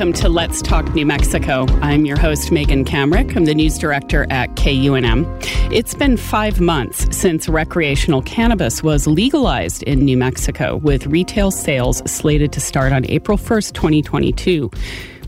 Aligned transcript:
Welcome 0.00 0.14
to 0.22 0.30
Let's 0.30 0.62
Talk 0.62 0.94
New 0.94 1.04
Mexico. 1.04 1.66
I'm 1.82 2.06
your 2.06 2.18
host, 2.18 2.50
Megan 2.50 2.86
Kamerick. 2.86 3.36
I'm 3.36 3.44
the 3.44 3.54
news 3.54 3.76
director 3.76 4.26
at 4.30 4.48
KUNM. 4.56 5.26
It's 5.70 5.92
been 5.92 6.16
five 6.16 6.58
months 6.58 7.14
since 7.14 7.50
recreational 7.50 8.22
cannabis 8.22 8.82
was 8.82 9.06
legalized 9.06 9.82
in 9.82 9.98
New 10.06 10.16
Mexico, 10.16 10.76
with 10.76 11.06
retail 11.06 11.50
sales 11.50 11.98
slated 12.10 12.50
to 12.52 12.60
start 12.60 12.94
on 12.94 13.04
April 13.10 13.36
1st, 13.36 13.74
2022. 13.74 14.70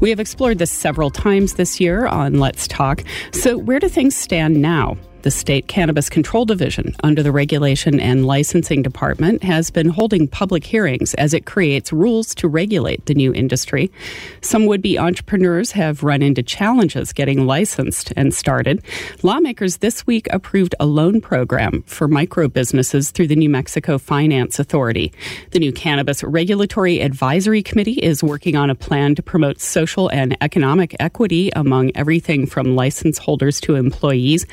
We 0.00 0.08
have 0.08 0.18
explored 0.18 0.56
this 0.56 0.72
several 0.72 1.10
times 1.10 1.56
this 1.56 1.78
year 1.78 2.06
on 2.06 2.38
Let's 2.40 2.66
Talk. 2.66 3.04
So, 3.32 3.58
where 3.58 3.78
do 3.78 3.90
things 3.90 4.16
stand 4.16 4.62
now? 4.62 4.96
The 5.22 5.30
State 5.30 5.68
Cannabis 5.68 6.10
Control 6.10 6.44
Division, 6.44 6.96
under 7.04 7.22
the 7.22 7.30
Regulation 7.30 8.00
and 8.00 8.26
Licensing 8.26 8.82
Department, 8.82 9.44
has 9.44 9.70
been 9.70 9.88
holding 9.88 10.26
public 10.26 10.64
hearings 10.64 11.14
as 11.14 11.32
it 11.32 11.46
creates 11.46 11.92
rules 11.92 12.34
to 12.34 12.48
regulate 12.48 13.06
the 13.06 13.14
new 13.14 13.32
industry. 13.32 13.92
Some 14.40 14.66
would 14.66 14.82
be 14.82 14.98
entrepreneurs 14.98 15.70
have 15.72 16.02
run 16.02 16.22
into 16.22 16.42
challenges 16.42 17.12
getting 17.12 17.46
licensed 17.46 18.12
and 18.16 18.34
started. 18.34 18.82
Lawmakers 19.22 19.76
this 19.76 20.04
week 20.08 20.26
approved 20.32 20.74
a 20.80 20.86
loan 20.86 21.20
program 21.20 21.82
for 21.82 22.08
micro 22.08 22.48
businesses 22.48 23.12
through 23.12 23.28
the 23.28 23.36
New 23.36 23.48
Mexico 23.48 23.98
Finance 23.98 24.58
Authority. 24.58 25.12
The 25.52 25.60
new 25.60 25.72
Cannabis 25.72 26.24
Regulatory 26.24 27.00
Advisory 27.00 27.62
Committee 27.62 28.02
is 28.02 28.24
working 28.24 28.56
on 28.56 28.70
a 28.70 28.74
plan 28.74 29.14
to 29.14 29.22
promote 29.22 29.60
social 29.60 30.08
and 30.08 30.36
economic 30.40 30.96
equity 30.98 31.52
among 31.54 31.92
everything 31.94 32.44
from 32.44 32.74
license 32.74 33.18
holders 33.18 33.60
to 33.60 33.76
employees. 33.76 34.46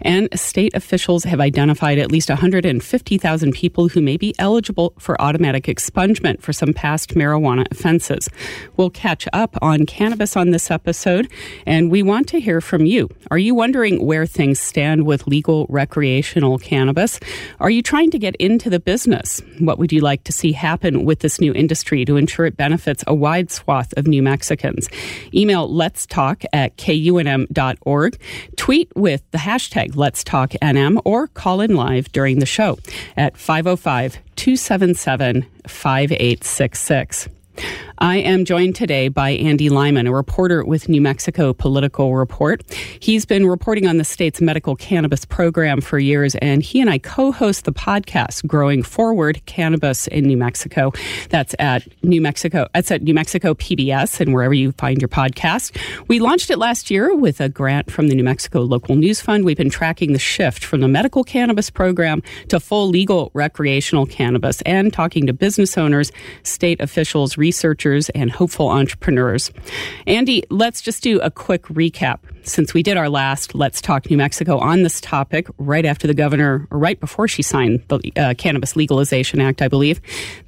And 0.00 0.13
and 0.14 0.28
state 0.38 0.72
officials 0.74 1.24
have 1.24 1.40
identified 1.40 1.98
at 1.98 2.12
least 2.12 2.28
150,000 2.28 3.52
people 3.52 3.88
who 3.88 4.00
may 4.00 4.16
be 4.16 4.32
eligible 4.38 4.94
for 4.96 5.20
automatic 5.20 5.64
expungement 5.64 6.40
for 6.40 6.52
some 6.52 6.72
past 6.72 7.14
marijuana 7.14 7.66
offenses. 7.72 8.28
We'll 8.76 8.90
catch 8.90 9.26
up 9.32 9.56
on 9.60 9.86
cannabis 9.86 10.36
on 10.36 10.50
this 10.50 10.70
episode, 10.70 11.28
and 11.66 11.90
we 11.90 12.04
want 12.04 12.28
to 12.28 12.38
hear 12.38 12.60
from 12.60 12.86
you. 12.86 13.08
Are 13.32 13.38
you 13.38 13.56
wondering 13.56 14.06
where 14.06 14.24
things 14.24 14.60
stand 14.60 15.04
with 15.04 15.26
legal 15.26 15.66
recreational 15.68 16.58
cannabis? 16.58 17.18
Are 17.58 17.70
you 17.70 17.82
trying 17.82 18.12
to 18.12 18.18
get 18.18 18.36
into 18.36 18.70
the 18.70 18.78
business? 18.78 19.42
What 19.58 19.80
would 19.80 19.92
you 19.92 20.00
like 20.00 20.22
to 20.24 20.32
see 20.32 20.52
happen 20.52 21.04
with 21.04 21.20
this 21.20 21.40
new 21.40 21.52
industry 21.52 22.04
to 22.04 22.16
ensure 22.16 22.46
it 22.46 22.56
benefits 22.56 23.02
a 23.08 23.14
wide 23.14 23.50
swath 23.50 23.92
of 23.96 24.06
New 24.06 24.22
Mexicans? 24.22 24.88
Email 25.34 25.68
let's 25.68 26.06
talk 26.06 26.44
at 26.52 26.76
kunm.org. 26.76 28.20
Tweet 28.56 28.92
with 28.94 29.28
the 29.32 29.38
hashtag 29.38 29.96
Let's 30.04 30.22
Talk 30.22 30.50
NM 30.60 31.00
or 31.06 31.28
call 31.28 31.62
in 31.62 31.76
live 31.76 32.12
during 32.12 32.38
the 32.38 32.44
show 32.44 32.76
at 33.16 33.38
505 33.38 34.18
277 34.36 35.46
5866. 35.66 37.28
I 38.04 38.16
am 38.16 38.44
joined 38.44 38.76
today 38.76 39.08
by 39.08 39.30
Andy 39.30 39.70
Lyman, 39.70 40.06
a 40.06 40.12
reporter 40.12 40.62
with 40.62 40.90
New 40.90 41.00
Mexico 41.00 41.54
Political 41.54 42.14
Report. 42.14 42.62
He's 43.00 43.24
been 43.24 43.46
reporting 43.46 43.86
on 43.86 43.96
the 43.96 44.04
state's 44.04 44.42
medical 44.42 44.76
cannabis 44.76 45.24
program 45.24 45.80
for 45.80 45.98
years, 45.98 46.34
and 46.34 46.62
he 46.62 46.82
and 46.82 46.90
I 46.90 46.98
co 46.98 47.32
host 47.32 47.64
the 47.64 47.72
podcast 47.72 48.46
Growing 48.46 48.82
Forward 48.82 49.40
Cannabis 49.46 50.06
in 50.08 50.26
New 50.26 50.36
Mexico. 50.36 50.92
That's 51.30 51.54
at 51.58 51.88
New 52.02 52.20
Mexico, 52.20 52.68
that's 52.74 52.90
at 52.90 53.00
New 53.00 53.14
Mexico 53.14 53.54
PBS 53.54 54.20
and 54.20 54.34
wherever 54.34 54.52
you 54.52 54.72
find 54.72 55.00
your 55.00 55.08
podcast. 55.08 55.74
We 56.06 56.20
launched 56.20 56.50
it 56.50 56.58
last 56.58 56.90
year 56.90 57.14
with 57.16 57.40
a 57.40 57.48
grant 57.48 57.90
from 57.90 58.08
the 58.08 58.14
New 58.14 58.24
Mexico 58.24 58.60
Local 58.60 58.96
News 58.96 59.22
Fund. 59.22 59.46
We've 59.46 59.56
been 59.56 59.70
tracking 59.70 60.12
the 60.12 60.18
shift 60.18 60.62
from 60.62 60.82
the 60.82 60.88
medical 60.88 61.24
cannabis 61.24 61.70
program 61.70 62.22
to 62.50 62.60
full 62.60 62.86
legal 62.86 63.30
recreational 63.32 64.04
cannabis 64.04 64.60
and 64.66 64.92
talking 64.92 65.26
to 65.26 65.32
business 65.32 65.78
owners, 65.78 66.12
state 66.42 66.82
officials, 66.82 67.38
researchers, 67.38 67.93
and 68.14 68.30
hopeful 68.30 68.68
entrepreneurs. 68.68 69.50
Andy, 70.06 70.42
let's 70.50 70.80
just 70.80 71.02
do 71.02 71.20
a 71.20 71.30
quick 71.30 71.62
recap. 71.64 72.18
Since 72.42 72.74
we 72.74 72.82
did 72.82 72.96
our 72.96 73.08
last 73.08 73.54
Let's 73.54 73.80
Talk 73.80 74.10
New 74.10 74.16
Mexico 74.16 74.58
on 74.58 74.82
this 74.82 75.00
topic 75.00 75.46
right 75.56 75.86
after 75.86 76.06
the 76.06 76.14
governor, 76.14 76.66
or 76.70 76.78
right 76.78 76.98
before 77.00 77.26
she 77.26 77.42
signed 77.42 77.82
the 77.88 78.12
uh, 78.16 78.34
Cannabis 78.36 78.76
Legalization 78.76 79.40
Act, 79.40 79.62
I 79.62 79.68
believe, 79.68 80.00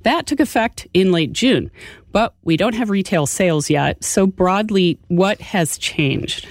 that 0.02 0.26
took 0.26 0.40
effect 0.40 0.86
in 0.92 1.12
late 1.12 1.32
June. 1.32 1.70
But 2.12 2.34
we 2.42 2.56
don't 2.56 2.74
have 2.74 2.90
retail 2.90 3.26
sales 3.26 3.70
yet. 3.70 4.02
So, 4.04 4.26
broadly, 4.26 4.98
what 5.08 5.40
has 5.40 5.78
changed? 5.78 6.48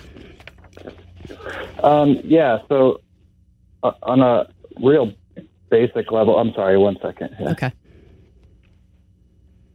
Um, 1.83 2.19
yeah, 2.23 2.59
so 2.67 3.01
uh, 3.83 3.91
on 4.01 4.21
a 4.21 4.47
real 4.81 5.13
basic 5.69 6.11
level, 6.11 6.39
I'm 6.39 6.53
sorry, 6.53 6.77
one 6.77 6.97
second. 7.01 7.35
Yeah. 7.39 7.51
Okay 7.51 7.71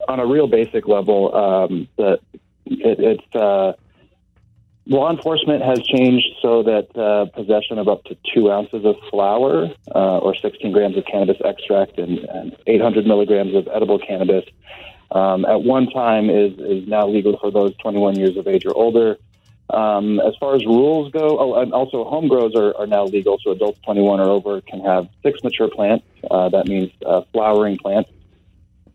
on 0.09 0.21
a 0.21 0.27
real 0.27 0.47
basic 0.47 0.87
level, 0.89 1.35
um, 1.35 1.89
that 1.97 2.21
it, 2.67 3.01
it's 3.01 3.35
uh, 3.35 3.73
law 4.87 5.11
enforcement 5.11 5.63
has 5.63 5.81
changed 5.81 6.27
so 6.43 6.63
that 6.63 6.97
uh, 6.97 7.27
possession 7.37 7.79
of 7.79 7.89
up 7.89 8.05
to 8.05 8.17
two 8.35 8.51
ounces 8.51 8.85
of 8.85 8.97
flower 9.11 9.69
uh, 9.95 10.19
or 10.19 10.35
16 10.35 10.73
grams 10.73 10.97
of 10.97 11.05
cannabis 11.05 11.37
extract 11.45 11.99
and, 11.99 12.19
and 12.19 12.57
800 12.67 13.07
milligrams 13.07 13.55
of 13.55 13.69
edible 13.73 13.99
cannabis 13.99 14.45
um, 15.13 15.45
at 15.45 15.63
one 15.63 15.89
time 15.89 16.31
is, 16.31 16.53
is 16.59 16.87
now 16.89 17.07
legal 17.07 17.39
for 17.39 17.51
those 17.51 17.77
21 17.79 18.17
years 18.17 18.37
of 18.37 18.47
age 18.47 18.65
or 18.65 18.77
older. 18.77 19.17
Um, 19.71 20.19
as 20.21 20.35
far 20.41 20.57
as 20.57 20.67
rules 20.67 21.13
go, 21.13 21.39
oh, 21.39 21.61
and 21.61 21.73
also 21.73 22.05
home 22.05 22.27
grows 22.27 22.57
are, 22.57 22.77
are 22.77 22.89
now 22.89 23.05
legal, 23.05 23.39
so 23.39 23.53
adults 23.53 23.79
21 23.85 24.19
or 24.19 24.29
over 24.29 24.61
can 24.63 24.81
have 24.81 25.09
six 25.23 25.43
mature 25.45 25.69
plants. 25.69 26.05
Uh, 26.29 26.49
that 26.49 26.67
means 26.67 26.91
uh, 27.07 27.23
flowering 27.33 27.79
plants 27.79 28.11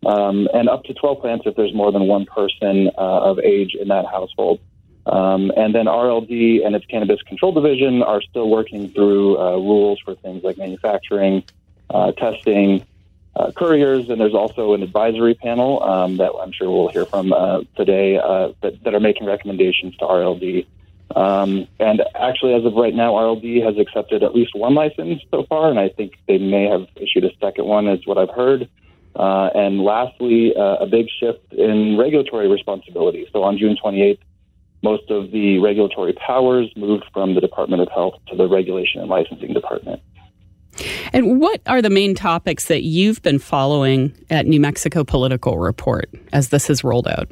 um, 0.06 0.48
and 0.54 0.68
up 0.68 0.84
to 0.84 0.94
12 0.94 1.20
plants 1.20 1.44
if 1.46 1.56
there's 1.56 1.74
more 1.74 1.90
than 1.90 2.06
one 2.06 2.26
person 2.26 2.90
uh, 2.96 3.30
of 3.30 3.40
age 3.40 3.74
in 3.74 3.88
that 3.88 4.06
household. 4.06 4.60
Um, 5.04 5.52
and 5.56 5.74
then 5.74 5.86
RLD 5.86 6.64
and 6.64 6.74
its 6.74 6.86
Cannabis 6.86 7.20
Control 7.22 7.52
Division 7.52 8.02
are 8.02 8.22
still 8.22 8.48
working 8.48 8.88
through 8.90 9.38
uh, 9.38 9.56
rules 9.56 10.00
for 10.04 10.14
things 10.14 10.44
like 10.44 10.58
manufacturing, 10.58 11.44
uh, 11.90 12.12
testing, 12.12 12.84
uh, 13.34 13.50
couriers, 13.52 14.08
and 14.08 14.20
there's 14.20 14.34
also 14.34 14.74
an 14.74 14.82
advisory 14.82 15.34
panel 15.34 15.82
um, 15.82 16.16
that 16.16 16.32
I'm 16.40 16.52
sure 16.52 16.70
we'll 16.70 16.88
hear 16.88 17.04
from 17.04 17.32
uh, 17.32 17.62
today 17.76 18.16
uh, 18.16 18.52
that, 18.62 18.82
that, 18.84 18.94
are 18.94 19.00
making 19.00 19.26
recommendations 19.26 19.96
to 19.98 20.06
RLD. 20.06 20.66
Um, 21.14 21.68
and 21.78 22.02
actually, 22.14 22.54
as 22.54 22.64
of 22.64 22.74
right 22.74 22.94
now, 22.94 23.12
RLD 23.12 23.62
has 23.64 23.76
accepted 23.78 24.22
at 24.22 24.34
least 24.34 24.54
one 24.54 24.74
license 24.74 25.22
so 25.30 25.44
far, 25.44 25.68
and 25.70 25.78
I 25.78 25.90
think 25.90 26.14
they 26.26 26.38
may 26.38 26.64
have 26.64 26.86
issued 26.96 27.24
a 27.24 27.30
second 27.40 27.66
one, 27.66 27.86
is 27.88 28.06
what 28.06 28.18
I've 28.18 28.34
heard. 28.34 28.68
Uh, 29.16 29.48
and 29.54 29.80
lastly, 29.80 30.52
uh, 30.56 30.76
a 30.76 30.86
big 30.86 31.06
shift 31.18 31.52
in 31.52 31.96
regulatory 31.96 32.48
responsibility. 32.48 33.26
So 33.32 33.42
on 33.42 33.56
June 33.56 33.76
28th, 33.82 34.18
most 34.82 35.10
of 35.10 35.30
the 35.30 35.58
regulatory 35.58 36.12
powers 36.12 36.70
moved 36.76 37.04
from 37.12 37.34
the 37.34 37.40
Department 37.40 37.82
of 37.82 37.88
Health 37.88 38.14
to 38.28 38.36
the 38.36 38.46
Regulation 38.46 39.00
and 39.00 39.08
Licensing 39.08 39.54
Department. 39.54 40.02
And 41.12 41.40
what 41.40 41.62
are 41.66 41.80
the 41.80 41.90
main 41.90 42.14
topics 42.14 42.66
that 42.66 42.82
you've 42.82 43.22
been 43.22 43.38
following 43.38 44.12
at 44.28 44.46
New 44.46 44.60
Mexico 44.60 45.02
Political 45.02 45.58
Report 45.58 46.10
as 46.32 46.50
this 46.50 46.66
has 46.66 46.84
rolled 46.84 47.08
out? 47.08 47.30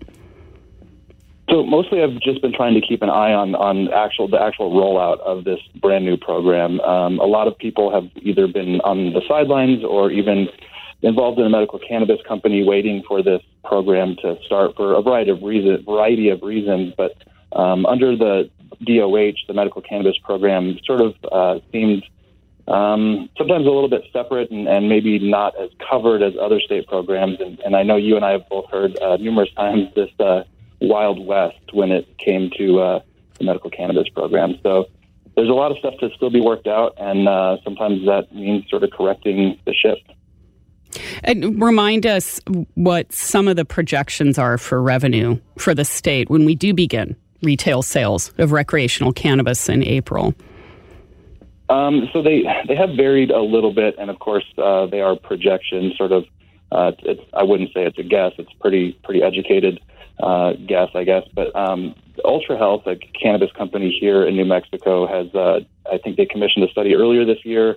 So 1.51 1.63
mostly, 1.63 2.03
I've 2.03 2.19
just 2.21 2.41
been 2.41 2.55
trying 2.55 2.73
to 2.75 2.81
keep 2.81 3.03
an 3.03 3.11
eye 3.11 3.35
on 3.35 3.55
on 3.55 3.93
actual 3.93 4.29
the 4.29 4.41
actual 4.41 4.73
rollout 4.73 5.21
of 5.21 5.45
this 5.45 5.61
brand 5.79 6.07
new 6.07 6.17
program. 6.17 6.81
Um, 6.81 7.21
a 7.21 7.27
lot 7.27 7.47
of 7.47 7.59
people 7.59 7.93
have 7.93 8.11
either 8.23 8.49
been 8.49 8.81
on 8.81 9.13
the 9.13 9.21
sidelines 9.29 9.85
or 9.85 10.11
even 10.11 10.49
involved 11.05 11.39
in 11.39 11.47
a 11.47 11.51
medical 11.51 11.79
cannabis 11.79 12.21
company 12.27 12.65
waiting 12.65 13.03
for 13.07 13.23
this 13.23 13.43
program 13.63 14.17
to 14.23 14.39
start 14.47 14.75
for 14.75 14.95
a 14.95 15.03
variety 15.03 15.31
of 15.31 15.43
reasons. 15.43 15.85
Variety 15.85 16.31
of 16.31 16.43
reasons, 16.43 16.95
but 16.97 17.13
um, 17.53 17.85
under 17.87 18.17
the 18.17 18.51
DOH, 18.83 19.37
the 19.47 19.55
medical 19.55 19.83
cannabis 19.83 20.17
program 20.19 20.79
sort 20.85 21.01
of 21.01 21.15
uh, 21.31 21.61
seemed 21.71 22.05
um, 22.67 23.29
sometimes 23.37 23.67
a 23.67 23.71
little 23.71 23.91
bit 23.91 24.05
separate 24.13 24.51
and, 24.51 24.67
and, 24.67 24.89
maybe 24.89 25.19
not 25.19 25.55
as 25.61 25.69
covered 25.91 26.23
as 26.23 26.33
other 26.41 26.61
state 26.61 26.87
programs. 26.89 27.39
And, 27.39 27.61
and 27.61 27.77
I 27.77 27.83
know 27.83 27.97
you 27.97 28.17
and 28.17 28.25
I 28.25 28.33
have 28.33 28.49
both 28.49 28.71
heard 28.71 28.99
uh, 29.01 29.19
numerous 29.19 29.53
times 29.53 29.95
this 29.95 30.09
uh, 30.19 30.45
Wild 30.81 31.25
West 31.25 31.75
when 31.75 31.93
it 31.93 32.17
came 32.17 32.51
to 32.57 32.81
uh, 32.81 33.01
the 33.39 33.45
medical 33.45 33.69
cannabis 33.69 34.09
program. 34.09 34.59
So 34.63 34.87
there's 35.37 35.51
a 35.51 35.53
lot 35.53 35.73
of 35.73 35.79
stuff 35.79 35.95
to 36.01 36.09
still 36.17 36.31
be 36.31 36.41
worked 36.41 36.67
out, 36.67 36.95
and 36.97 37.29
uh, 37.29 37.59
sometimes 37.65 38.07
that 38.07 38.35
means 38.35 38.65
sort 38.71 38.83
of 38.83 38.91
correcting 38.93 39.59
the 39.67 39.75
ship. 39.75 39.99
And 41.23 41.61
remind 41.61 42.07
us 42.07 42.41
what 42.75 43.13
some 43.13 43.49
of 43.49 43.57
the 43.57 43.65
projections 43.65 44.39
are 44.39 44.59
for 44.59 44.83
revenue 44.83 45.39
for 45.59 45.75
the 45.75 45.85
state 45.85 46.31
when 46.31 46.45
we 46.45 46.55
do 46.55 46.75
begin 46.75 47.17
retail 47.43 47.83
sales 47.83 48.33
of 48.39 48.53
recreational 48.53 49.13
cannabis 49.13 49.69
in 49.69 49.85
April. 49.85 50.35
Um, 51.69 52.09
so 52.13 52.23
they 52.23 52.45
they 52.69 52.77
have 52.77 52.91
varied 52.97 53.31
a 53.31 53.41
little 53.41 53.73
bit, 53.73 53.97
and 53.99 54.11
of 54.11 54.19
course 54.19 54.45
uh, 54.59 54.87
they 54.87 55.01
are 55.01 55.17
projections. 55.17 55.97
Sort 55.97 56.13
of, 56.13 56.25
uh, 56.71 56.93
it's, 57.01 57.23
I 57.33 57.43
wouldn't 57.43 57.71
say 57.73 57.85
it's 57.85 57.99
a 57.99 58.03
guess. 58.03 58.33
It's 58.39 58.53
pretty 58.61 58.93
pretty 59.03 59.23
educated 59.23 59.81
uh, 60.23 60.53
guess, 60.67 60.91
I 60.95 61.05
guess. 61.05 61.25
But 61.35 61.55
um, 61.57 61.95
Ultra 62.25 62.59
Health, 62.59 62.87
a 62.87 62.97
cannabis 62.97 63.51
company 63.53 63.97
here 63.99 64.27
in 64.27 64.37
New 64.37 64.45
Mexico, 64.45 65.07
has 65.07 65.35
uh, 65.35 65.61
I 65.91 65.99
think 65.99 66.17
they 66.17 66.27
commissioned 66.27 66.69
a 66.69 66.71
study 66.71 66.95
earlier 66.95 67.25
this 67.25 67.45
year 67.45 67.77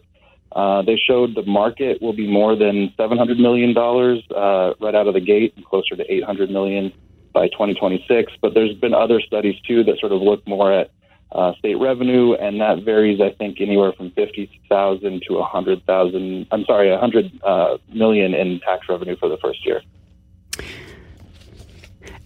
uh, 0.54 0.82
they 0.82 0.98
showed 0.98 1.36
the 1.36 1.44
market 1.44 2.02
will 2.02 2.14
be 2.14 2.28
more 2.28 2.56
than 2.56 2.94
$700 2.98 3.38
million 3.40 3.78
uh, 3.78 4.74
right 4.80 4.96
out 4.96 5.08
of 5.08 5.14
the 5.14 5.20
gate 5.20 5.54
and 5.56 5.66
closer 5.66 5.96
to 5.96 6.12
800 6.12 6.50
million 6.50 6.92
by 7.34 7.48
2026. 7.50 8.34
But 8.42 8.54
there's 8.54 8.74
been 8.76 8.94
other 8.94 9.22
studies 9.22 9.60
too 9.68 9.84
that 9.84 10.00
sort 10.00 10.12
of 10.12 10.22
look 10.22 10.48
more 10.48 10.72
at 10.72 10.92
uh, 11.32 11.54
state 11.60 11.76
revenue, 11.76 12.34
and 12.34 12.62
that 12.62 12.84
varies, 12.84 13.20
I 13.20 13.32
think, 13.32 13.60
anywhere 13.60 13.92
from 13.92 14.12
50,000 14.12 15.24
to 15.28 15.34
100,000. 15.34 16.48
I'm 16.52 16.66
sorry, 16.66 16.90
100 16.90 17.42
uh, 17.44 17.78
million 17.94 18.34
in 18.34 18.60
tax 18.62 18.88
revenue 18.88 19.18
for 19.18 19.28
the 19.28 19.38
first 19.38 19.66
year. 19.66 19.82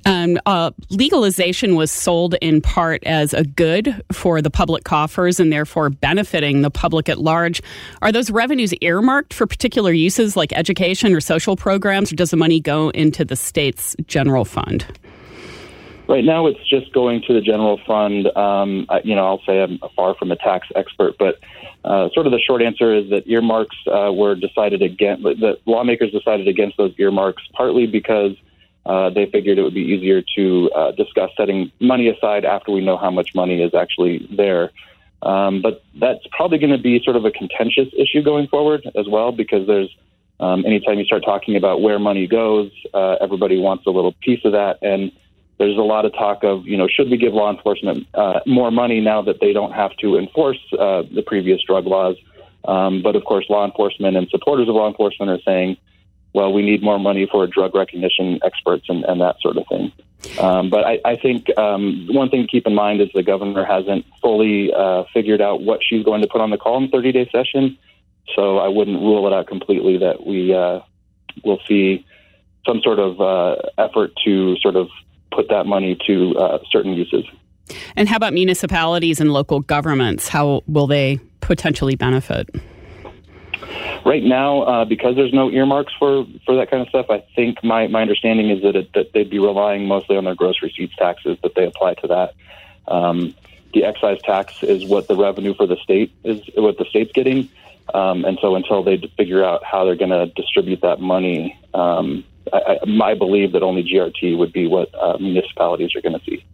Um, 0.06 0.40
uh, 0.46 0.72
legalization 0.90 1.76
was 1.76 1.92
sold 1.92 2.36
in 2.42 2.62
part 2.62 3.04
as 3.06 3.34
a 3.34 3.44
good 3.44 4.04
for 4.12 4.42
the 4.42 4.50
public 4.50 4.84
coffers 4.84 5.40
and 5.40 5.52
therefore 5.52 5.90
benefiting 5.90 6.62
the 6.62 6.72
public 6.72 7.08
at 7.08 7.20
large. 7.20 7.62
Are 8.02 8.12
those 8.12 8.32
revenues 8.32 8.74
earmarked 8.82 9.34
for 9.34 9.46
particular 9.46 9.92
uses 9.92 10.36
like 10.36 10.54
education 10.54 11.14
or 11.14 11.22
social 11.22 11.56
programs, 11.56 12.12
or 12.12 12.16
does 12.16 12.32
the 12.32 12.38
money 12.38 12.60
go 12.60 12.90
into 12.90 13.24
the 13.24 13.36
state's 13.36 13.96
general 14.08 14.46
fund? 14.46 14.86
Right 16.08 16.26
now, 16.26 16.48
it's 16.48 16.60
just 16.68 16.92
going 16.94 17.22
to 17.28 17.34
the 17.34 17.42
general 17.42 17.80
fund. 17.88 18.28
Um, 18.36 18.86
I, 18.90 19.00
you 19.04 19.16
know, 19.16 19.26
I'll 19.26 19.42
say 19.46 19.62
I'm 19.62 19.80
far 19.96 20.16
from 20.16 20.32
a 20.32 20.36
tax 20.36 20.68
expert, 20.76 21.16
but 21.18 21.40
uh, 21.86 22.10
sort 22.14 22.26
of 22.26 22.32
the 22.32 22.40
short 22.40 22.62
answer 22.62 22.94
is 22.94 23.10
that 23.12 23.28
earmarks 23.28 23.78
uh, 23.88 24.12
were 24.12 24.36
decided 24.36 24.82
against. 24.82 25.24
The 25.24 25.58
lawmakers 25.66 26.12
decided 26.12 26.48
against 26.48 26.76
those 26.78 26.94
earmarks 26.98 27.44
partly 27.54 27.88
because 27.88 28.32
uh, 28.86 29.10
they 29.10 29.26
figured 29.28 29.58
it 29.58 29.64
would 29.64 29.74
be 29.74 29.82
easier 29.82 30.22
to 30.36 30.72
uh, 30.72 30.92
discuss 30.92 31.30
setting 31.38 31.72
money 31.80 32.08
aside 32.08 32.46
after 32.46 32.72
we 32.72 32.82
know 32.82 32.98
how 32.98 33.12
much 33.12 33.36
money 33.36 33.62
is 33.62 33.74
actually 33.74 34.28
there. 34.36 34.72
Um, 35.22 35.62
but 35.62 35.84
that's 36.00 36.26
probably 36.32 36.58
going 36.58 36.72
to 36.72 36.82
be 36.82 37.02
sort 37.04 37.16
of 37.16 37.26
a 37.26 37.32
contentious 37.32 37.90
issue 37.96 38.24
going 38.24 38.48
forward 38.48 38.90
as 38.96 39.08
well, 39.08 39.32
because 39.32 39.68
there's 39.68 39.96
um, 40.40 40.66
anytime 40.66 40.98
you 40.98 41.06
start 41.06 41.24
talking 41.24 41.56
about 41.56 41.82
where 41.82 42.00
money 42.00 42.26
goes, 42.26 42.72
uh, 42.96 43.18
everybody 43.22 43.60
wants 43.60 43.86
a 43.86 43.92
little 43.92 44.14
piece 44.22 44.44
of 44.44 44.54
that, 44.54 44.80
and 44.82 45.12
there's 45.60 45.78
a 45.78 45.82
lot 45.82 46.06
of 46.06 46.14
talk 46.14 46.44
of 46.44 46.66
you 46.66 46.76
know 46.76 46.88
should 46.88 47.12
we 47.12 47.18
give 47.18 47.34
law 47.34 47.52
enforcement 47.52 48.08
uh, 48.16 48.40
more 48.48 48.72
money 48.72 49.00
now 49.00 49.22
that 49.22 49.40
they 49.40 49.54
don't 49.54 49.74
have 49.74 49.96
to 49.98 50.18
enforce 50.18 50.58
uh, 50.80 51.04
the 51.14 51.22
previous 51.22 51.62
drug 51.62 51.86
laws. 51.86 52.16
Um, 52.66 53.04
but 53.04 53.16
of 53.16 53.24
course, 53.26 53.46
law 53.50 53.64
enforcement 53.66 54.18
and 54.18 54.28
supporters 54.30 54.68
of 54.68 54.74
law 54.74 54.88
enforcement 54.88 55.30
are 55.32 55.40
saying 55.46 55.78
well, 56.34 56.54
we 56.54 56.62
need 56.62 56.82
more 56.82 57.00
money 57.00 57.28
for 57.30 57.46
drug 57.48 57.76
recognition 57.76 58.40
experts 58.44 58.86
and, 58.90 59.04
and 59.06 59.20
that 59.22 59.36
sort 59.42 59.58
of 59.58 59.66
thing. 59.68 59.92
Um, 60.40 60.70
but 60.70 60.86
I, 60.86 61.00
I 61.04 61.16
think 61.16 61.46
um, 61.58 62.08
one 62.10 62.30
thing 62.30 62.44
to 62.44 62.48
keep 62.48 62.68
in 62.68 62.76
mind 62.76 63.02
is 63.02 63.10
the 63.14 63.24
governor 63.24 63.66
hasn't 63.66 64.06
fully 64.22 64.72
uh, 64.74 65.04
figured 65.14 65.42
out 65.42 65.62
what 65.62 65.80
she's 65.84 66.06
going 66.06 66.22
to 66.22 66.28
put 66.28 66.42
on 66.42 66.52
the 66.52 66.58
call 66.58 66.82
in 66.84 66.90
30 66.90 67.12
day 67.12 67.30
session. 67.32 67.78
So 68.36 68.60
I 68.60 68.68
wouldn't 68.68 69.00
rule 69.00 69.28
it 69.28 69.34
out 69.34 69.48
completely 69.48 69.98
that 69.98 70.26
we 70.26 70.54
uh, 70.54 70.80
will 71.44 71.60
see 71.68 72.06
some 72.66 72.82
sort 72.82 73.00
of 73.00 73.20
uh, 73.20 73.56
effort 73.78 74.12
to 74.26 74.56
sort 74.58 74.76
of 74.76 74.88
put 75.32 75.50
that 75.50 75.66
money 75.66 75.98
to 76.08 76.38
uh, 76.38 76.60
certain 76.72 76.94
uses. 76.94 77.26
And 77.96 78.08
how 78.08 78.18
about 78.18 78.34
municipalities 78.34 79.20
and 79.20 79.32
local 79.34 79.62
governments? 79.62 80.28
How 80.28 80.62
will 80.68 80.88
they 80.88 81.20
potentially 81.40 81.96
benefit? 81.96 82.50
Right 84.06 84.24
now, 84.24 84.62
uh, 84.62 84.86
because 84.86 85.16
there's 85.16 85.34
no 85.34 85.50
earmarks 85.50 85.94
for, 85.98 86.26
for 86.46 86.56
that 86.56 86.70
kind 86.70 86.82
of 86.82 86.90
stuff, 86.90 87.08
I 87.10 87.24
think 87.36 87.64
my, 87.64 87.88
my 87.88 88.02
understanding 88.02 88.50
is 88.50 88.62
that, 88.64 88.76
it, 88.76 88.94
that 88.94 89.14
they'd 89.14 89.30
be 89.30 89.40
relying 89.40 89.88
mostly 89.88 90.18
on 90.18 90.24
their 90.24 90.36
gross 90.36 90.62
receipts 90.62 90.96
taxes 90.96 91.38
that 91.44 91.56
they 91.56 91.66
apply 91.66 91.96
to 91.96 92.08
that. 92.08 92.34
Um, 92.88 93.36
the 93.74 93.86
excise 93.86 94.22
tax 94.22 94.64
is 94.64 94.86
what 94.86 95.08
the 95.08 95.16
revenue 95.16 95.54
for 95.54 95.66
the 95.66 95.78
state 95.78 96.12
is, 96.24 96.42
what 96.56 96.78
the 96.78 96.86
state's 96.86 97.12
getting. 97.14 97.50
Um, 97.94 98.26
and 98.26 98.38
so 98.42 98.56
until 98.56 98.84
they 98.84 98.98
figure 99.18 99.44
out 99.44 99.64
how 99.64 99.86
they're 99.86 99.96
going 99.96 100.12
to 100.12 100.28
distribute 100.28 100.82
that 100.82 101.00
money, 101.00 101.60
um, 101.74 102.24
I, 102.52 102.78
I, 102.86 103.10
I, 103.12 103.14
believe 103.16 103.52
that 103.54 103.64
only 103.64 103.84
GRT 103.84 104.38
would 104.38 104.54
be 104.54 104.68
what 104.68 104.94
uh, 104.96 105.18
municipalities 105.20 105.96
are 105.96 106.02
going 106.02 106.18
to 106.18 106.26
see. 106.26 106.46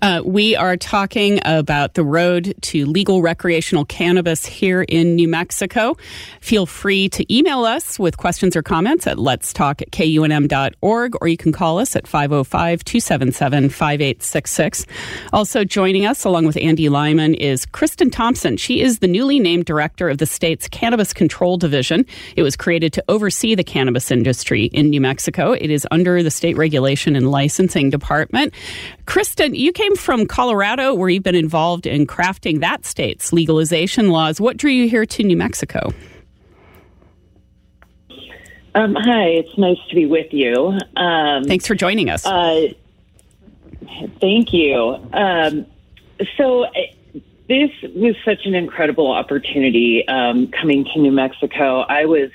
Uh, 0.00 0.22
we 0.24 0.56
are 0.56 0.76
talking 0.76 1.40
about 1.44 1.94
the 1.94 2.04
road 2.04 2.54
to 2.62 2.86
legal 2.86 3.22
recreational 3.22 3.84
cannabis 3.84 4.44
here 4.44 4.82
in 4.82 5.14
New 5.14 5.28
Mexico. 5.28 5.96
Feel 6.40 6.66
free 6.66 7.08
to 7.10 7.34
email 7.34 7.64
us 7.64 7.98
with 7.98 8.16
questions 8.16 8.56
or 8.56 8.62
comments 8.62 9.06
at 9.06 9.18
let's 9.18 9.52
talk 9.52 9.82
at 9.82 9.90
or 10.80 11.28
you 11.28 11.36
can 11.36 11.52
call 11.52 11.78
us 11.78 11.94
at 11.94 12.06
505 12.06 12.84
277 12.84 13.68
5866. 13.68 14.86
Also 15.32 15.64
joining 15.64 16.06
us, 16.06 16.24
along 16.24 16.46
with 16.46 16.56
Andy 16.56 16.88
Lyman, 16.88 17.34
is 17.34 17.66
Kristen 17.66 18.10
Thompson. 18.10 18.56
She 18.56 18.80
is 18.80 18.98
the 18.98 19.08
newly 19.08 19.38
named 19.38 19.64
director 19.64 20.08
of 20.08 20.18
the 20.18 20.26
state's 20.26 20.68
Cannabis 20.68 21.12
Control 21.12 21.56
Division. 21.56 22.06
It 22.36 22.42
was 22.42 22.56
created 22.56 22.92
to 22.94 23.04
oversee 23.08 23.54
the 23.54 23.64
cannabis 23.64 24.10
industry 24.10 24.64
in 24.64 24.90
New 24.90 25.00
Mexico. 25.00 25.52
It 25.52 25.70
is 25.70 25.86
under 25.90 26.22
the 26.22 26.30
state 26.30 26.56
regulation 26.56 27.14
and 27.16 27.30
licensing 27.30 27.90
department. 27.90 28.54
Kristen, 29.06 29.54
you 29.54 29.72
came 29.72 29.96
from 29.96 30.26
Colorado, 30.26 30.94
where 30.94 31.08
you've 31.08 31.22
been 31.22 31.34
involved 31.34 31.86
in 31.86 32.06
crafting 32.06 32.60
that 32.60 32.86
state's 32.86 33.32
legalization 33.32 34.10
laws. 34.10 34.40
What 34.40 34.56
drew 34.56 34.70
you 34.70 34.88
here 34.88 35.04
to 35.04 35.22
New 35.22 35.36
Mexico? 35.36 35.92
Um, 38.74 38.94
hi, 38.94 39.24
it's 39.24 39.58
nice 39.58 39.76
to 39.90 39.94
be 39.94 40.06
with 40.06 40.32
you. 40.32 40.78
Um, 40.96 41.44
Thanks 41.44 41.66
for 41.66 41.74
joining 41.74 42.08
us. 42.08 42.24
Uh, 42.24 42.68
thank 44.20 44.52
you. 44.52 44.96
Um, 45.12 45.66
so, 46.36 46.66
this 47.48 47.70
was 47.94 48.14
such 48.24 48.46
an 48.46 48.54
incredible 48.54 49.10
opportunity 49.10 50.06
um, 50.08 50.48
coming 50.48 50.86
to 50.94 51.00
New 51.00 51.12
Mexico. 51.12 51.80
I 51.80 52.06
was 52.06 52.30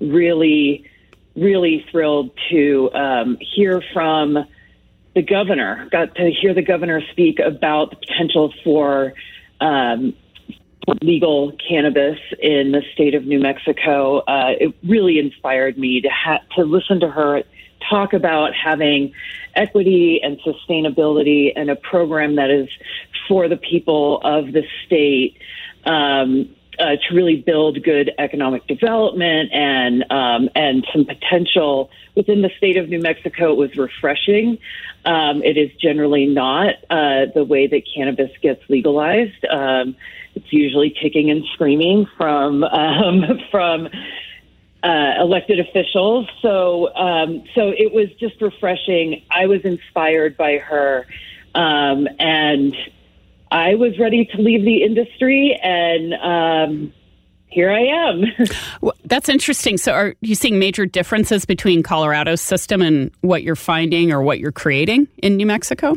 really, 0.00 0.88
really 1.34 1.84
thrilled 1.90 2.30
to 2.50 2.92
um, 2.92 3.38
hear 3.40 3.82
from 3.92 4.46
the 5.14 5.22
governor, 5.22 5.88
got 5.90 6.14
to 6.16 6.30
hear 6.30 6.54
the 6.54 6.62
governor 6.62 7.00
speak 7.10 7.38
about 7.38 7.90
the 7.90 7.96
potential 7.96 8.52
for 8.62 9.14
um, 9.60 10.14
legal 11.02 11.52
cannabis 11.68 12.18
in 12.40 12.72
the 12.72 12.82
state 12.94 13.14
of 13.14 13.24
New 13.24 13.40
Mexico. 13.40 14.18
Uh, 14.18 14.54
it 14.58 14.74
really 14.84 15.18
inspired 15.18 15.76
me 15.78 16.00
to 16.00 16.08
ha- 16.08 16.40
to 16.56 16.64
listen 16.64 17.00
to 17.00 17.08
her 17.08 17.42
talk 17.88 18.12
about 18.12 18.52
having 18.54 19.12
equity 19.54 20.20
and 20.22 20.38
sustainability 20.40 21.52
and 21.56 21.70
a 21.70 21.76
program 21.76 22.36
that 22.36 22.50
is 22.50 22.68
for 23.26 23.48
the 23.48 23.56
people 23.56 24.20
of 24.22 24.52
the 24.52 24.62
state. 24.86 25.38
Um, 25.84 26.54
uh, 26.80 26.96
to 26.96 27.14
really 27.14 27.36
build 27.36 27.82
good 27.82 28.10
economic 28.18 28.66
development 28.66 29.52
and 29.52 30.04
um, 30.10 30.48
and 30.54 30.86
some 30.92 31.04
potential 31.04 31.90
within 32.14 32.42
the 32.42 32.50
state 32.56 32.76
of 32.76 32.88
New 32.88 33.00
Mexico. 33.00 33.52
It 33.52 33.56
was 33.56 33.76
refreshing. 33.76 34.58
Um, 35.04 35.42
it 35.42 35.56
is 35.56 35.70
generally 35.80 36.26
not 36.26 36.74
uh, 36.88 37.26
the 37.34 37.44
way 37.44 37.66
that 37.66 37.82
cannabis 37.94 38.30
gets 38.42 38.62
legalized. 38.68 39.44
Um, 39.44 39.96
it's 40.34 40.52
usually 40.52 40.90
kicking 40.90 41.30
and 41.30 41.44
screaming 41.54 42.06
from 42.16 42.64
um, 42.64 43.24
from 43.50 43.88
uh, 44.82 45.12
elected 45.18 45.60
officials. 45.60 46.26
So 46.40 46.94
um, 46.94 47.44
so 47.54 47.68
it 47.68 47.92
was 47.92 48.08
just 48.18 48.40
refreshing. 48.40 49.22
I 49.30 49.46
was 49.46 49.60
inspired 49.62 50.36
by 50.36 50.58
her 50.58 51.06
um, 51.54 52.08
and 52.18 52.74
I 53.50 53.74
was 53.74 53.98
ready 53.98 54.26
to 54.26 54.40
leave 54.40 54.64
the 54.64 54.82
industry, 54.82 55.58
and 55.62 56.14
um, 56.14 56.92
here 57.46 57.70
I 57.70 57.80
am. 57.80 58.24
well, 58.80 58.94
that's 59.04 59.28
interesting. 59.28 59.76
So, 59.76 59.92
are 59.92 60.14
you 60.20 60.34
seeing 60.34 60.58
major 60.58 60.86
differences 60.86 61.44
between 61.44 61.82
Colorado's 61.82 62.40
system 62.40 62.80
and 62.80 63.10
what 63.22 63.42
you're 63.42 63.56
finding 63.56 64.12
or 64.12 64.22
what 64.22 64.38
you're 64.38 64.52
creating 64.52 65.08
in 65.18 65.36
New 65.36 65.46
Mexico? 65.46 65.96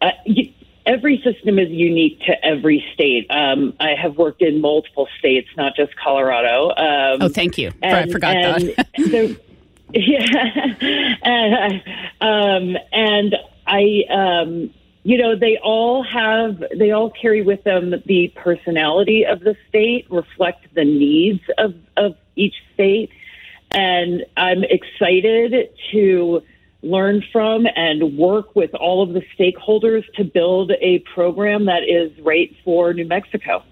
Uh, 0.00 0.10
you, 0.26 0.52
every 0.86 1.22
system 1.22 1.58
is 1.58 1.68
unique 1.70 2.18
to 2.20 2.44
every 2.44 2.84
state. 2.94 3.26
Um, 3.30 3.74
I 3.78 3.90
have 3.90 4.16
worked 4.16 4.42
in 4.42 4.60
multiple 4.60 5.08
states, 5.18 5.48
not 5.56 5.76
just 5.76 5.92
Colorado. 5.96 6.70
Um, 6.70 7.22
oh, 7.22 7.28
thank 7.28 7.58
you. 7.58 7.72
And, 7.82 7.96
I 7.96 8.12
forgot 8.12 8.36
and 8.36 8.68
that. 8.76 9.40
yeah, 9.94 11.16
and, 11.22 11.82
um, 12.20 12.82
and 12.92 13.36
I 13.66 14.02
um, 14.10 14.74
you 15.04 15.18
know, 15.18 15.36
they 15.36 15.58
all 15.58 16.02
have, 16.04 16.62
they 16.76 16.92
all 16.92 17.10
carry 17.10 17.42
with 17.42 17.64
them 17.64 17.92
the 18.06 18.32
personality 18.36 19.24
of 19.24 19.40
the 19.40 19.56
state, 19.68 20.06
reflect 20.10 20.72
the 20.74 20.84
needs 20.84 21.42
of, 21.58 21.74
of 21.96 22.14
each 22.36 22.54
state. 22.74 23.10
And 23.72 24.24
I'm 24.36 24.62
excited 24.64 25.70
to 25.90 26.42
learn 26.82 27.24
from 27.32 27.66
and 27.74 28.16
work 28.16 28.54
with 28.54 28.74
all 28.74 29.02
of 29.02 29.12
the 29.12 29.22
stakeholders 29.38 30.04
to 30.14 30.24
build 30.24 30.72
a 30.80 31.00
program 31.14 31.66
that 31.66 31.82
is 31.88 32.12
right 32.24 32.54
for 32.64 32.92
New 32.92 33.06
Mexico. 33.06 33.62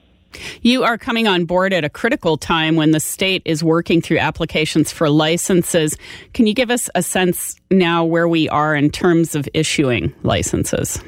You 0.63 0.85
are 0.85 0.97
coming 0.97 1.27
on 1.27 1.45
board 1.45 1.73
at 1.73 1.85
a 1.85 1.89
critical 1.89 2.37
time 2.37 2.77
when 2.77 2.93
the 2.93 3.01
state 3.01 3.43
is 3.45 3.65
working 3.65 4.01
through 4.01 4.19
applications 4.19 4.93
for 4.93 5.11
licenses. 5.11 5.97
Can 6.35 6.47
you 6.47 6.55
give 6.55 6.71
us 6.71 6.89
a 6.95 7.03
sense 7.03 7.57
now 7.71 8.05
where 8.05 8.29
we 8.29 8.49
are 8.49 8.77
in 8.77 8.91
terms 8.91 9.35
of 9.35 9.49
issuing 9.55 10.15
licenses? 10.23 11.03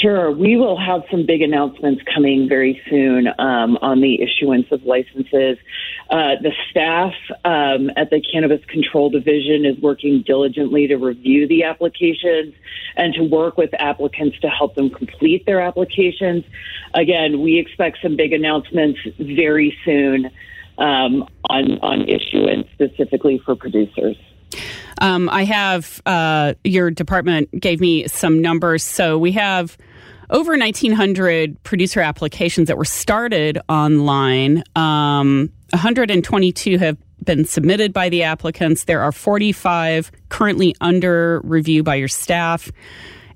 Sure. 0.00 0.30
We 0.30 0.56
will 0.56 0.78
have 0.78 1.04
some 1.10 1.24
big 1.24 1.40
announcements 1.40 2.02
coming 2.12 2.48
very 2.48 2.82
soon 2.90 3.28
um, 3.38 3.78
on 3.80 4.00
the 4.00 4.20
issuance 4.20 4.66
of 4.70 4.82
licenses. 4.84 5.58
Uh, 6.10 6.36
the 6.42 6.52
staff 6.70 7.14
um, 7.44 7.90
at 7.96 8.10
the 8.10 8.20
Cannabis 8.20 8.62
Control 8.66 9.08
Division 9.08 9.64
is 9.64 9.78
working 9.78 10.22
diligently 10.26 10.86
to 10.88 10.96
review 10.96 11.48
the 11.48 11.64
applications 11.64 12.54
and 12.96 13.14
to 13.14 13.22
work 13.22 13.56
with 13.56 13.70
applicants 13.78 14.38
to 14.40 14.48
help 14.48 14.74
them 14.74 14.90
complete 14.90 15.46
their 15.46 15.60
applications. 15.60 16.44
Again, 16.92 17.40
we 17.40 17.58
expect 17.58 17.98
some 18.02 18.16
big 18.16 18.34
announcements 18.34 19.00
very 19.18 19.76
soon 19.84 20.26
um, 20.78 21.26
on, 21.48 21.78
on 21.78 22.08
issuance 22.08 22.66
specifically 22.74 23.38
for 23.38 23.56
producers. 23.56 24.16
Um, 25.00 25.28
I 25.28 25.44
have 25.44 26.00
uh, 26.06 26.54
your 26.64 26.90
department 26.90 27.50
gave 27.58 27.80
me 27.80 28.08
some 28.08 28.40
numbers. 28.40 28.82
So 28.82 29.18
we 29.18 29.32
have 29.32 29.76
over 30.30 30.52
1,900 30.52 31.62
producer 31.62 32.00
applications 32.00 32.68
that 32.68 32.76
were 32.76 32.84
started 32.84 33.58
online. 33.68 34.64
Um, 34.74 35.50
122 35.70 36.78
have 36.78 36.96
been 37.24 37.44
submitted 37.44 37.92
by 37.92 38.08
the 38.08 38.22
applicants. 38.22 38.84
There 38.84 39.02
are 39.02 39.12
45 39.12 40.10
currently 40.28 40.74
under 40.80 41.40
review 41.44 41.82
by 41.82 41.96
your 41.96 42.08
staff, 42.08 42.70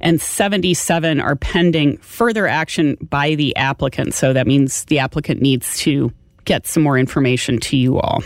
and 0.01 0.21
77 0.21 1.21
are 1.21 1.37
pending 1.37 1.99
further 1.99 2.47
action 2.47 2.97
by 3.03 3.35
the 3.35 3.55
applicant. 3.57 4.15
So 4.15 4.33
that 4.33 4.47
means 4.47 4.85
the 4.87 4.99
applicant 4.99 5.41
needs 5.43 5.79
to 5.81 6.13
get 6.45 6.67
some 6.67 6.83
more 6.83 6.99
information 6.99 7.61
to 7.61 7.77
you 7.77 7.99
all. 7.99 8.23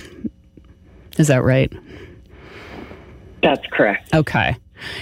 Is 1.18 1.28
that 1.28 1.42
right? 1.42 1.72
That's 3.44 3.66
correct. 3.70 4.14
Okay. 4.14 4.56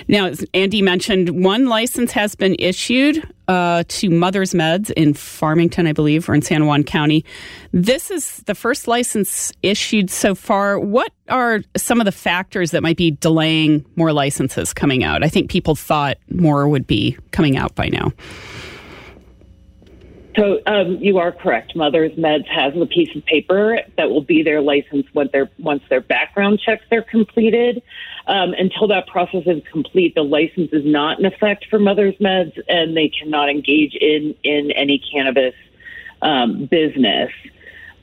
Now, 0.09 0.27
as 0.27 0.45
Andy 0.55 0.83
mentioned, 0.83 1.43
one 1.45 1.67
license 1.67 2.13
has 2.13 2.35
been 2.35 2.57
issued 2.59 3.27
uh, 3.49 3.85
to 3.89 4.11
Mother's 4.11 4.53
Meds 4.53 4.91
in 4.93 5.15
Farmington, 5.15 5.87
I 5.87 5.93
believe, 5.93 6.29
or 6.29 6.35
in 6.35 6.43
San 6.43 6.67
Juan 6.67 6.85
County. 6.85 7.25
This 7.73 8.11
is 8.11 8.39
the 8.47 8.55
first 8.55 8.87
license 8.87 9.53
issued 9.63 10.11
so 10.11 10.35
far. 10.35 10.79
What 10.79 11.13
are 11.29 11.63
some 11.77 12.01
of 12.01 12.05
the 12.05 12.13
factors 12.13 12.71
that 12.73 12.83
might 12.83 12.97
be 12.97 13.13
delaying 13.13 13.85
more 13.97 14.13
licenses 14.13 14.73
coming 14.73 15.05
out? 15.05 15.25
I 15.25 15.29
think 15.29 15.51
people 15.51 15.75
thought 15.75 16.19
more 16.31 16.69
would 16.69 16.87
be 16.87 17.17
coming 17.31 17.57
out 17.57 17.75
by 17.75 17.89
now. 17.89 18.13
So 20.37 20.61
um, 20.67 20.97
you 21.01 21.19
are 21.19 21.31
correct. 21.31 21.77
Mother's 21.77 22.13
Meds 22.13 22.47
has 22.47 22.75
a 22.75 22.87
piece 22.87 23.15
of 23.15 23.25
paper 23.27 23.81
that 23.99 24.09
will 24.09 24.23
be 24.23 24.43
their 24.43 24.63
license 24.63 25.07
once 25.13 25.31
their 25.33 25.51
once 25.59 25.83
their 25.91 26.01
background 26.01 26.61
checks 26.65 26.85
are 26.91 27.03
completed. 27.03 27.83
Um, 28.27 28.55
until 28.55 28.89
that 28.89 29.09
process 29.09 29.43
is 29.47 29.63
complete, 29.71 30.15
the 30.15 30.23
license 30.23 30.71
is 30.73 30.85
not 30.87 31.19
in 31.19 31.27
effect 31.27 31.67
for 31.69 31.79
Mother's 31.79 32.15
Meds, 32.15 32.59
and 32.69 32.97
they 32.97 33.09
cannot 33.09 33.51
engage 33.51 33.95
in 33.95 34.35
in 34.43 34.71
any 34.71 35.03
cannabis 35.13 35.55
um, 36.23 36.65
business. 36.65 37.31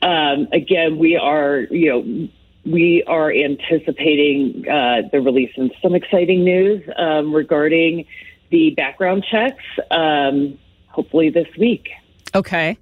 Um, 0.02 0.46
again, 0.52 0.98
we 0.98 1.16
are 1.16 1.62
you 1.70 1.88
know 1.90 2.28
we 2.64 3.02
are 3.08 3.32
anticipating 3.32 4.68
uh, 4.68 5.02
the 5.10 5.20
release 5.20 5.52
of 5.58 5.72
some 5.82 5.96
exciting 5.96 6.44
news 6.44 6.88
um, 6.96 7.34
regarding 7.34 8.06
the 8.50 8.70
background 8.76 9.24
checks. 9.28 9.64
Um, 9.90 10.58
hopefully 10.90 11.30
this 11.30 11.48
week. 11.58 11.88
Okay. 12.34 12.78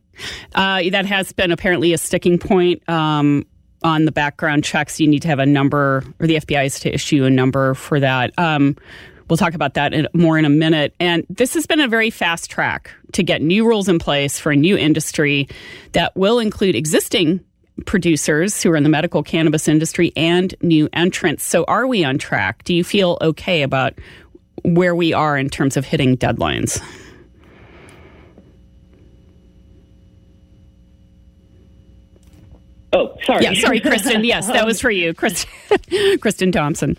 Uh, 0.55 0.83
that 0.91 1.07
has 1.07 1.33
been 1.33 1.53
apparently 1.53 1.93
a 1.93 1.99
sticking 1.99 2.39
point 2.39 2.87
um, 2.89 3.47
on 3.83 4.05
the 4.05 4.13
background 4.13 4.65
checks. 4.65 4.99
You 5.01 5.07
need 5.07 5.23
to 5.23 5.29
have 5.29 5.39
a 5.39 5.47
number, 5.47 6.05
or 6.19 6.27
the 6.27 6.37
FBI 6.37 6.67
is 6.67 6.81
to 6.81 6.93
issue 6.93 7.25
a 7.25 7.31
number 7.31 7.75
for 7.75 8.01
that. 8.01 8.33
Um, 8.39 8.77
we'll 9.29 9.37
talk 9.37 9.55
about 9.55 9.75
that 9.75 9.93
in, 9.93 10.09
more 10.13 10.39
in 10.39 10.45
a 10.45 10.51
minute. 10.51 10.95
And 10.99 11.25
this 11.29 11.55
has 11.55 11.67
been 11.67 11.81
a 11.81 11.89
very 11.89 12.11
fast 12.11 12.51
track 12.51 12.91
to 13.13 13.23
get 13.23 13.43
new 13.43 13.67
rules 13.67 13.89
in 13.89 13.99
place 13.99 14.39
for 14.39 14.53
a 14.53 14.57
new 14.57 14.77
industry 14.77 15.49
that 15.93 16.15
will 16.17 16.39
include 16.39 16.75
existing 16.75 17.45
producers 17.87 18.61
who 18.63 18.73
are 18.73 18.77
in 18.77 18.83
the 18.83 18.89
medical 18.89 19.23
cannabis 19.23 19.69
industry 19.69 20.13
and 20.17 20.55
new 20.63 20.89
entrants. 20.93 21.45
So, 21.45 21.65
are 21.65 21.87
we 21.87 22.05
on 22.05 22.19
track? 22.19 22.65
Do 22.65 22.75
you 22.75 22.83
feel 22.83 23.19
okay 23.21 23.63
about 23.63 23.95
where 24.65 24.95
we 24.95 25.13
are 25.13 25.39
in 25.39 25.49
terms 25.49 25.77
of 25.77 25.85
hitting 25.85 26.17
deadlines? 26.17 26.83
Oh, 32.93 33.17
sorry. 33.25 33.45
Yeah, 33.45 33.55
sorry, 33.55 33.81
Kristen. 33.81 34.25
Yes, 34.25 34.47
that 34.47 34.65
was 34.65 34.81
for 34.81 34.91
you, 34.91 35.13
Kristen, 35.15 35.51
Kristen 36.21 36.53
Thompson. 36.53 36.97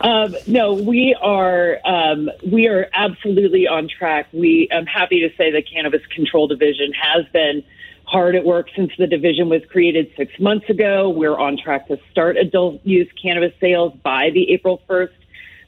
Um, 0.00 0.34
no, 0.46 0.72
we 0.74 1.16
are 1.20 1.78
um, 1.84 2.28
we 2.50 2.66
are 2.66 2.88
absolutely 2.92 3.68
on 3.68 3.88
track. 3.88 4.26
We 4.32 4.68
I'm 4.72 4.86
happy 4.86 5.20
to 5.20 5.34
say 5.36 5.52
the 5.52 5.62
Cannabis 5.62 6.02
Control 6.14 6.48
Division 6.48 6.92
has 6.92 7.24
been 7.32 7.62
hard 8.04 8.34
at 8.34 8.44
work 8.44 8.68
since 8.74 8.90
the 8.98 9.06
division 9.06 9.48
was 9.48 9.62
created 9.70 10.10
six 10.16 10.32
months 10.40 10.68
ago. 10.68 11.08
We're 11.08 11.38
on 11.38 11.56
track 11.56 11.86
to 11.88 11.98
start 12.10 12.36
adult 12.36 12.80
use 12.84 13.08
cannabis 13.20 13.52
sales 13.60 13.94
by 14.02 14.30
the 14.30 14.50
April 14.50 14.82
1st 14.88 15.12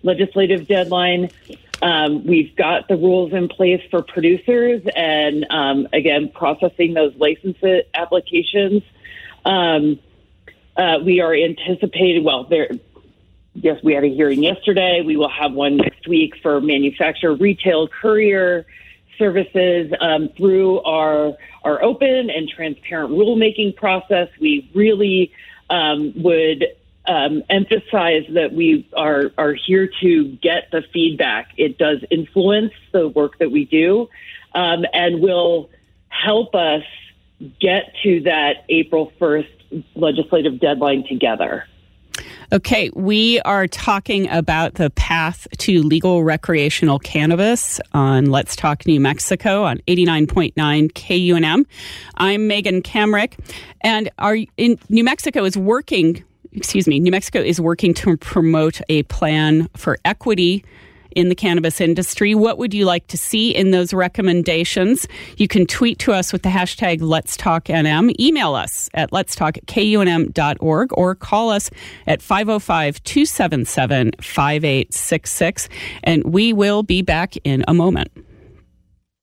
legislative 0.04 0.68
deadline. 0.68 1.30
Um, 1.82 2.25
we've 2.25 2.54
got 2.54 2.87
the 2.88 2.96
rules 2.96 3.32
in 3.32 3.49
place 3.49 3.82
for 3.90 4.02
producers 4.02 4.82
and, 4.94 5.44
um, 5.50 5.88
again, 5.92 6.30
processing 6.32 6.94
those 6.94 7.14
license 7.16 7.58
applications. 7.94 8.82
Um, 9.44 9.99
uh, 10.76 10.99
we 11.04 11.20
are 11.20 11.34
anticipating, 11.34 12.25
well, 12.25 12.44
there, 12.44 12.70
yes, 13.54 13.82
we 13.82 13.94
had 13.94 14.04
a 14.04 14.08
hearing 14.08 14.42
yesterday. 14.42 15.02
We 15.04 15.16
will 15.16 15.28
have 15.28 15.52
one 15.52 15.76
next 15.76 16.06
week 16.06 16.34
for 16.42 16.61
manufacturer, 16.61 17.34
retail, 17.34 17.88
courier 17.88 18.66
services 19.18 19.92
um, 20.00 20.28
through 20.37 20.80
our, 20.82 21.34
our 21.64 21.82
open 21.82 22.30
and 22.30 22.49
transparent 22.49 23.11
rulemaking 23.11 23.76
process. 23.76 24.28
We 24.40 24.70
really 24.75 25.32
um, 25.70 26.12
would 26.23 26.64
um, 27.06 27.42
emphasize 27.50 28.25
that 28.30 28.52
we 28.52 28.88
are 28.96 29.30
are 29.37 29.54
here 29.54 29.88
to 30.00 30.25
get 30.42 30.70
the 30.73 30.82
feedback. 30.92 31.50
It 31.56 31.78
does 31.78 31.99
influence 32.11 32.73
the 32.92 33.08
work 33.08 33.38
that 33.38 33.50
we 33.50 33.64
do, 33.64 34.08
um, 34.54 34.84
and 34.92 35.20
will 35.20 35.70
help 36.08 36.54
us 36.54 36.84
get 37.61 37.94
to 38.02 38.20
that 38.23 38.64
April 38.68 39.12
first 39.18 39.49
legislative 39.94 40.61
deadline 40.61 41.04
together. 41.06 41.64
Okay, 42.52 42.90
we 42.94 43.40
are 43.40 43.66
talking 43.66 44.28
about 44.28 44.75
the 44.75 44.90
path 44.90 45.49
to 45.58 45.82
legal 45.82 46.23
recreational 46.23 46.99
cannabis 47.00 47.80
on 47.92 48.26
Let's 48.26 48.54
Talk 48.54 48.87
New 48.87 49.00
Mexico 49.00 49.64
on 49.64 49.78
89.9 49.88 50.54
KUNM. 50.92 51.64
I'm 52.16 52.46
Megan 52.46 52.82
Kamerick, 52.82 53.38
and 53.80 54.11
our 54.18 54.37
in 54.56 54.78
New 54.88 55.02
Mexico 55.02 55.44
is 55.44 55.56
working 55.56 56.23
excuse 56.54 56.87
me, 56.87 57.00
New 57.00 57.11
Mexico 57.11 57.40
is 57.40 57.61
working 57.61 57.94
to 57.94 58.16
promote 58.16 58.80
a 58.88 59.02
plan 59.04 59.68
for 59.76 59.99
equity 60.04 60.64
in 61.14 61.28
the 61.28 61.34
cannabis 61.34 61.80
industry. 61.80 62.34
What 62.34 62.58
would 62.58 62.75
you 62.75 62.84
like 62.84 63.06
to 63.08 63.18
see 63.18 63.54
in 63.54 63.70
those 63.70 63.94
recommendations? 63.94 65.06
You 65.37 65.49
can 65.49 65.66
tweet 65.66 65.99
to 66.00 66.12
us 66.12 66.32
with 66.32 66.42
the 66.42 66.49
hashtag 66.49 67.00
Let's 67.00 67.37
Talk 67.37 67.64
NM, 67.66 68.18
email 68.20 68.54
us 68.54 68.88
at 68.94 69.12
Let's 69.12 69.34
Talk 69.34 69.56
at 69.58 69.66
KUNM.org, 69.66 70.90
or 70.92 71.14
call 71.14 71.50
us 71.50 71.70
at 72.06 72.23
505 72.23 73.02
277 73.04 74.12
5866. 74.20 75.68
And 76.02 76.25
we 76.25 76.52
will 76.52 76.82
be 76.82 77.02
back 77.02 77.37
in 77.44 77.64
a 77.68 77.75
moment. 77.75 78.11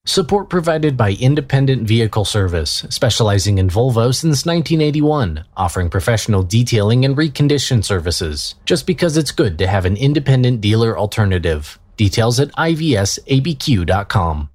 Support 0.06 0.50
provided 0.50 0.98
by 0.98 1.14
Independent 1.14 1.88
Vehicle 1.88 2.26
Service, 2.26 2.84
specializing 2.90 3.60
in 3.60 3.70
Volvo 3.70 4.12
since 4.12 4.48
1981, 4.48 5.46
offering 5.56 5.92
professional 5.92 6.42
detailing 6.42 7.06
and 7.06 7.16
recondition 7.16 7.84
services. 7.84 8.56
Just 8.66 8.88
because 8.88 9.16
it's 9.16 9.30
good 9.30 9.60
to 9.60 9.68
have 9.68 9.86
an 9.86 9.96
independent 9.96 10.60
dealer 10.60 10.98
alternative. 10.98 11.78
Details 11.98 12.40
at 12.40 12.52
ivsabq.com. 12.54 14.50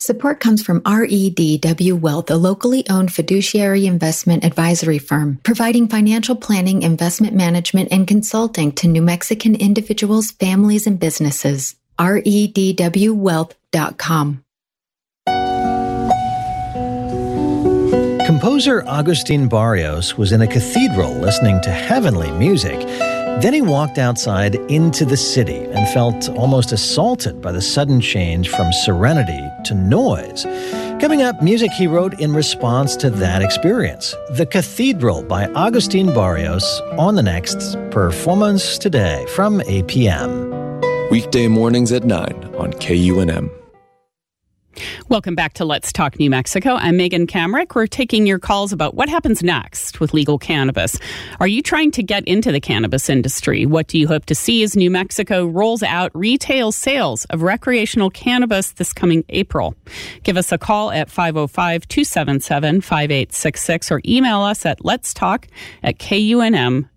Support 0.00 0.40
comes 0.40 0.62
from 0.62 0.80
REDW 0.82 2.00
Wealth, 2.00 2.30
a 2.30 2.36
locally 2.36 2.88
owned 2.88 3.12
fiduciary 3.12 3.86
investment 3.86 4.44
advisory 4.44 4.98
firm, 4.98 5.40
providing 5.42 5.88
financial 5.88 6.36
planning, 6.36 6.82
investment 6.82 7.34
management, 7.34 7.92
and 7.92 8.08
consulting 8.08 8.72
to 8.72 8.88
New 8.88 9.02
Mexican 9.02 9.56
individuals, 9.56 10.30
families, 10.32 10.86
and 10.86 10.98
businesses. 10.98 11.76
REDWwealth.com. 11.98 14.42
Composer 18.26 18.82
Agustin 18.88 19.46
Barrios 19.46 20.18
was 20.18 20.32
in 20.32 20.42
a 20.42 20.48
cathedral 20.48 21.12
listening 21.14 21.60
to 21.60 21.70
heavenly 21.70 22.28
music. 22.32 22.76
Then 23.40 23.54
he 23.54 23.62
walked 23.62 23.98
outside 23.98 24.56
into 24.68 25.04
the 25.04 25.16
city 25.16 25.58
and 25.58 25.88
felt 25.90 26.28
almost 26.30 26.72
assaulted 26.72 27.40
by 27.40 27.52
the 27.52 27.62
sudden 27.62 28.00
change 28.00 28.48
from 28.48 28.72
serenity 28.72 29.48
to 29.66 29.74
noise. 29.76 30.42
Coming 31.00 31.22
up, 31.22 31.40
music 31.40 31.70
he 31.70 31.86
wrote 31.86 32.18
in 32.18 32.34
response 32.34 32.96
to 32.96 33.10
that 33.10 33.42
experience. 33.42 34.12
The 34.30 34.46
Cathedral 34.46 35.22
by 35.22 35.44
Agustin 35.54 36.12
Barrios 36.12 36.64
on 36.98 37.14
the 37.14 37.22
next 37.22 37.76
Performance 37.92 38.76
Today 38.76 39.24
from 39.36 39.60
APM. 39.60 41.12
Weekday 41.12 41.46
mornings 41.46 41.92
at 41.92 42.02
9 42.02 42.54
on 42.56 42.72
KUNM. 42.72 43.65
Welcome 45.08 45.34
back 45.34 45.54
to 45.54 45.64
Let's 45.64 45.92
Talk 45.92 46.18
New 46.18 46.30
Mexico. 46.30 46.74
I'm 46.74 46.96
Megan 46.96 47.26
Kamerick. 47.26 47.74
We're 47.74 47.86
taking 47.86 48.26
your 48.26 48.38
calls 48.38 48.72
about 48.72 48.94
what 48.94 49.08
happens 49.08 49.42
next 49.42 50.00
with 50.00 50.12
legal 50.12 50.38
cannabis. 50.38 50.98
Are 51.40 51.46
you 51.46 51.62
trying 51.62 51.90
to 51.92 52.02
get 52.02 52.26
into 52.26 52.52
the 52.52 52.60
cannabis 52.60 53.08
industry? 53.08 53.66
What 53.66 53.86
do 53.86 53.98
you 53.98 54.08
hope 54.08 54.26
to 54.26 54.34
see 54.34 54.62
as 54.62 54.76
New 54.76 54.90
Mexico 54.90 55.46
rolls 55.46 55.82
out 55.82 56.10
retail 56.14 56.72
sales 56.72 57.24
of 57.26 57.42
recreational 57.42 58.10
cannabis 58.10 58.72
this 58.72 58.92
coming 58.92 59.24
April? 59.28 59.74
Give 60.22 60.36
us 60.36 60.52
a 60.52 60.58
call 60.58 60.90
at 60.90 61.10
505 61.10 61.88
277 61.88 62.80
5866 62.80 63.92
or 63.92 64.00
email 64.04 64.40
us 64.40 64.66
at 64.66 64.84
let's 64.84 65.14
talk 65.14 65.46
at 65.82 65.98
kunm 65.98 66.88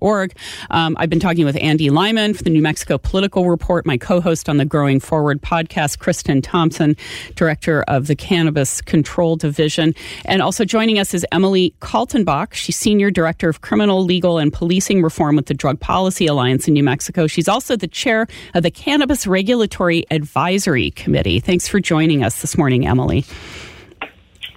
org. 0.00 0.36
Um, 0.70 0.96
I've 0.98 1.10
been 1.10 1.20
talking 1.20 1.44
with 1.44 1.56
Andy 1.60 1.90
Lyman 1.90 2.34
for 2.34 2.42
the 2.42 2.50
New 2.50 2.62
Mexico 2.62 2.98
Political 2.98 3.48
Report, 3.48 3.86
my 3.86 3.96
co 3.96 4.20
host 4.20 4.48
on 4.48 4.56
the 4.56 4.64
Growing 4.64 5.00
Forward 5.00 5.40
podcast, 5.42 5.98
Kristen 5.98 6.42
Thompson, 6.42 6.96
director 7.34 7.82
of 7.88 8.06
the 8.06 8.16
Cannabis 8.16 8.80
Control 8.80 9.36
Division. 9.36 9.94
And 10.24 10.42
also 10.42 10.64
joining 10.64 10.98
us 10.98 11.14
is 11.14 11.26
Emily 11.32 11.74
Kaltenbach. 11.80 12.54
She's 12.54 12.76
senior 12.76 13.10
director 13.10 13.48
of 13.48 13.60
criminal, 13.60 14.04
legal, 14.04 14.38
and 14.38 14.52
policing 14.52 15.02
reform 15.02 15.36
with 15.36 15.46
the 15.46 15.54
Drug 15.54 15.80
Policy 15.80 16.26
Alliance 16.26 16.68
in 16.68 16.74
New 16.74 16.84
Mexico. 16.84 17.26
She's 17.26 17.48
also 17.48 17.76
the 17.76 17.88
chair 17.88 18.26
of 18.54 18.62
the 18.62 18.70
Cannabis 18.70 19.26
Regulatory 19.26 20.04
Advisory 20.10 20.90
Committee. 20.92 21.40
Thanks 21.40 21.68
for 21.68 21.80
joining 21.80 22.22
us 22.22 22.40
this 22.40 22.56
morning, 22.56 22.86
Emily. 22.86 23.24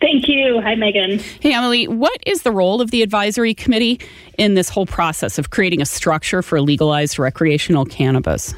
Thank 0.01 0.27
you. 0.27 0.61
Hi, 0.61 0.75
Megan. 0.75 1.19
Hey, 1.19 1.53
Emily. 1.53 1.87
What 1.87 2.21
is 2.25 2.43
the 2.43 2.51
role 2.51 2.81
of 2.81 2.91
the 2.91 3.01
advisory 3.01 3.53
committee 3.53 3.99
in 4.37 4.53
this 4.53 4.69
whole 4.69 4.85
process 4.85 5.37
of 5.37 5.49
creating 5.49 5.81
a 5.81 5.85
structure 5.85 6.41
for 6.41 6.61
legalized 6.61 7.19
recreational 7.19 7.85
cannabis? 7.85 8.53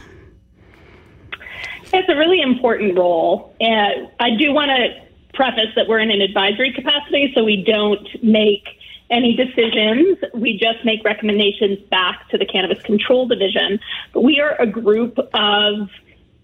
It's 1.94 2.08
a 2.08 2.16
really 2.16 2.42
important 2.42 2.98
role. 2.98 3.56
And 3.60 4.10
I 4.20 4.36
do 4.36 4.54
want 4.54 4.70
to 4.70 5.02
preface 5.34 5.74
that 5.76 5.88
we're 5.88 6.00
in 6.00 6.12
an 6.12 6.22
advisory 6.22 6.72
capacity, 6.74 7.32
so 7.34 7.44
we 7.44 7.64
don't 7.64 8.08
make 8.24 8.68
any 9.10 9.36
decisions. 9.36 10.18
We 10.34 10.54
just 10.54 10.86
make 10.86 11.04
recommendations 11.04 11.80
back 11.90 12.30
to 12.30 12.38
the 12.38 12.46
Cannabis 12.46 12.82
Control 12.84 13.28
Division. 13.28 13.80
But 14.14 14.22
we 14.22 14.40
are 14.40 14.56
a 14.62 14.68
group 14.68 15.18
of 15.34 15.90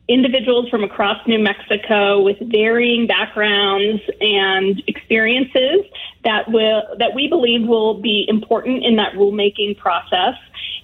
individuals 0.08 0.70
from 0.70 0.84
across 0.84 1.26
New 1.28 1.40
Mexico 1.40 2.22
with 2.22 2.38
varying 2.40 3.08
backgrounds 3.08 4.02
and 4.22 4.82
experiences 4.88 5.82
that 6.24 6.50
will 6.50 6.84
that 6.98 7.14
we 7.14 7.28
believe 7.28 7.68
will 7.68 7.96
be 7.96 8.26
important 8.28 8.84
in 8.84 8.96
that 8.96 9.14
rulemaking 9.14 9.78
process. 9.78 10.36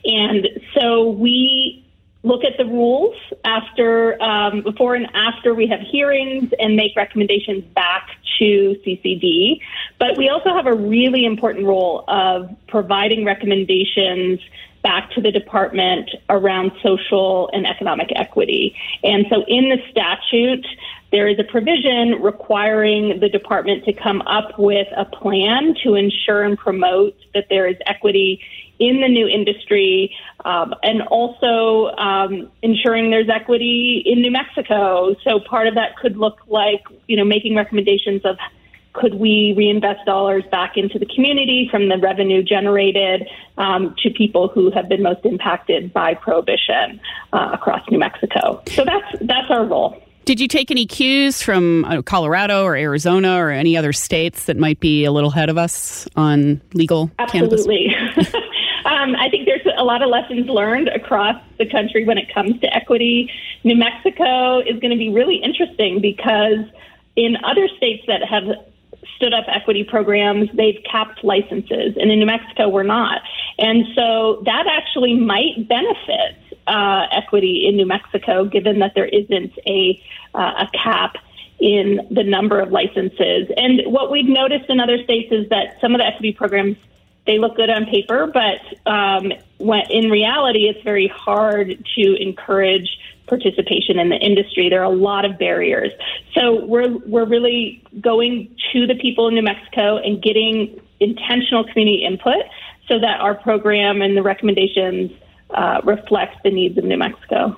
And 0.05 0.47
so 0.73 1.09
we 1.09 1.85
look 2.23 2.43
at 2.43 2.57
the 2.57 2.65
rules 2.65 3.15
after 3.43 4.21
um, 4.21 4.61
before 4.61 4.95
and 4.95 5.07
after 5.13 5.53
we 5.53 5.67
have 5.67 5.81
hearings 5.81 6.51
and 6.59 6.75
make 6.75 6.95
recommendations 6.95 7.63
back 7.75 8.07
to 8.39 8.75
CCD. 8.85 9.59
But 9.99 10.17
we 10.17 10.29
also 10.29 10.49
have 10.53 10.65
a 10.65 10.73
really 10.73 11.25
important 11.25 11.65
role 11.65 12.05
of 12.07 12.49
providing 12.67 13.25
recommendations 13.25 14.39
back 14.83 15.11
to 15.11 15.21
the 15.21 15.31
department 15.31 16.09
around 16.29 16.71
social 16.83 17.49
and 17.53 17.65
economic 17.65 18.09
equity. 18.15 18.75
And 19.03 19.25
so 19.29 19.43
in 19.47 19.69
the 19.69 19.77
statute, 19.89 20.65
there 21.11 21.27
is 21.27 21.39
a 21.39 21.43
provision 21.43 22.21
requiring 22.21 23.19
the 23.19 23.29
department 23.29 23.85
to 23.85 23.93
come 23.93 24.21
up 24.23 24.59
with 24.59 24.87
a 24.95 25.05
plan 25.05 25.75
to 25.83 25.95
ensure 25.95 26.43
and 26.43 26.57
promote 26.57 27.15
that 27.33 27.45
there 27.49 27.67
is 27.67 27.77
equity 27.85 28.41
in 28.79 28.99
the 28.99 29.07
new 29.07 29.27
industry 29.27 30.13
um, 30.43 30.73
and 30.83 31.03
also 31.03 31.95
um, 31.97 32.51
ensuring 32.61 33.11
there's 33.11 33.29
equity 33.29 34.03
in 34.05 34.21
New 34.21 34.31
Mexico. 34.31 35.15
So 35.23 35.39
part 35.39 35.67
of 35.67 35.75
that 35.75 35.95
could 35.97 36.17
look 36.17 36.39
like, 36.47 36.83
you 37.07 37.15
know, 37.15 37.23
making 37.23 37.55
recommendations 37.55 38.25
of 38.25 38.37
could 38.93 39.15
we 39.15 39.53
reinvest 39.57 40.05
dollars 40.05 40.43
back 40.51 40.77
into 40.77 40.99
the 40.99 41.05
community 41.07 41.67
from 41.69 41.89
the 41.89 41.97
revenue 41.97 42.43
generated 42.43 43.27
um, 43.57 43.95
to 44.03 44.09
people 44.11 44.47
who 44.47 44.71
have 44.71 44.87
been 44.87 45.01
most 45.01 45.25
impacted 45.25 45.91
by 45.91 46.13
prohibition 46.13 46.99
uh, 47.33 47.49
across 47.53 47.81
New 47.89 47.99
Mexico? 47.99 48.61
So 48.67 48.85
that's 48.85 49.05
that's 49.21 49.49
our 49.49 49.65
role. 49.65 49.99
Did 50.25 50.39
you 50.39 50.47
take 50.47 50.71
any 50.71 50.85
cues 50.85 51.41
from 51.41 51.83
uh, 51.83 52.01
Colorado 52.01 52.63
or 52.63 52.77
Arizona 52.77 53.35
or 53.35 53.49
any 53.49 53.75
other 53.75 53.91
states 53.91 54.45
that 54.45 54.57
might 54.57 54.79
be 54.79 55.03
a 55.03 55.11
little 55.11 55.31
ahead 55.31 55.49
of 55.49 55.57
us 55.57 56.07
on 56.15 56.61
legal 56.73 57.11
Absolutely. 57.19 57.89
cannabis? 57.89 58.33
um, 58.85 59.15
I 59.17 59.27
think 59.29 59.45
there's 59.45 59.67
a 59.77 59.83
lot 59.83 60.01
of 60.01 60.09
lessons 60.09 60.47
learned 60.47 60.87
across 60.87 61.35
the 61.57 61.65
country 61.65 62.05
when 62.05 62.17
it 62.17 62.33
comes 62.33 62.57
to 62.61 62.73
equity. 62.73 63.29
New 63.65 63.75
Mexico 63.75 64.59
is 64.59 64.79
going 64.79 64.91
to 64.91 64.97
be 64.97 65.09
really 65.09 65.41
interesting 65.43 65.99
because 65.99 66.63
in 67.17 67.35
other 67.43 67.67
states 67.75 68.03
that 68.07 68.23
have 68.23 68.45
stood 69.15 69.33
up 69.33 69.45
equity 69.47 69.83
programs, 69.83 70.49
they've 70.53 70.81
capped 70.89 71.23
licenses, 71.23 71.95
and 71.99 72.11
in 72.11 72.19
New 72.19 72.25
Mexico, 72.25 72.69
we're 72.69 72.83
not. 72.83 73.21
And 73.57 73.85
so 73.95 74.41
that 74.45 74.65
actually 74.67 75.15
might 75.15 75.67
benefit 75.67 76.37
uh, 76.67 77.07
equity 77.11 77.65
in 77.67 77.75
New 77.75 77.85
Mexico, 77.85 78.45
given 78.45 78.79
that 78.79 78.93
there 78.95 79.05
isn't 79.05 79.53
a, 79.67 80.01
uh, 80.33 80.65
a 80.65 80.77
cap 80.77 81.17
in 81.59 82.07
the 82.11 82.23
number 82.23 82.59
of 82.59 82.71
licenses. 82.71 83.49
And 83.55 83.81
what 83.85 84.11
we've 84.11 84.27
noticed 84.27 84.69
in 84.69 84.79
other 84.79 85.01
states 85.03 85.31
is 85.31 85.49
that 85.49 85.79
some 85.79 85.93
of 85.93 85.99
the 85.99 86.05
equity 86.05 86.33
programs 86.33 86.77
they 87.25 87.39
look 87.39 87.55
good 87.55 87.69
on 87.69 87.85
paper, 87.85 88.27
but 88.27 88.91
um, 88.91 89.31
when, 89.57 89.89
in 89.89 90.09
reality, 90.09 90.67
it's 90.67 90.83
very 90.83 91.07
hard 91.07 91.85
to 91.95 92.21
encourage 92.21 92.97
participation 93.27 93.99
in 93.99 94.09
the 94.09 94.17
industry. 94.17 94.69
There 94.69 94.81
are 94.81 94.91
a 94.91 94.95
lot 94.95 95.25
of 95.25 95.37
barriers. 95.37 95.91
So 96.33 96.65
we're 96.65 96.97
we're 97.05 97.25
really 97.25 97.83
going 98.01 98.55
to 98.73 98.87
the 98.87 98.95
people 98.95 99.27
in 99.27 99.35
New 99.35 99.43
Mexico 99.43 99.97
and 99.97 100.21
getting 100.21 100.79
intentional 100.99 101.63
community 101.63 102.05
input 102.05 102.43
so 102.87 102.99
that 102.99 103.19
our 103.19 103.35
program 103.35 104.01
and 104.01 104.17
the 104.17 104.23
recommendations 104.23 105.11
uh, 105.51 105.81
reflect 105.83 106.43
the 106.43 106.51
needs 106.51 106.77
of 106.77 106.83
New 106.83 106.97
Mexico. 106.97 107.57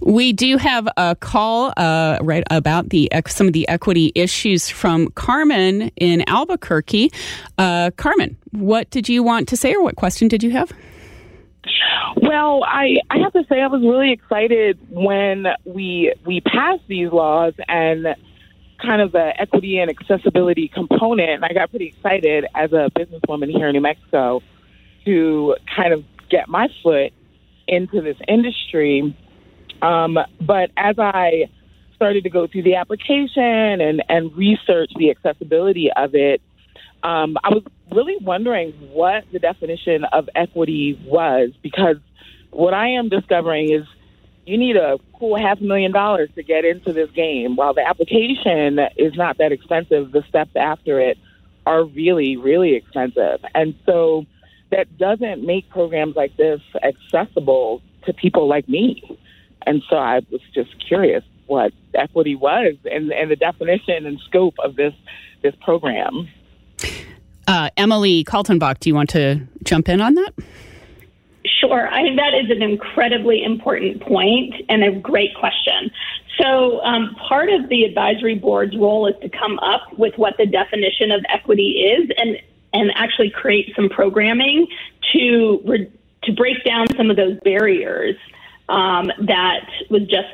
We 0.00 0.32
do 0.32 0.56
have 0.56 0.88
a 0.96 1.14
call 1.14 1.72
uh, 1.76 2.18
right 2.20 2.42
about 2.50 2.90
the 2.90 3.10
some 3.28 3.46
of 3.46 3.52
the 3.52 3.68
equity 3.68 4.10
issues 4.14 4.68
from 4.68 5.08
Carmen 5.12 5.90
in 5.96 6.28
Albuquerque. 6.28 7.12
Uh, 7.58 7.92
Carmen, 7.96 8.36
what 8.50 8.90
did 8.90 9.08
you 9.08 9.22
want 9.22 9.48
to 9.48 9.56
say, 9.56 9.74
or 9.74 9.82
what 9.82 9.96
question 9.96 10.26
did 10.26 10.42
you 10.42 10.50
have? 10.50 10.72
Well, 12.16 12.64
I, 12.64 12.96
I 13.10 13.18
have 13.18 13.32
to 13.32 13.44
say 13.48 13.60
I 13.60 13.68
was 13.68 13.82
really 13.82 14.12
excited 14.12 14.78
when 14.90 15.46
we 15.64 16.12
we 16.26 16.40
passed 16.40 16.82
these 16.88 17.10
laws 17.10 17.54
and 17.68 18.16
kind 18.80 19.00
of 19.00 19.12
the 19.12 19.32
equity 19.40 19.78
and 19.78 19.90
accessibility 19.90 20.68
component. 20.68 21.30
And 21.30 21.44
I 21.44 21.52
got 21.52 21.70
pretty 21.70 21.86
excited 21.86 22.46
as 22.54 22.72
a 22.72 22.90
businesswoman 22.98 23.50
here 23.50 23.68
in 23.68 23.74
New 23.74 23.80
Mexico 23.80 24.42
to 25.04 25.56
kind 25.74 25.92
of 25.92 26.04
get 26.30 26.48
my 26.48 26.68
foot 26.82 27.12
into 27.68 28.00
this 28.00 28.16
industry. 28.26 29.16
Um, 29.80 30.18
but 30.40 30.70
as 30.76 30.96
I 30.98 31.48
started 31.94 32.24
to 32.24 32.30
go 32.30 32.46
through 32.46 32.62
the 32.62 32.76
application 32.76 33.80
and, 33.80 34.02
and 34.08 34.36
research 34.36 34.90
the 34.96 35.10
accessibility 35.10 35.90
of 35.96 36.14
it, 36.14 36.42
um, 37.02 37.36
I 37.42 37.50
was 37.50 37.62
really 37.94 38.16
wondering 38.20 38.72
what 38.92 39.24
the 39.32 39.38
definition 39.38 40.04
of 40.04 40.28
equity 40.34 41.00
was 41.04 41.50
because 41.62 41.96
what 42.50 42.74
I 42.74 42.88
am 42.88 43.08
discovering 43.08 43.72
is 43.72 43.86
you 44.46 44.58
need 44.58 44.76
a 44.76 44.98
cool 45.18 45.36
half 45.38 45.60
million 45.60 45.92
dollars 45.92 46.28
to 46.34 46.42
get 46.42 46.64
into 46.64 46.92
this 46.92 47.10
game. 47.10 47.56
While 47.56 47.74
the 47.74 47.86
application 47.86 48.78
is 48.96 49.14
not 49.14 49.38
that 49.38 49.52
expensive, 49.52 50.12
the 50.12 50.22
steps 50.28 50.50
after 50.56 51.00
it 51.00 51.18
are 51.64 51.84
really, 51.84 52.36
really 52.36 52.74
expensive. 52.74 53.40
And 53.54 53.74
so 53.86 54.26
that 54.70 54.98
doesn't 54.98 55.44
make 55.46 55.68
programs 55.70 56.16
like 56.16 56.36
this 56.36 56.60
accessible 56.82 57.82
to 58.06 58.12
people 58.12 58.48
like 58.48 58.68
me. 58.68 59.18
And 59.64 59.82
so 59.88 59.96
I 59.96 60.20
was 60.30 60.40
just 60.54 60.70
curious 60.86 61.22
what 61.46 61.72
equity 61.94 62.34
was 62.34 62.74
and, 62.84 63.12
and 63.12 63.30
the 63.30 63.36
definition 63.36 64.06
and 64.06 64.18
scope 64.28 64.54
of 64.62 64.76
this 64.76 64.94
this 65.42 65.54
program. 65.60 66.28
Uh, 67.46 67.70
Emily 67.76 68.24
Kaltenbach, 68.24 68.78
do 68.80 68.88
you 68.88 68.94
want 68.94 69.10
to 69.10 69.40
jump 69.64 69.88
in 69.88 70.00
on 70.00 70.14
that? 70.14 70.32
Sure. 71.44 71.88
I 71.88 72.14
that 72.16 72.34
is 72.34 72.50
an 72.50 72.62
incredibly 72.62 73.42
important 73.42 74.00
point 74.00 74.54
and 74.68 74.84
a 74.84 74.92
great 74.92 75.34
question. 75.34 75.90
So, 76.40 76.80
um, 76.82 77.14
part 77.28 77.50
of 77.50 77.68
the 77.68 77.84
advisory 77.84 78.36
board's 78.36 78.76
role 78.76 79.06
is 79.06 79.14
to 79.22 79.28
come 79.28 79.58
up 79.58 79.96
with 79.98 80.16
what 80.16 80.36
the 80.38 80.46
definition 80.46 81.10
of 81.10 81.24
equity 81.28 81.82
is 81.82 82.10
and, 82.16 82.38
and 82.72 82.90
actually 82.94 83.30
create 83.30 83.74
some 83.76 83.88
programming 83.88 84.66
to, 85.12 85.60
re- 85.64 85.90
to 86.24 86.32
break 86.32 86.64
down 86.64 86.86
some 86.96 87.10
of 87.10 87.16
those 87.16 87.38
barriers 87.44 88.16
um, 88.68 89.10
that 89.20 89.68
was 89.90 90.02
just 90.02 90.28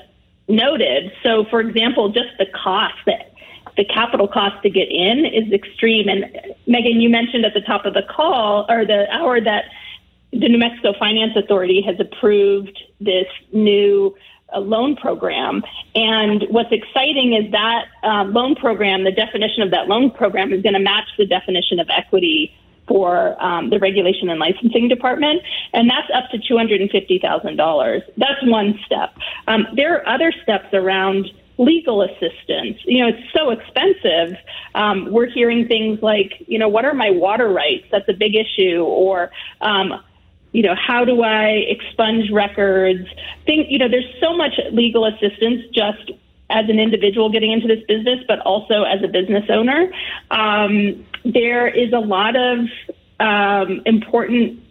noted. 0.46 1.12
So, 1.22 1.44
for 1.50 1.60
example, 1.60 2.10
just 2.10 2.38
the 2.38 2.46
cost 2.46 2.94
that 3.06 3.32
the 3.78 3.84
capital 3.84 4.28
cost 4.28 4.60
to 4.64 4.68
get 4.68 4.88
in 4.90 5.24
is 5.24 5.50
extreme. 5.52 6.08
And 6.08 6.26
Megan, 6.66 7.00
you 7.00 7.08
mentioned 7.08 7.46
at 7.46 7.54
the 7.54 7.60
top 7.60 7.86
of 7.86 7.94
the 7.94 8.02
call 8.02 8.66
or 8.68 8.84
the 8.84 9.06
hour 9.10 9.40
that 9.40 9.66
the 10.32 10.48
New 10.48 10.58
Mexico 10.58 10.92
Finance 10.98 11.32
Authority 11.36 11.80
has 11.80 11.98
approved 11.98 12.76
this 13.00 13.26
new 13.52 14.14
a 14.52 14.60
loan 14.60 14.96
program. 14.96 15.62
And 15.94 16.44
what's 16.48 16.72
exciting 16.72 17.34
is 17.34 17.52
that 17.52 17.84
uh, 18.02 18.24
loan 18.24 18.54
program, 18.54 19.04
the 19.04 19.12
definition 19.12 19.62
of 19.62 19.70
that 19.70 19.88
loan 19.88 20.10
program 20.10 20.52
is 20.52 20.62
going 20.62 20.74
to 20.74 20.80
match 20.80 21.06
the 21.18 21.26
definition 21.26 21.78
of 21.78 21.88
equity 21.90 22.54
for 22.86 23.40
um, 23.42 23.68
the 23.68 23.78
regulation 23.78 24.30
and 24.30 24.40
licensing 24.40 24.88
department, 24.88 25.42
and 25.74 25.90
that's 25.90 26.08
up 26.14 26.30
to 26.30 26.38
$250,000. 26.38 28.02
That's 28.16 28.46
one 28.46 28.80
step. 28.86 29.14
Um, 29.46 29.66
there 29.76 29.98
are 29.98 30.08
other 30.08 30.32
steps 30.42 30.72
around 30.72 31.30
legal 31.58 32.02
assistance. 32.02 32.78
You 32.84 33.02
know, 33.02 33.08
it's 33.08 33.32
so 33.36 33.50
expensive. 33.50 34.38
Um, 34.74 35.10
we're 35.10 35.28
hearing 35.28 35.66
things 35.66 36.00
like, 36.02 36.32
you 36.46 36.58
know, 36.58 36.68
what 36.68 36.84
are 36.84 36.94
my 36.94 37.10
water 37.10 37.48
rights? 37.48 37.84
That's 37.90 38.08
a 38.08 38.14
big 38.14 38.34
issue. 38.36 38.82
Or, 38.82 39.30
um, 39.60 40.00
you 40.52 40.62
know, 40.62 40.74
how 40.74 41.04
do 41.04 41.22
I 41.22 41.64
expunge 41.68 42.30
records? 42.30 43.06
Think, 43.44 43.66
you 43.70 43.78
know, 43.78 43.88
there's 43.88 44.08
so 44.20 44.36
much 44.36 44.52
legal 44.72 45.04
assistance 45.04 45.64
just 45.74 46.12
as 46.50 46.68
an 46.68 46.78
individual 46.78 47.28
getting 47.28 47.52
into 47.52 47.66
this 47.66 47.84
business, 47.86 48.20
but 48.26 48.38
also 48.40 48.84
as 48.84 49.02
a 49.02 49.08
business 49.08 49.44
owner. 49.50 49.92
Um, 50.30 51.04
there 51.24 51.68
is 51.68 51.92
a 51.92 51.98
lot 51.98 52.36
of 52.36 52.60
um, 53.20 53.82
important 53.84 54.62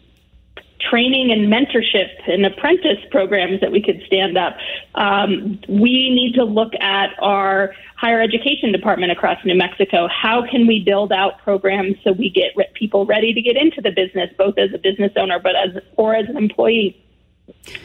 training 0.80 1.32
and 1.32 1.52
mentorship 1.52 2.10
and 2.28 2.46
apprentice 2.46 3.00
programs 3.12 3.62
that 3.62 3.72
we 3.72 3.82
could 3.82 4.02
stand 4.06 4.38
up. 4.38 4.56
Um, 4.96 5.60
we 5.68 6.10
need 6.10 6.34
to 6.36 6.44
look 6.44 6.74
at 6.80 7.10
our 7.20 7.74
higher 7.96 8.22
education 8.22 8.72
department 8.72 9.12
across 9.12 9.44
New 9.44 9.56
Mexico. 9.56 10.08
How 10.08 10.46
can 10.50 10.68
we 10.68 10.84
build 10.84 11.12
out 11.12 11.40
programs 11.40 11.96
so 12.04 12.12
we 12.12 12.30
get 12.30 12.52
re- 12.56 12.70
people 12.76 13.06
ready 13.06 13.34
to 13.34 13.42
get 13.42 13.58
into 13.58 13.82
the 13.82 13.92
business, 13.92 14.30
both 14.38 14.58
as 14.58 14.74
a 14.74 14.78
business 14.78 15.12
owner, 15.18 15.40
but 15.40 15.56
as 15.56 15.82
or 15.96 16.16
as 16.16 16.30
an 16.30 16.38
employee? 16.38 17.04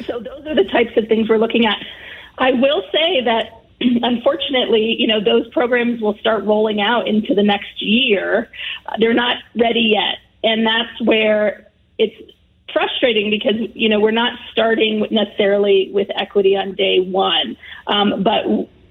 So 0.04 0.20
those 0.20 0.46
are 0.46 0.54
the 0.54 0.68
types 0.70 0.96
of 0.96 1.08
things 1.08 1.28
we're 1.28 1.38
looking 1.38 1.66
at. 1.66 1.78
I 2.38 2.52
will 2.52 2.82
say 2.92 3.22
that 3.24 3.62
unfortunately, 3.80 4.96
you 4.98 5.06
know, 5.06 5.22
those 5.22 5.48
programs 5.48 6.00
will 6.00 6.16
start 6.18 6.44
rolling 6.44 6.80
out 6.80 7.08
into 7.08 7.34
the 7.34 7.42
next 7.42 7.80
year. 7.80 8.50
Uh, 8.86 8.96
they're 8.98 9.14
not 9.14 9.38
ready 9.58 9.94
yet. 9.94 10.18
And 10.44 10.66
that's 10.66 11.00
where 11.02 11.70
it's 11.98 12.32
frustrating 12.72 13.30
because, 13.30 13.56
you 13.74 13.88
know, 13.88 14.00
we're 14.00 14.10
not 14.10 14.38
starting 14.52 15.06
necessarily 15.10 15.90
with 15.92 16.08
equity 16.14 16.56
on 16.56 16.74
day 16.74 17.00
one. 17.00 17.56
Um, 17.86 18.22
but, 18.22 18.46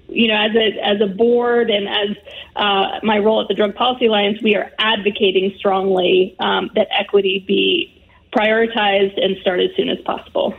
you 0.08 0.28
know, 0.28 0.36
as 0.36 0.54
a, 0.54 0.86
as 0.86 1.00
a 1.00 1.06
board 1.06 1.70
and 1.70 1.88
as 1.88 2.16
uh, 2.56 3.00
my 3.02 3.18
role 3.18 3.40
at 3.40 3.48
the 3.48 3.54
Drug 3.54 3.74
Policy 3.74 4.06
Alliance, 4.06 4.42
we 4.42 4.54
are 4.56 4.70
advocating 4.78 5.54
strongly 5.56 6.36
um, 6.38 6.70
that 6.74 6.88
equity 6.98 7.44
be 7.46 8.04
prioritized 8.32 9.22
and 9.22 9.36
start 9.40 9.60
as 9.60 9.70
soon 9.76 9.88
as 9.88 9.98
possible. 10.04 10.54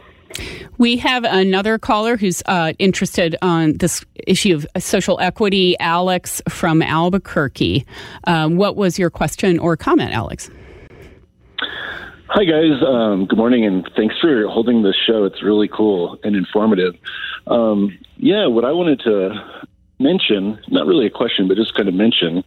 We 0.78 0.98
have 0.98 1.24
another 1.24 1.78
caller 1.78 2.18
who's 2.18 2.42
uh, 2.48 2.74
interested 2.80 3.36
on 3.42 3.78
this 3.78 4.04
issue 4.26 4.56
of 4.56 4.84
social 4.84 5.20
equity. 5.20 5.78
Alex 5.80 6.42
from 6.50 6.82
Albuquerque. 6.82 7.86
Um, 8.26 8.56
what 8.58 8.76
was 8.76 8.98
your 8.98 9.12
question 9.12 9.60
or 9.60 9.78
comment, 9.78 10.12
Alex? 10.12 10.50
Hi, 12.36 12.46
guys. 12.46 12.82
Um, 12.82 13.28
good 13.28 13.38
morning, 13.38 13.64
and 13.64 13.88
thanks 13.96 14.16
for 14.20 14.48
holding 14.48 14.82
this 14.82 14.96
show. 15.06 15.24
It's 15.24 15.44
really 15.44 15.68
cool 15.68 16.18
and 16.24 16.36
informative. 16.36 16.96
Um, 17.46 17.96
yeah, 18.18 18.48
what 18.48 18.66
I 18.66 18.72
wanted 18.72 19.02
to 19.02 19.68
mention, 20.00 20.60
not 20.68 20.88
really 20.88 21.06
a 21.06 21.12
question, 21.12 21.48
but 21.48 21.58
just 21.58 21.76
kind 21.76 21.88
of 21.88 21.94
mention, 21.94 22.44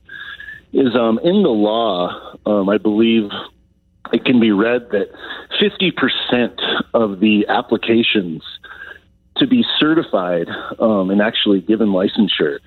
is 0.72 0.96
um, 0.96 1.20
in 1.22 1.44
the 1.44 1.50
law, 1.50 2.36
um, 2.46 2.68
I 2.68 2.78
believe 2.78 3.30
it 4.12 4.24
can 4.24 4.40
be 4.40 4.50
read 4.50 4.88
that 4.90 5.12
50% 5.62 6.58
of 6.92 7.20
the 7.20 7.46
applications 7.48 8.42
to 9.36 9.46
be 9.46 9.64
certified 9.78 10.48
um, 10.80 11.10
and 11.10 11.22
actually 11.22 11.60
given 11.60 11.90
licensure 11.90 12.58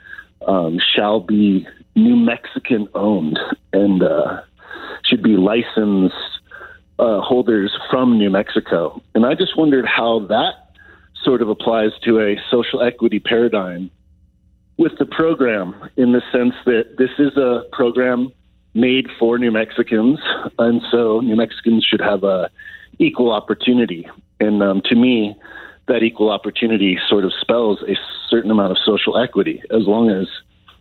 um, 0.48 0.80
shall 0.96 1.20
be 1.20 1.68
New 1.98 2.16
Mexican 2.16 2.88
owned 2.96 3.38
and 3.74 4.04
uh, 4.04 4.42
should 5.04 5.22
be 5.22 5.36
licensed 5.36 6.39
uh, 7.00 7.22
holders 7.22 7.76
from 7.90 8.18
New 8.18 8.30
Mexico. 8.30 9.02
And 9.16 9.26
I 9.26 9.34
just 9.34 9.58
wondered 9.58 9.86
how 9.86 10.20
that 10.28 10.54
sort 11.24 11.42
of 11.42 11.50
applies 11.50 11.92
to 12.04 12.20
a 12.20 12.36
social 12.52 12.82
equity 12.82 13.20
paradigm 13.20 13.90
with 14.78 14.98
the 14.98 15.06
program 15.06 15.76
in 15.98 16.14
the 16.14 16.22
sense 16.32 16.54
that 16.66 16.98
this 16.98 17.10
is 17.18 17.36
a 17.38 17.64
program 17.72 18.32
made 18.74 19.08
for 19.18 19.38
New 19.38 19.52
Mexicans, 19.52 20.20
and 20.58 20.82
so 20.92 21.20
New 21.20 21.36
Mexicans 21.36 21.84
should 21.84 22.02
have 22.02 22.24
a 22.24 22.50
equal 23.00 23.32
opportunity. 23.32 24.08
And 24.40 24.62
um, 24.64 24.82
to 24.86 24.96
me, 24.96 25.36
that 25.88 26.04
equal 26.04 26.30
opportunity 26.30 26.98
sort 27.10 27.26
of 27.26 27.34
spells 27.42 27.82
a 27.88 27.96
certain 28.30 28.52
amount 28.52 28.72
of 28.72 28.78
social 28.86 29.18
equity, 29.18 29.62
as 29.72 29.88
long 29.88 30.10
as 30.10 30.28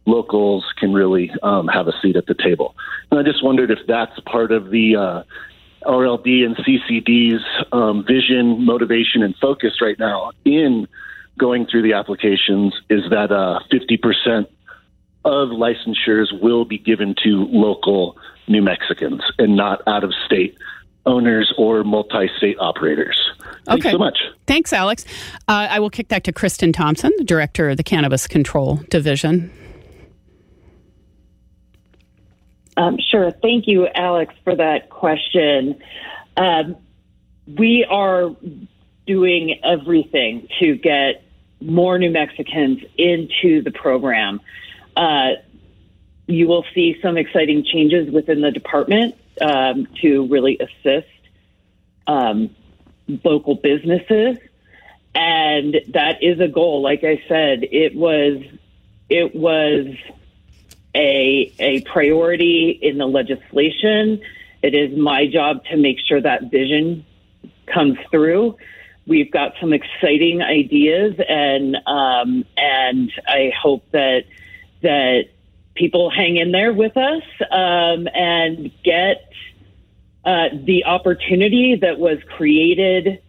locals 0.07 0.65
can 0.79 0.93
really 0.93 1.31
um, 1.43 1.67
have 1.69 1.89
a 1.89 1.93
seat 2.01 2.17
at 2.17 2.27
the 2.27 2.35
table. 2.35 2.75
And 3.11 3.19
I 3.19 3.23
just 3.23 3.43
wondered 3.43 3.71
if 3.71 3.79
that's 3.87 4.19
part 4.21 4.53
of 4.53 4.71
the 4.71 4.97
uh, 4.97 5.23
RLD 5.85 6.45
and 6.45 6.57
CCD's 6.57 7.45
um, 7.73 8.05
vision, 8.05 8.65
motivation, 8.65 9.23
and 9.23 9.35
focus 9.37 9.81
right 9.81 9.99
now 9.99 10.33
in 10.45 10.87
going 11.39 11.67
through 11.67 11.83
the 11.83 11.93
applications 11.93 12.75
is 12.91 13.03
that 13.11 13.31
uh, 13.31 13.61
50% 13.73 14.47
of 15.25 15.49
licensures 15.51 16.27
will 16.41 16.65
be 16.65 16.79
given 16.79 17.15
to 17.23 17.47
local 17.51 18.17
New 18.49 18.63
Mexicans 18.63 19.23
and 19.39 19.57
not 19.57 19.83
out 19.87 20.05
of 20.05 20.13
state 20.27 20.59
owners 21.07 21.53
or 21.57 21.85
multi 21.85 22.29
state 22.37 22.57
operators. 22.59 23.19
Thanks 23.65 23.87
okay. 23.87 23.93
so 23.93 23.99
much. 23.99 24.19
Thanks, 24.47 24.73
Alex. 24.73 25.05
Uh, 25.47 25.69
I 25.71 25.81
will 25.81 25.91
kick 25.91 26.09
back 26.09 26.23
to 26.25 26.33
Kristen 26.33 26.73
Thompson, 26.73 27.13
the 27.19 27.25
director 27.25 27.71
of 27.71 27.77
the 27.77 27.83
Cannabis 27.83 28.27
Control 28.27 28.77
Division. 28.91 29.53
Um, 32.79 32.97
sure. 33.11 33.33
Thank 33.33 33.67
you, 33.67 33.89
Alex, 33.89 34.33
for 34.45 34.55
that 34.55 34.89
question. 34.89 35.83
Um, 36.37 36.77
we 37.45 37.85
are 37.85 38.31
doing 39.05 39.59
everything 39.65 40.47
to 40.61 40.77
get 40.77 41.25
more 41.61 41.99
New 41.99 42.13
Mexicans 42.13 42.79
into 42.97 43.63
the 43.63 43.73
program. 43.73 44.41
Uh, 44.97 45.31
you 46.29 46.47
will 46.47 46.65
see 46.73 46.97
some 47.03 47.17
exciting 47.17 47.65
changes 47.65 48.13
within 48.13 48.43
the 48.43 48.53
department 48.53 49.17
um, 49.41 49.89
to 50.01 50.29
really 50.29 50.59
assist 50.61 51.09
um, 52.07 52.55
local 53.25 53.57
businesses, 53.57 54.37
and 55.17 55.81
that 55.89 56.23
is 56.23 56.39
a 56.39 56.47
goal. 56.47 56.81
Like 56.81 57.03
I 57.03 57.21
said, 57.27 57.65
it 57.65 57.97
was 57.97 58.45
it 59.09 59.35
was 59.35 59.87
a 60.95 61.53
a 61.59 61.81
priority 61.83 62.79
in 62.83 62.99
the 62.99 63.07
legislation. 63.07 64.21
It 64.63 64.75
is 64.75 64.97
my 64.97 65.27
job 65.27 65.65
to 65.67 65.77
make 65.77 65.99
sure 66.01 66.21
that 66.21 66.51
vision 66.51 67.05
comes 67.67 67.99
through. 68.11 68.57
We've 69.07 69.31
got 69.31 69.55
some 69.61 69.73
exciting 69.73 70.43
ideas, 70.43 71.15
and 71.29 71.77
um, 71.87 72.45
and 72.57 73.13
I 73.27 73.53
hope 73.61 73.85
that 73.93 74.25
that 74.83 75.29
people 75.75 76.11
hang 76.11 76.37
in 76.37 76.53
there 76.53 76.73
with 76.73 76.97
us 76.97 77.23
um, 77.51 78.09
and 78.15 78.71
get 78.83 79.31
uh, 80.25 80.49
the 80.53 80.85
opportunity 80.85 81.77
that 81.77 81.99
was 81.99 82.19
created 82.37 83.23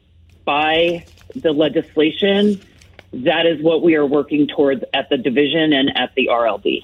by 0.43 1.05
the 1.35 1.53
legislation. 1.53 2.59
That 3.13 3.45
is 3.45 3.61
what 3.61 3.83
we 3.83 3.95
are 3.95 4.05
working 4.05 4.47
towards 4.47 4.83
at 4.93 5.09
the 5.09 5.17
division 5.17 5.73
and 5.73 5.95
at 5.95 6.13
the 6.15 6.27
RLD. 6.31 6.83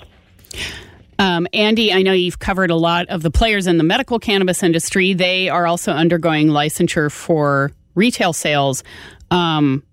Um, 1.17 1.47
Andy, 1.53 1.93
I 1.93 2.01
know 2.01 2.11
you've 2.11 2.39
covered 2.39 2.71
a 2.71 2.75
lot 2.75 3.07
of 3.07 3.21
the 3.21 3.31
players 3.31 3.67
in 3.67 3.77
the 3.77 3.83
medical 3.83 4.19
cannabis 4.19 4.63
industry. 4.63 5.13
They 5.13 5.49
are 5.49 5.65
also 5.65 5.91
undergoing 5.91 6.47
licensure 6.47 7.11
for 7.11 7.71
retail 7.95 8.33
sales. 8.33 8.83
Um, 9.31 9.83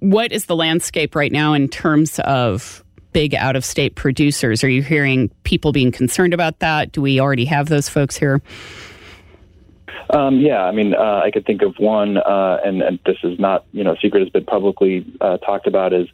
what 0.00 0.32
is 0.32 0.46
the 0.46 0.56
landscape 0.56 1.14
right 1.14 1.30
now 1.30 1.52
in 1.52 1.68
terms 1.68 2.18
of 2.20 2.82
big 3.12 3.34
out 3.34 3.56
of 3.56 3.64
state 3.64 3.94
producers. 3.94 4.64
Are 4.64 4.68
you 4.68 4.82
hearing 4.82 5.28
people 5.44 5.72
being 5.72 5.92
concerned 5.92 6.34
about 6.34 6.58
that? 6.60 6.92
Do 6.92 7.02
we 7.02 7.20
already 7.20 7.44
have 7.46 7.68
those 7.68 7.88
folks 7.88 8.16
here? 8.16 8.40
Um, 10.10 10.40
yeah, 10.40 10.62
I 10.62 10.72
mean, 10.72 10.94
uh, 10.94 11.20
I 11.24 11.30
could 11.30 11.46
think 11.46 11.62
of 11.62 11.74
one, 11.78 12.18
uh, 12.18 12.58
and, 12.64 12.82
and 12.82 12.98
this 13.06 13.16
is 13.22 13.38
not, 13.38 13.64
you 13.72 13.84
know, 13.84 13.96
secret 14.02 14.20
has 14.20 14.28
been 14.30 14.44
publicly 14.44 15.06
uh, 15.20 15.38
talked 15.38 15.66
about 15.66 15.92
is 15.92 16.06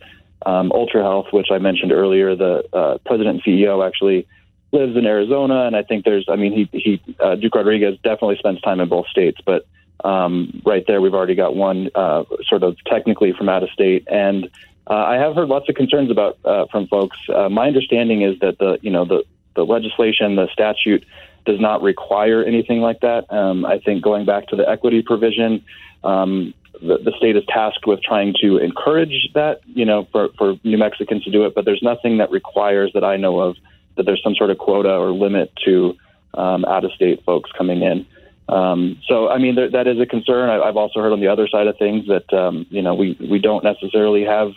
um, 0.46 0.70
Ultra 0.72 1.02
Health, 1.02 1.26
which 1.32 1.48
I 1.50 1.58
mentioned 1.58 1.90
earlier. 1.90 2.36
The 2.36 2.64
uh, 2.72 2.98
president 3.06 3.36
and 3.36 3.42
CEO 3.42 3.86
actually 3.86 4.28
lives 4.72 4.96
in 4.96 5.06
Arizona, 5.06 5.66
and 5.66 5.74
I 5.74 5.82
think 5.82 6.04
there's, 6.04 6.26
I 6.28 6.36
mean, 6.36 6.52
he, 6.52 6.78
he 6.78 7.14
uh, 7.20 7.36
Duke 7.36 7.54
Rodriguez 7.54 7.98
definitely 8.02 8.36
spends 8.38 8.60
time 8.60 8.80
in 8.80 8.88
both 8.88 9.06
states, 9.08 9.40
but 9.44 9.66
um, 10.04 10.62
right 10.64 10.84
there, 10.86 11.00
we've 11.00 11.14
already 11.14 11.34
got 11.34 11.56
one 11.56 11.90
uh, 11.94 12.24
sort 12.46 12.62
of 12.62 12.76
technically 12.84 13.32
from 13.32 13.48
out 13.48 13.62
of 13.62 13.70
state, 13.70 14.06
and 14.10 14.48
uh, 14.88 14.94
I 14.94 15.16
have 15.16 15.34
heard 15.34 15.48
lots 15.48 15.68
of 15.68 15.74
concerns 15.74 16.10
about 16.10 16.38
uh, 16.44 16.66
from 16.70 16.86
folks. 16.86 17.18
Uh, 17.28 17.48
my 17.48 17.66
understanding 17.66 18.22
is 18.22 18.38
that 18.40 18.58
the 18.58 18.78
you 18.80 18.90
know 18.90 19.04
the 19.04 19.24
the 19.56 19.64
legislation, 19.64 20.36
the 20.36 20.48
statute 20.52 21.04
does 21.44 21.60
not 21.60 21.82
require 21.82 22.44
anything 22.44 22.80
like 22.80 23.00
that. 23.00 23.30
Um, 23.32 23.64
I 23.64 23.78
think 23.78 24.02
going 24.02 24.24
back 24.24 24.46
to 24.48 24.56
the 24.56 24.68
equity 24.68 25.02
provision, 25.02 25.64
um, 26.04 26.54
the, 26.80 27.12
state 27.16 27.36
is 27.36 27.42
tasked 27.48 27.86
with 27.86 28.02
trying 28.02 28.34
to 28.40 28.58
encourage 28.58 29.30
that, 29.34 29.60
you 29.66 29.84
know, 29.84 30.06
for, 30.12 30.28
for 30.38 30.56
New 30.62 30.78
Mexicans 30.78 31.24
to 31.24 31.30
do 31.30 31.44
it, 31.44 31.54
but 31.54 31.64
there's 31.64 31.82
nothing 31.82 32.18
that 32.18 32.30
requires 32.30 32.92
that 32.94 33.02
I 33.02 33.16
know 33.16 33.40
of 33.40 33.56
that 33.98 34.06
there's 34.06 34.22
some 34.22 34.34
sort 34.34 34.50
of 34.50 34.58
quota 34.58 34.94
or 34.94 35.10
limit 35.10 35.52
to 35.66 35.94
um, 36.34 36.64
out 36.64 36.84
of 36.84 36.92
state 36.92 37.22
folks 37.24 37.50
coming 37.56 37.82
in. 37.82 38.06
Um, 38.48 38.98
so, 39.06 39.28
I 39.28 39.36
mean, 39.36 39.56
there, 39.56 39.70
that 39.70 39.86
is 39.86 40.00
a 40.00 40.06
concern. 40.06 40.48
I, 40.48 40.60
I've 40.60 40.76
also 40.76 41.00
heard 41.00 41.12
on 41.12 41.20
the 41.20 41.28
other 41.28 41.46
side 41.48 41.66
of 41.66 41.76
things 41.76 42.06
that, 42.08 42.32
um, 42.32 42.64
you 42.70 42.80
know, 42.80 42.94
we, 42.94 43.16
we 43.20 43.38
don't 43.38 43.62
necessarily 43.62 44.24
have 44.24 44.48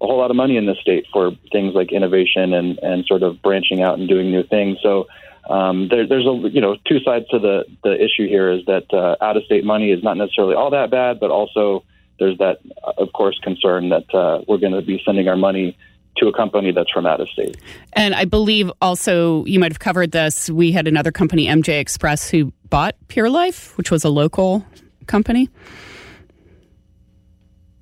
a 0.00 0.06
whole 0.06 0.18
lot 0.18 0.30
of 0.30 0.36
money 0.36 0.56
in 0.56 0.64
the 0.64 0.74
state 0.80 1.06
for 1.12 1.32
things 1.52 1.74
like 1.74 1.92
innovation 1.92 2.54
and, 2.54 2.78
and 2.78 3.04
sort 3.04 3.22
of 3.22 3.42
branching 3.42 3.82
out 3.82 3.98
and 3.98 4.08
doing 4.08 4.30
new 4.30 4.42
things. 4.44 4.78
So, 4.82 5.06
um, 5.48 5.88
there, 5.88 6.06
there's 6.06 6.26
a 6.26 6.48
you 6.48 6.60
know 6.60 6.76
two 6.86 7.00
sides 7.00 7.28
to 7.28 7.38
the 7.38 7.64
the 7.82 8.02
issue 8.02 8.26
here 8.26 8.50
is 8.50 8.64
that 8.64 8.92
uh, 8.94 9.16
out 9.22 9.36
of 9.36 9.44
state 9.44 9.64
money 9.64 9.92
is 9.92 10.02
not 10.02 10.16
necessarily 10.16 10.54
all 10.54 10.70
that 10.70 10.90
bad, 10.90 11.20
but 11.20 11.30
also 11.30 11.84
there's 12.18 12.38
that 12.38 12.60
of 12.96 13.12
course 13.12 13.38
concern 13.42 13.90
that 13.90 14.12
uh, 14.14 14.42
we're 14.48 14.58
going 14.58 14.72
to 14.72 14.82
be 14.82 15.02
sending 15.04 15.28
our 15.28 15.36
money 15.36 15.76
to 16.16 16.28
a 16.28 16.32
company 16.32 16.72
that's 16.72 16.90
from 16.90 17.06
out 17.06 17.20
of 17.20 17.28
state. 17.28 17.56
And 17.92 18.14
I 18.14 18.24
believe 18.24 18.70
also 18.80 19.44
you 19.44 19.58
might 19.58 19.72
have 19.72 19.80
covered 19.80 20.12
this. 20.12 20.50
We 20.50 20.72
had 20.72 20.86
another 20.86 21.12
company, 21.12 21.46
MJ 21.46 21.80
Express, 21.80 22.30
who 22.30 22.52
bought 22.68 22.96
PurLife, 23.08 23.76
which 23.76 23.90
was 23.90 24.04
a 24.04 24.10
local 24.10 24.64
company. 25.06 25.48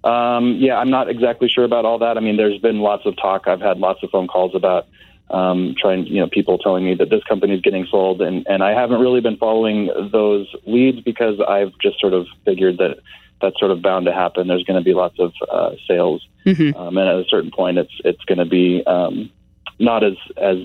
Um, 0.04 0.56
yeah, 0.58 0.78
I'm 0.78 0.90
not 0.90 1.08
exactly 1.08 1.48
sure 1.48 1.64
about 1.64 1.84
all 1.84 1.98
that. 1.98 2.16
I 2.16 2.20
mean, 2.20 2.36
there's 2.36 2.58
been 2.58 2.80
lots 2.80 3.06
of 3.06 3.16
talk. 3.16 3.46
I've 3.46 3.60
had 3.60 3.78
lots 3.78 4.02
of 4.02 4.10
phone 4.10 4.26
calls 4.26 4.54
about 4.54 4.88
um, 5.30 5.74
trying, 5.78 6.06
you 6.06 6.20
know, 6.20 6.28
people 6.28 6.58
telling 6.58 6.84
me 6.84 6.94
that 6.96 7.08
this 7.08 7.22
company 7.24 7.54
is 7.54 7.60
getting 7.60 7.86
sold, 7.90 8.20
and 8.20 8.46
and 8.48 8.62
I 8.62 8.78
haven't 8.78 9.00
really 9.00 9.20
been 9.20 9.36
following 9.36 9.90
those 10.12 10.46
leads 10.66 11.00
because 11.00 11.40
I've 11.40 11.72
just 11.80 12.00
sort 12.00 12.12
of 12.12 12.26
figured 12.44 12.78
that 12.78 12.98
that's 13.42 13.58
sort 13.58 13.70
of 13.70 13.82
bound 13.82 14.06
to 14.06 14.12
happen. 14.12 14.48
There's 14.48 14.64
going 14.64 14.78
to 14.78 14.84
be 14.84 14.94
lots 14.94 15.18
of 15.18 15.32
uh, 15.50 15.72
sales, 15.86 16.26
mm-hmm. 16.46 16.78
um, 16.78 16.96
and 16.96 17.08
at 17.08 17.16
a 17.16 17.24
certain 17.28 17.50
point, 17.50 17.78
it's 17.78 17.92
it's 18.04 18.24
going 18.24 18.38
to 18.38 18.46
be 18.46 18.82
um, 18.86 19.30
not 19.78 20.04
as 20.04 20.14
as 20.36 20.58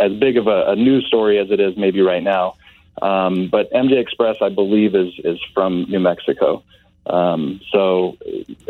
as 0.00 0.12
big 0.18 0.36
of 0.36 0.46
a, 0.48 0.70
a 0.70 0.76
news 0.76 1.06
story 1.06 1.38
as 1.38 1.50
it 1.50 1.60
is 1.60 1.76
maybe 1.76 2.00
right 2.00 2.22
now. 2.22 2.56
Um, 3.00 3.48
but 3.50 3.70
MJ 3.72 3.98
Express, 3.98 4.36
I 4.40 4.48
believe, 4.48 4.94
is 4.94 5.12
is 5.18 5.38
from 5.54 5.84
New 5.88 6.00
Mexico. 6.00 6.62
Um, 7.06 7.60
so 7.72 8.16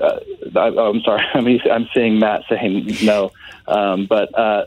uh, 0.02 0.20
I, 0.56 0.68
am 0.68 1.02
sorry, 1.02 1.22
I'm, 1.34 1.46
I'm 1.70 1.88
seeing 1.94 2.18
Matt 2.18 2.42
saying 2.48 2.96
no, 3.02 3.32
um, 3.66 4.06
but 4.06 4.36
uh, 4.36 4.66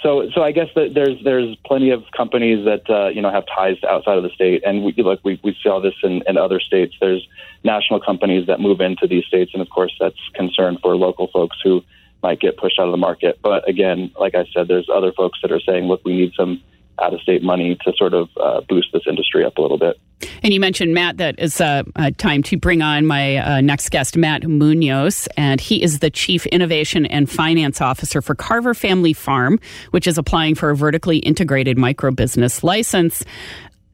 so 0.00 0.30
so 0.34 0.42
I 0.42 0.52
guess 0.52 0.68
that 0.74 0.94
there's 0.94 1.22
there's 1.22 1.54
plenty 1.66 1.90
of 1.90 2.04
companies 2.16 2.64
that 2.64 2.88
uh, 2.88 3.08
you 3.08 3.20
know 3.20 3.30
have 3.30 3.44
ties 3.46 3.76
outside 3.88 4.16
of 4.16 4.22
the 4.22 4.30
state, 4.30 4.62
and 4.64 4.84
we 4.84 4.94
look 4.96 5.20
we 5.22 5.38
we 5.42 5.56
saw 5.62 5.80
this 5.80 5.94
in, 6.02 6.22
in 6.26 6.36
other 6.38 6.60
states. 6.60 6.94
There's 7.00 7.26
national 7.64 8.00
companies 8.00 8.46
that 8.46 8.60
move 8.60 8.80
into 8.80 9.06
these 9.06 9.24
states, 9.24 9.50
and 9.52 9.60
of 9.60 9.68
course 9.68 9.94
that's 10.00 10.18
concern 10.34 10.78
for 10.80 10.96
local 10.96 11.28
folks 11.28 11.58
who 11.62 11.82
might 12.22 12.40
get 12.40 12.56
pushed 12.56 12.78
out 12.78 12.86
of 12.86 12.92
the 12.92 12.98
market. 12.98 13.38
But 13.42 13.68
again, 13.68 14.12
like 14.18 14.34
I 14.34 14.46
said, 14.54 14.68
there's 14.68 14.88
other 14.92 15.12
folks 15.12 15.40
that 15.42 15.52
are 15.52 15.60
saying, 15.60 15.84
look, 15.84 16.02
we 16.04 16.14
need 16.14 16.32
some 16.36 16.62
out 17.00 17.12
of 17.12 17.20
state 17.20 17.42
money 17.42 17.76
to 17.84 17.92
sort 17.96 18.14
of 18.14 18.28
uh, 18.40 18.60
boost 18.62 18.88
this 18.92 19.02
industry 19.06 19.44
up 19.44 19.58
a 19.58 19.62
little 19.62 19.78
bit. 19.78 19.98
And 20.42 20.52
you 20.52 20.60
mentioned 20.60 20.94
Matt. 20.94 21.18
That 21.18 21.38
is 21.38 21.60
uh, 21.60 21.82
uh, 21.96 22.10
time 22.16 22.42
to 22.44 22.56
bring 22.56 22.82
on 22.82 23.06
my 23.06 23.36
uh, 23.36 23.60
next 23.60 23.90
guest, 23.90 24.16
Matt 24.16 24.44
Munoz, 24.44 25.28
and 25.36 25.60
he 25.60 25.82
is 25.82 26.00
the 26.00 26.10
Chief 26.10 26.46
Innovation 26.46 27.06
and 27.06 27.30
Finance 27.30 27.80
Officer 27.80 28.22
for 28.22 28.34
Carver 28.34 28.74
Family 28.74 29.12
Farm, 29.12 29.58
which 29.90 30.06
is 30.06 30.18
applying 30.18 30.54
for 30.54 30.70
a 30.70 30.76
vertically 30.76 31.18
integrated 31.18 31.78
micro 31.78 32.10
business 32.10 32.62
license. 32.64 33.24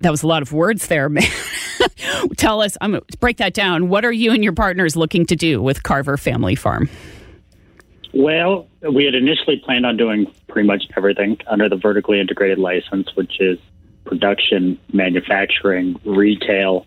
That 0.00 0.10
was 0.10 0.22
a 0.22 0.26
lot 0.26 0.42
of 0.42 0.52
words 0.52 0.86
there. 0.86 1.10
Tell 2.36 2.62
us, 2.62 2.76
I'm 2.80 3.00
break 3.20 3.38
that 3.38 3.52
down. 3.52 3.88
What 3.88 4.04
are 4.04 4.12
you 4.12 4.32
and 4.32 4.44
your 4.44 4.52
partners 4.52 4.96
looking 4.96 5.26
to 5.26 5.36
do 5.36 5.60
with 5.60 5.82
Carver 5.82 6.16
Family 6.16 6.54
Farm? 6.54 6.88
Well, 8.14 8.68
we 8.80 9.04
had 9.04 9.14
initially 9.14 9.60
planned 9.64 9.84
on 9.84 9.96
doing 9.96 10.32
pretty 10.48 10.66
much 10.66 10.84
everything 10.96 11.38
under 11.46 11.68
the 11.68 11.76
vertically 11.76 12.20
integrated 12.20 12.58
license, 12.58 13.14
which 13.14 13.40
is 13.40 13.58
production, 14.08 14.78
manufacturing, 14.92 16.00
retail. 16.04 16.86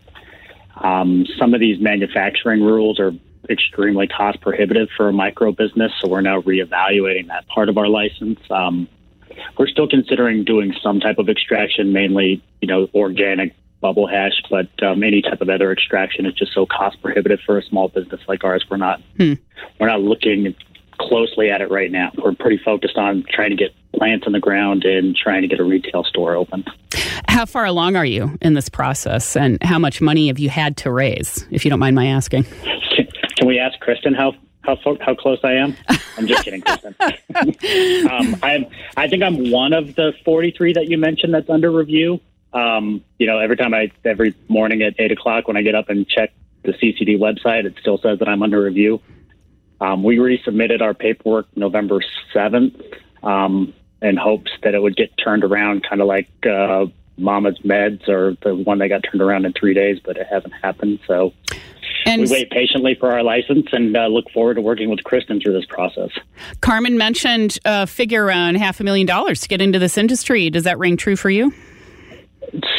Um, 0.76 1.26
some 1.38 1.54
of 1.54 1.60
these 1.60 1.80
manufacturing 1.80 2.62
rules 2.62 2.98
are 2.98 3.12
extremely 3.48 4.06
cost 4.06 4.40
prohibitive 4.40 4.88
for 4.96 5.08
a 5.08 5.12
micro 5.12 5.52
business, 5.52 5.92
so 6.00 6.08
we're 6.08 6.20
now 6.20 6.40
reevaluating 6.42 7.28
that 7.28 7.46
part 7.48 7.68
of 7.68 7.78
our 7.78 7.88
license. 7.88 8.40
Um, 8.50 8.88
we're 9.58 9.68
still 9.68 9.88
considering 9.88 10.44
doing 10.44 10.74
some 10.82 11.00
type 11.00 11.18
of 11.18 11.28
extraction, 11.28 11.92
mainly 11.92 12.42
you 12.60 12.68
know 12.68 12.88
organic 12.94 13.54
bubble 13.80 14.06
hash, 14.06 14.40
but 14.48 14.68
um, 14.82 15.02
any 15.02 15.22
type 15.22 15.40
of 15.40 15.48
other 15.48 15.72
extraction 15.72 16.26
is 16.26 16.34
just 16.34 16.52
so 16.54 16.66
cost 16.66 17.00
prohibitive 17.02 17.40
for 17.44 17.58
a 17.58 17.62
small 17.62 17.88
business 17.88 18.20
like 18.28 18.44
ours. 18.44 18.64
We're 18.70 18.76
not 18.76 19.00
hmm. 19.16 19.34
we're 19.78 19.88
not 19.88 20.00
looking 20.00 20.54
closely 20.98 21.50
at 21.50 21.60
it 21.60 21.70
right 21.70 21.90
now. 21.90 22.12
We're 22.16 22.34
pretty 22.34 22.58
focused 22.64 22.96
on 22.96 23.24
trying 23.28 23.50
to 23.50 23.56
get 23.56 23.74
plants 23.94 24.26
on 24.26 24.32
the 24.32 24.40
ground 24.40 24.84
and 24.84 25.16
trying 25.16 25.42
to 25.42 25.48
get 25.48 25.60
a 25.60 25.64
retail 25.64 26.04
store 26.04 26.34
open. 26.34 26.64
How 27.32 27.46
far 27.46 27.64
along 27.64 27.96
are 27.96 28.04
you 28.04 28.36
in 28.42 28.52
this 28.52 28.68
process, 28.68 29.36
and 29.38 29.56
how 29.62 29.78
much 29.78 30.02
money 30.02 30.26
have 30.26 30.38
you 30.38 30.50
had 30.50 30.76
to 30.76 30.92
raise, 30.92 31.46
if 31.50 31.64
you 31.64 31.70
don't 31.70 31.78
mind 31.78 31.96
my 31.96 32.08
asking? 32.08 32.44
Can, 32.44 33.46
we 33.46 33.58
ask 33.58 33.80
Kristen 33.80 34.12
how 34.12 34.34
how 34.60 34.76
how 35.00 35.14
close 35.14 35.38
I 35.42 35.52
am? 35.52 35.74
I'm 36.18 36.26
just 36.26 36.44
kidding, 36.44 36.60
Kristen. 36.60 36.94
um, 38.10 38.36
I'm 38.42 38.66
I 38.98 39.08
think 39.08 39.22
I'm 39.22 39.50
one 39.50 39.72
of 39.72 39.94
the 39.94 40.12
43 40.26 40.74
that 40.74 40.90
you 40.90 40.98
mentioned 40.98 41.32
that's 41.32 41.48
under 41.48 41.70
review. 41.70 42.20
Um, 42.52 43.02
you 43.18 43.26
know, 43.26 43.38
every 43.38 43.56
time 43.56 43.72
I 43.72 43.90
every 44.04 44.34
morning 44.48 44.82
at 44.82 44.94
eight 44.98 45.10
o'clock 45.10 45.48
when 45.48 45.56
I 45.56 45.62
get 45.62 45.74
up 45.74 45.88
and 45.88 46.06
check 46.06 46.34
the 46.64 46.72
CCD 46.72 47.18
website, 47.18 47.64
it 47.64 47.76
still 47.80 47.96
says 47.96 48.18
that 48.18 48.28
I'm 48.28 48.42
under 48.42 48.62
review. 48.62 49.00
Um, 49.80 50.02
we 50.02 50.18
resubmitted 50.18 50.82
our 50.82 50.92
paperwork 50.92 51.46
November 51.56 52.00
7th 52.34 52.94
um, 53.22 53.72
in 54.02 54.18
hopes 54.18 54.50
that 54.62 54.74
it 54.74 54.82
would 54.82 54.96
get 54.96 55.16
turned 55.16 55.44
around, 55.44 55.82
kind 55.88 56.02
of 56.02 56.06
like 56.06 56.28
uh, 56.46 56.86
Mama's 57.18 57.58
Meds 57.58 58.08
or 58.08 58.36
the 58.42 58.54
one 58.54 58.78
that 58.78 58.88
got 58.88 59.02
turned 59.02 59.22
around 59.22 59.44
in 59.44 59.52
three 59.52 59.74
days, 59.74 59.98
but 60.04 60.16
it 60.16 60.26
hasn't 60.30 60.54
happened. 60.62 61.00
So 61.06 61.32
and 62.06 62.22
we 62.22 62.30
wait 62.30 62.50
patiently 62.50 62.96
for 62.98 63.12
our 63.12 63.22
license 63.22 63.66
and 63.72 63.96
uh, 63.96 64.06
look 64.06 64.30
forward 64.30 64.54
to 64.54 64.60
working 64.60 64.88
with 64.90 65.04
Kristen 65.04 65.40
through 65.40 65.52
this 65.52 65.66
process. 65.66 66.10
Carmen 66.60 66.98
mentioned 66.98 67.58
a 67.64 67.86
figure 67.86 68.24
around 68.24 68.56
half 68.56 68.80
a 68.80 68.84
million 68.84 69.06
dollars 69.06 69.40
to 69.42 69.48
get 69.48 69.60
into 69.60 69.78
this 69.78 69.96
industry. 69.96 70.50
Does 70.50 70.64
that 70.64 70.78
ring 70.78 70.96
true 70.96 71.16
for 71.16 71.30
you? 71.30 71.52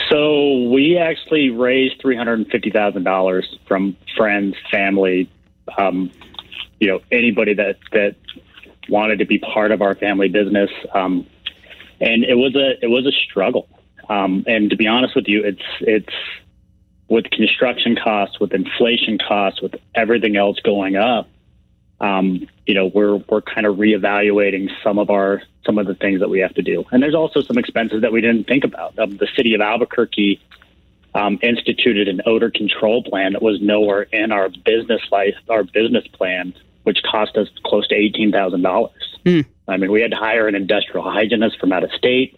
So 0.09 0.69
we 0.69 0.97
actually 0.97 1.49
raised 1.49 2.01
three 2.01 2.15
hundred 2.15 2.39
and 2.39 2.47
fifty 2.47 2.69
thousand 2.69 3.03
dollars 3.03 3.57
from 3.67 3.95
friends, 4.15 4.55
family, 4.69 5.31
um, 5.77 6.11
you 6.79 6.87
know 6.87 6.99
anybody 7.11 7.53
that 7.53 7.77
that 7.91 8.15
wanted 8.89 9.19
to 9.19 9.25
be 9.25 9.39
part 9.39 9.71
of 9.71 9.81
our 9.81 9.95
family 9.95 10.27
business. 10.27 10.69
Um, 10.93 11.25
and 12.01 12.23
it 12.23 12.35
was 12.35 12.55
a 12.55 12.83
it 12.83 12.87
was 12.87 13.05
a 13.05 13.11
struggle. 13.11 13.67
Um, 14.09 14.43
and 14.47 14.69
to 14.69 14.75
be 14.75 14.87
honest 14.87 15.15
with 15.15 15.27
you, 15.27 15.43
it's 15.43 15.63
it's 15.81 16.13
with 17.07 17.29
construction 17.29 17.95
costs, 17.95 18.39
with 18.39 18.53
inflation 18.53 19.17
costs, 19.17 19.61
with 19.61 19.75
everything 19.95 20.35
else 20.35 20.59
going 20.59 20.95
up. 20.95 21.29
Um, 21.99 22.47
you 22.65 22.73
know, 22.73 22.87
we're 22.87 23.17
we're 23.29 23.41
kind 23.41 23.65
of 23.65 23.77
reevaluating 23.77 24.69
some 24.83 24.99
of 24.99 25.09
our 25.09 25.41
some 25.65 25.77
of 25.77 25.87
the 25.87 25.95
things 25.95 26.19
that 26.19 26.29
we 26.29 26.39
have 26.39 26.53
to 26.55 26.61
do. 26.61 26.83
And 26.91 27.01
there's 27.01 27.15
also 27.15 27.41
some 27.41 27.57
expenses 27.57 28.01
that 28.01 28.11
we 28.11 28.21
didn't 28.21 28.45
think 28.45 28.63
about. 28.63 28.97
Um, 28.99 29.17
the 29.17 29.27
city 29.35 29.53
of 29.53 29.61
Albuquerque 29.61 30.41
um, 31.15 31.39
instituted 31.41 32.07
an 32.07 32.21
odor 32.25 32.51
control 32.51 33.03
plan 33.03 33.33
that 33.33 33.41
was 33.41 33.61
nowhere 33.61 34.03
in 34.03 34.31
our 34.31 34.49
business 34.49 35.01
life, 35.11 35.35
our 35.49 35.63
business 35.63 36.05
plan 36.07 36.53
which 36.83 37.01
cost 37.03 37.37
us 37.37 37.47
close 37.65 37.87
to 37.87 37.95
eighteen 37.95 38.31
thousand 38.31 38.61
dollars. 38.61 39.17
Mm. 39.25 39.45
I 39.67 39.77
mean, 39.77 39.91
we 39.91 40.01
had 40.01 40.11
to 40.11 40.17
hire 40.17 40.47
an 40.47 40.55
industrial 40.55 41.09
hygienist 41.09 41.59
from 41.59 41.71
out 41.71 41.83
of 41.83 41.91
state. 41.93 42.37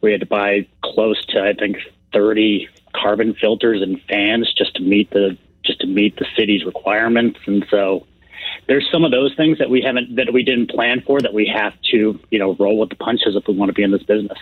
We 0.00 0.12
had 0.12 0.20
to 0.20 0.26
buy 0.26 0.66
close 0.82 1.24
to 1.26 1.40
I 1.40 1.54
think 1.54 1.78
thirty 2.12 2.68
carbon 2.94 3.34
filters 3.34 3.82
and 3.82 4.00
fans 4.08 4.52
just 4.56 4.76
to 4.76 4.82
meet 4.82 5.10
the 5.10 5.36
just 5.64 5.80
to 5.80 5.86
meet 5.86 6.16
the 6.16 6.26
city's 6.36 6.64
requirements. 6.64 7.38
And 7.46 7.64
so 7.70 8.06
there's 8.66 8.88
some 8.90 9.04
of 9.04 9.10
those 9.10 9.34
things 9.36 9.58
that 9.58 9.70
we 9.70 9.82
haven't 9.82 10.16
that 10.16 10.32
we 10.32 10.42
didn't 10.42 10.70
plan 10.70 11.02
for 11.06 11.20
that 11.20 11.34
we 11.34 11.46
have 11.46 11.74
to 11.90 12.18
you 12.30 12.38
know 12.38 12.54
roll 12.58 12.78
with 12.78 12.90
the 12.90 12.96
punches 12.96 13.36
if 13.36 13.46
we 13.46 13.54
want 13.54 13.68
to 13.68 13.74
be 13.74 13.82
in 13.82 13.90
this 13.90 14.02
business. 14.02 14.38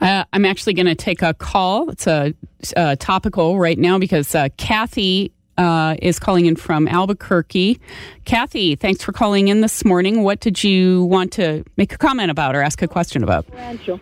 Uh, 0.00 0.24
I'm 0.32 0.44
actually 0.44 0.74
going 0.74 0.86
to 0.86 0.96
take 0.96 1.22
a 1.22 1.32
call. 1.32 1.88
It's 1.90 2.08
a, 2.08 2.34
a 2.76 2.96
topical 2.96 3.60
right 3.60 3.78
now 3.78 4.00
because 4.00 4.34
uh, 4.34 4.48
Kathy 4.56 5.30
uh, 5.56 5.94
is 6.02 6.18
calling 6.18 6.46
in 6.46 6.56
from 6.56 6.88
Albuquerque. 6.88 7.78
Kathy, 8.24 8.74
thanks 8.74 9.04
for 9.04 9.12
calling 9.12 9.46
in 9.46 9.60
this 9.60 9.84
morning. 9.84 10.24
What 10.24 10.40
did 10.40 10.64
you 10.64 11.04
want 11.04 11.32
to 11.34 11.64
make 11.76 11.92
a 11.92 11.98
comment 11.98 12.32
about 12.32 12.56
or 12.56 12.62
ask 12.62 12.82
a 12.82 12.88
question 12.88 13.22
about? 13.22 13.46
Rancho. 13.54 14.00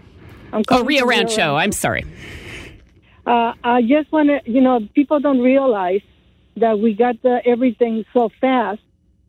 Oh, 0.53 0.85
Rio 0.85 1.07
Rancho. 1.07 1.37
Rancho. 1.37 1.55
I'm 1.57 1.73
sorry. 1.73 2.05
Uh, 3.27 3.53
I 3.63 3.83
just 3.83 4.11
want 4.13 4.29
to, 4.29 4.51
you 4.51 4.61
know, 4.61 4.81
people 4.95 5.21
don't 5.21 5.41
realize 5.41 6.01
that 6.57 6.79
we 6.79 6.95
got 6.95 7.21
the, 7.23 7.41
everything 7.45 8.05
so 8.13 8.31
fast, 8.41 8.81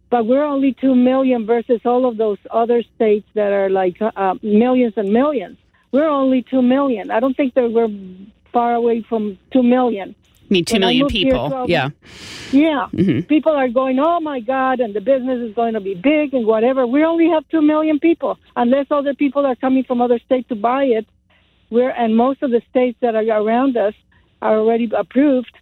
but 0.10 0.26
we're 0.26 0.44
only 0.44 0.74
2 0.74 0.96
million 0.96 1.46
versus 1.46 1.82
all 1.86 2.06
of 2.06 2.18
those 2.18 2.38
other 2.50 2.84
states 2.96 3.28
that 3.36 3.52
are 3.52 3.70
like 3.70 3.98
uh, 4.02 4.36
millions 4.42 4.94
and 4.98 5.12
millions. 5.12 5.58
We're 5.92 6.10
only 6.10 6.42
2 6.44 6.62
million. 6.62 7.12
I 7.12 7.20
don't 7.20 7.36
think 7.36 7.54
that 7.56 7.72
we're 7.72 7.90
far 8.52 8.74
away 8.74 9.06
from 9.08 9.38
2 9.52 9.64
million 9.64 10.16
mean, 10.54 10.66
two 10.66 10.74
When 10.76 10.82
million 10.82 11.08
people. 11.08 11.50
12 11.50 11.70
Yeah. 11.70 11.90
Yeah. 12.52 12.88
Mhm. 12.94 13.28
People 13.28 13.54
are 13.54 13.70
going, 13.70 14.00
oh 14.00 14.20
my 14.20 14.40
God, 14.40 14.80
and 14.80 14.94
the 14.94 15.02
business 15.02 15.40
is 15.48 15.56
going 15.56 15.74
to 15.74 15.80
be 15.80 15.96
big 15.96 16.34
and 16.34 16.46
whatever. 16.46 16.86
We 16.86 17.04
only 17.04 17.30
have 17.30 17.48
2 17.50 17.62
million 17.62 18.00
people. 18.00 18.38
Unless 18.56 18.88
other 18.92 19.14
people 19.14 19.46
are 19.46 19.56
coming 19.56 19.84
from 19.84 20.02
other 20.02 20.20
states 20.20 20.48
to 20.50 20.56
buy 20.56 20.84
it, 20.86 21.06
we're, 21.70 21.90
and 21.92 22.18
most 22.18 22.44
of 22.44 22.52
the 22.52 22.62
states 22.70 22.98
that 23.02 23.16
are 23.16 23.24
around 23.24 23.78
us 23.78 23.94
are 24.42 24.58
already 24.58 24.90
approved. 24.96 25.56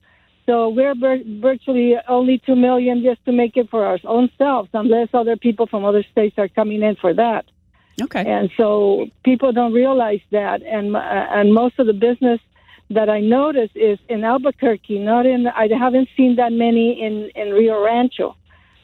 So 0.47 0.69
we're 0.69 0.95
vir- 0.95 1.23
virtually 1.41 1.95
only 2.08 2.39
2 2.39 2.56
million 2.56 3.04
just 3.04 3.23
to 3.25 3.32
make 3.32 3.56
it 3.56 3.69
for 3.69 3.86
our 3.86 3.99
own 4.06 4.32
selves, 4.39 4.69
unless 4.73 5.10
other 5.13 5.36
people 5.38 5.67
from 5.67 5.86
other 5.86 6.04
states 6.12 6.36
are 6.39 6.47
coming 6.47 6.82
in 6.82 6.95
for 6.95 7.13
that. 7.13 7.45
Okay. 8.02 8.25
And 8.25 8.49
so 8.58 9.08
people 9.23 9.52
don't 9.52 9.73
realize 9.73 10.21
that. 10.32 10.63
And, 10.63 10.95
uh, 10.95 10.99
and 10.99 11.54
most 11.54 11.78
of 11.78 11.86
the 11.86 11.93
business 11.93 12.39
that 12.89 13.10
I 13.10 13.19
notice 13.19 13.69
is 13.75 13.99
in 14.10 14.23
Albuquerque, 14.23 14.99
not 14.99 15.25
in. 15.25 15.47
I 15.47 15.67
haven't 15.78 16.10
seen 16.17 16.36
that 16.38 16.52
many 16.52 17.02
in 17.02 17.30
in 17.36 17.54
Rio 17.54 17.84
Rancho. 17.84 18.36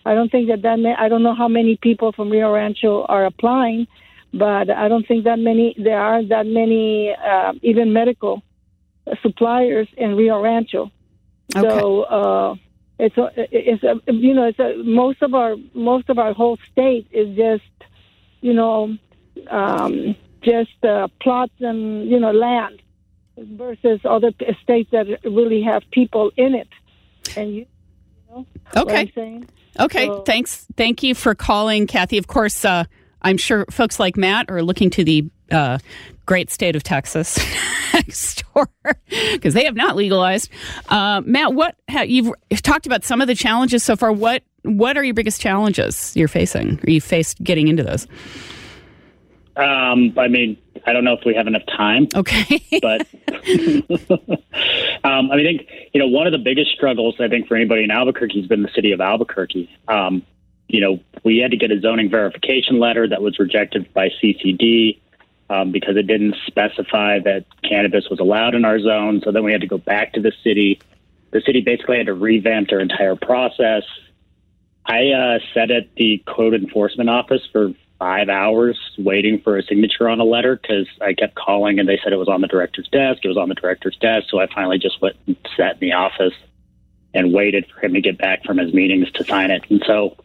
I 0.05 0.13
don't 0.13 0.31
think 0.31 0.49
that 0.49 0.61
that. 0.61 0.79
Ma- 0.79 0.95
I 0.97 1.09
don't 1.09 1.23
know 1.23 1.33
how 1.33 1.47
many 1.47 1.77
people 1.81 2.11
from 2.11 2.29
Rio 2.29 2.53
Rancho 2.53 3.03
are 3.05 3.25
applying, 3.25 3.87
but 4.33 4.69
I 4.69 4.87
don't 4.87 5.07
think 5.07 5.23
that 5.23 5.39
many. 5.39 5.75
There 5.77 5.99
are 5.99 6.23
that 6.23 6.45
many, 6.45 7.15
uh, 7.15 7.53
even 7.63 7.93
medical 7.93 8.43
suppliers 9.21 9.87
in 9.97 10.15
Rio 10.15 10.41
Rancho. 10.41 10.91
Okay. 11.55 11.61
So 11.61 12.03
uh, 12.03 12.55
it's 12.99 13.17
a, 13.17 13.29
it's 13.35 13.83
a, 13.83 13.99
you 14.13 14.33
know 14.33 14.45
it's 14.45 14.59
a, 14.59 14.75
most 14.83 15.21
of 15.21 15.33
our 15.33 15.55
most 15.73 16.09
of 16.09 16.19
our 16.19 16.33
whole 16.33 16.57
state 16.71 17.07
is 17.11 17.35
just 17.35 17.63
you 18.41 18.53
know 18.53 18.95
um, 19.49 20.15
just 20.43 20.83
uh, 20.83 21.07
plots 21.21 21.53
and 21.59 22.09
you 22.09 22.19
know 22.19 22.31
land 22.31 22.81
versus 23.37 23.99
other 24.05 24.31
states 24.63 24.89
that 24.91 25.07
really 25.23 25.61
have 25.61 25.83
people 25.91 26.31
in 26.37 26.55
it. 26.55 26.67
And 27.35 27.49
you, 27.53 27.55
you 27.59 27.65
know 28.29 28.45
Okay. 28.75 29.11
Okay, 29.79 30.05
So- 30.05 30.21
thanks. 30.23 30.65
Thank 30.77 31.03
you 31.03 31.13
for 31.15 31.35
calling, 31.35 31.85
Kathy. 31.87 32.17
Of 32.17 32.27
course, 32.27 32.63
uh, 32.63 32.85
I'm 33.21 33.37
sure 33.37 33.65
folks 33.71 33.99
like 33.99 34.15
Matt 34.15 34.49
are 34.49 34.61
looking 34.61 34.89
to 34.91 35.03
the 35.03 35.25
uh, 35.51 35.79
great 36.25 36.49
state 36.49 36.75
of 36.75 36.83
Texas 36.83 37.37
next 37.93 38.43
door 38.53 38.69
because 39.33 39.53
they 39.53 39.65
have 39.65 39.75
not 39.75 39.95
legalized. 39.95 40.49
Uh, 40.89 41.21
Matt, 41.25 41.53
what 41.53 41.75
ha- 41.89 42.01
you've 42.01 42.31
talked 42.63 42.85
about 42.85 43.03
some 43.03 43.21
of 43.21 43.27
the 43.27 43.35
challenges 43.35 43.83
so 43.83 43.95
far. 43.95 44.11
What 44.11 44.43
what 44.63 44.97
are 44.97 45.03
your 45.03 45.13
biggest 45.13 45.41
challenges 45.41 46.15
you're 46.15 46.27
facing? 46.27 46.79
Or 46.87 46.89
you 46.89 46.99
faced 47.01 47.43
getting 47.43 47.67
into 47.67 47.83
those? 47.83 48.07
Um, 49.57 50.13
I 50.17 50.27
mean, 50.27 50.57
I 50.85 50.93
don't 50.93 51.03
know 51.03 51.13
if 51.13 51.25
we 51.25 51.33
have 51.35 51.47
enough 51.47 51.65
time. 51.65 52.07
Okay. 52.13 52.61
but 52.81 53.01
um, 55.03 55.31
I 55.31 55.35
mean, 55.35 55.39
I 55.39 55.43
think 55.43 55.69
you 55.93 55.99
know 55.99 56.07
one 56.07 56.27
of 56.27 56.33
the 56.33 56.39
biggest 56.39 56.71
struggles 56.71 57.15
I 57.19 57.27
think 57.27 57.47
for 57.47 57.55
anybody 57.55 57.83
in 57.83 57.91
Albuquerque 57.91 58.39
has 58.39 58.47
been 58.47 58.63
the 58.63 58.71
city 58.75 58.91
of 58.91 59.01
Albuquerque. 59.01 59.69
Um, 59.87 60.23
you 60.67 60.81
know, 60.81 60.99
we 61.23 61.37
had 61.37 61.51
to 61.51 61.57
get 61.57 61.71
a 61.71 61.79
zoning 61.79 62.09
verification 62.09 62.79
letter 62.79 63.07
that 63.07 63.21
was 63.21 63.39
rejected 63.39 63.93
by 63.93 64.09
CCD 64.21 64.99
um, 65.49 65.71
because 65.71 65.95
it 65.95 66.07
didn't 66.07 66.35
specify 66.47 67.19
that 67.19 67.45
cannabis 67.63 68.09
was 68.09 68.19
allowed 68.19 68.55
in 68.55 68.65
our 68.65 68.79
zone. 68.79 69.21
So 69.23 69.31
then 69.31 69.43
we 69.43 69.51
had 69.51 69.61
to 69.61 69.67
go 69.67 69.77
back 69.77 70.13
to 70.13 70.21
the 70.21 70.31
city. 70.43 70.79
The 71.31 71.41
city 71.41 71.61
basically 71.61 71.97
had 71.97 72.07
to 72.07 72.13
revamp 72.13 72.69
their 72.69 72.79
entire 72.79 73.15
process. 73.15 73.83
I 74.85 75.09
uh, 75.09 75.39
sat 75.53 75.71
at 75.71 75.93
the 75.95 76.23
code 76.27 76.53
enforcement 76.53 77.09
office 77.09 77.41
for 77.51 77.73
five 77.99 78.29
hours 78.29 78.77
waiting 78.97 79.41
for 79.41 79.57
a 79.57 79.63
signature 79.63 80.09
on 80.09 80.19
a 80.19 80.23
letter 80.23 80.59
because 80.61 80.87
I 81.01 81.13
kept 81.13 81.35
calling 81.35 81.79
and 81.79 81.87
they 81.87 81.99
said 82.03 82.13
it 82.13 82.17
was 82.17 82.27
on 82.27 82.41
the 82.41 82.47
director's 82.47 82.87
desk. 82.89 83.23
It 83.23 83.27
was 83.27 83.37
on 83.37 83.49
the 83.49 83.55
director's 83.55 83.97
desk. 83.97 84.27
So 84.29 84.39
I 84.39 84.47
finally 84.53 84.77
just 84.77 85.01
went 85.01 85.15
and 85.27 85.37
sat 85.55 85.73
in 85.73 85.79
the 85.79 85.93
office 85.93 86.33
and 87.13 87.33
waited 87.33 87.65
for 87.67 87.85
him 87.85 87.93
to 87.93 88.01
get 88.01 88.17
back 88.17 88.43
from 88.43 88.57
his 88.57 88.73
meetings 88.73 89.09
to 89.13 89.23
sign 89.23 89.51
it. 89.51 89.63
And 89.69 89.81
so 89.87 90.17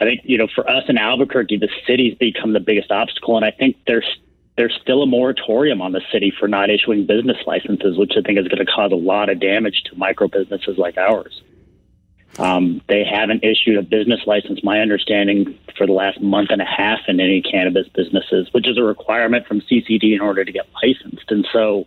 I 0.00 0.04
think, 0.04 0.22
you 0.24 0.36
know, 0.36 0.48
for 0.52 0.68
us 0.68 0.84
in 0.88 0.98
Albuquerque, 0.98 1.58
the 1.58 1.68
city's 1.86 2.16
become 2.16 2.52
the 2.52 2.60
biggest 2.60 2.90
obstacle. 2.90 3.36
And 3.36 3.44
I 3.44 3.52
think 3.52 3.76
there's 3.86 4.18
there's 4.56 4.78
still 4.82 5.02
a 5.02 5.06
moratorium 5.06 5.80
on 5.80 5.92
the 5.92 6.02
city 6.12 6.32
for 6.38 6.46
not 6.46 6.68
issuing 6.68 7.06
business 7.06 7.38
licenses, 7.46 7.96
which 7.96 8.12
I 8.18 8.20
think 8.20 8.38
is 8.38 8.48
going 8.48 8.64
to 8.64 8.70
cause 8.70 8.92
a 8.92 8.96
lot 8.96 9.30
of 9.30 9.40
damage 9.40 9.82
to 9.84 9.96
micro 9.96 10.28
businesses 10.28 10.76
like 10.76 10.98
ours. 10.98 11.42
Um, 12.38 12.80
they 12.88 13.04
haven't 13.04 13.44
issued 13.44 13.76
a 13.76 13.82
business 13.82 14.20
license, 14.26 14.64
my 14.64 14.80
understanding, 14.80 15.58
for 15.76 15.86
the 15.86 15.92
last 15.92 16.20
month 16.20 16.50
and 16.50 16.62
a 16.62 16.64
half 16.64 17.00
in 17.06 17.20
any 17.20 17.42
cannabis 17.42 17.86
businesses, 17.88 18.48
which 18.52 18.66
is 18.68 18.78
a 18.78 18.82
requirement 18.82 19.46
from 19.46 19.60
CCD 19.60 20.14
in 20.14 20.20
order 20.20 20.44
to 20.44 20.52
get 20.52 20.66
licensed. 20.82 21.30
And 21.30 21.46
so, 21.52 21.86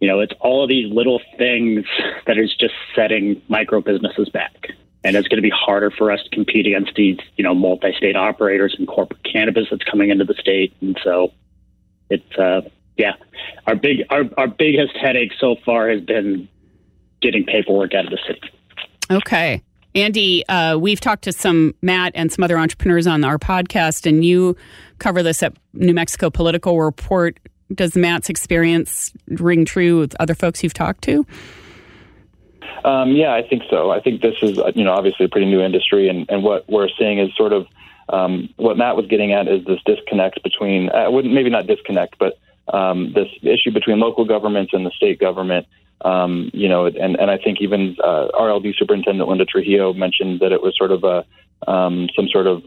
you 0.00 0.08
know, 0.08 0.20
it's 0.20 0.32
all 0.40 0.62
of 0.62 0.70
these 0.70 0.90
little 0.90 1.20
things 1.36 1.84
that 2.26 2.38
is 2.38 2.54
just 2.56 2.74
setting 2.94 3.42
micro 3.48 3.80
businesses 3.80 4.30
back. 4.30 4.68
And 5.04 5.16
it's 5.16 5.28
going 5.28 5.38
to 5.38 5.42
be 5.42 5.52
harder 5.54 5.90
for 5.90 6.10
us 6.10 6.22
to 6.22 6.30
compete 6.30 6.66
against 6.66 6.94
these, 6.94 7.18
you 7.36 7.44
know, 7.44 7.54
multi-state 7.54 8.16
operators 8.16 8.74
and 8.78 8.86
corporate 8.86 9.24
cannabis 9.24 9.68
that's 9.70 9.84
coming 9.84 10.10
into 10.10 10.24
the 10.24 10.34
state. 10.34 10.74
And 10.80 10.98
so, 11.02 11.32
it's 12.10 12.36
uh, 12.36 12.62
yeah, 12.96 13.14
our 13.66 13.76
big 13.76 14.04
our 14.10 14.24
our 14.36 14.48
biggest 14.48 14.96
headache 14.96 15.32
so 15.38 15.56
far 15.64 15.88
has 15.88 16.02
been 16.02 16.48
getting 17.22 17.44
paperwork 17.44 17.94
out 17.94 18.04
of 18.04 18.10
the 18.10 18.18
city. 18.26 18.40
Okay. 19.10 19.62
Andy, 19.94 20.46
uh, 20.48 20.78
we've 20.78 21.00
talked 21.00 21.24
to 21.24 21.32
some 21.32 21.74
Matt 21.82 22.12
and 22.14 22.30
some 22.30 22.44
other 22.44 22.56
entrepreneurs 22.56 23.08
on 23.08 23.24
our 23.24 23.38
podcast, 23.38 24.06
and 24.06 24.24
you 24.24 24.56
cover 24.98 25.22
this 25.22 25.42
at 25.42 25.52
New 25.72 25.94
Mexico 25.94 26.30
Political 26.30 26.80
Report. 26.80 27.38
Does 27.74 27.96
Matt's 27.96 28.28
experience 28.28 29.12
ring 29.26 29.64
true 29.64 29.98
with 29.98 30.14
other 30.20 30.34
folks 30.34 30.62
you've 30.62 30.74
talked 30.74 31.02
to? 31.02 31.26
Um, 32.84 33.12
yeah, 33.12 33.34
I 33.34 33.42
think 33.46 33.64
so. 33.68 33.90
I 33.90 34.00
think 34.00 34.22
this 34.22 34.36
is, 34.42 34.58
uh, 34.58 34.70
you 34.74 34.84
know, 34.84 34.92
obviously 34.92 35.26
a 35.26 35.28
pretty 35.28 35.46
new 35.46 35.60
industry, 35.60 36.08
and, 36.08 36.30
and 36.30 36.44
what 36.44 36.68
we're 36.68 36.88
seeing 36.98 37.18
is 37.18 37.34
sort 37.36 37.52
of 37.52 37.66
um, 38.08 38.48
what 38.56 38.76
Matt 38.76 38.96
was 38.96 39.06
getting 39.06 39.32
at 39.32 39.48
is 39.48 39.64
this 39.64 39.80
disconnect 39.86 40.42
between, 40.42 40.88
I 40.90 41.08
wouldn't 41.08 41.34
maybe 41.34 41.50
not 41.50 41.66
disconnect, 41.66 42.16
but 42.18 42.38
um, 42.72 43.12
this 43.12 43.28
issue 43.42 43.72
between 43.72 43.98
local 43.98 44.24
governments 44.24 44.72
and 44.72 44.86
the 44.86 44.90
state 44.92 45.18
government. 45.18 45.66
Um, 46.02 46.50
you 46.54 46.68
know, 46.68 46.86
and, 46.86 47.16
and 47.16 47.30
I 47.30 47.36
think 47.36 47.60
even 47.60 47.96
uh, 48.02 48.28
RLD 48.34 48.74
Superintendent 48.78 49.28
Linda 49.28 49.44
Trujillo 49.44 49.92
mentioned 49.92 50.40
that 50.40 50.52
it 50.52 50.62
was 50.62 50.74
sort 50.76 50.92
of 50.92 51.04
a 51.04 51.24
um, 51.70 52.08
some 52.16 52.26
sort 52.28 52.46
of 52.46 52.62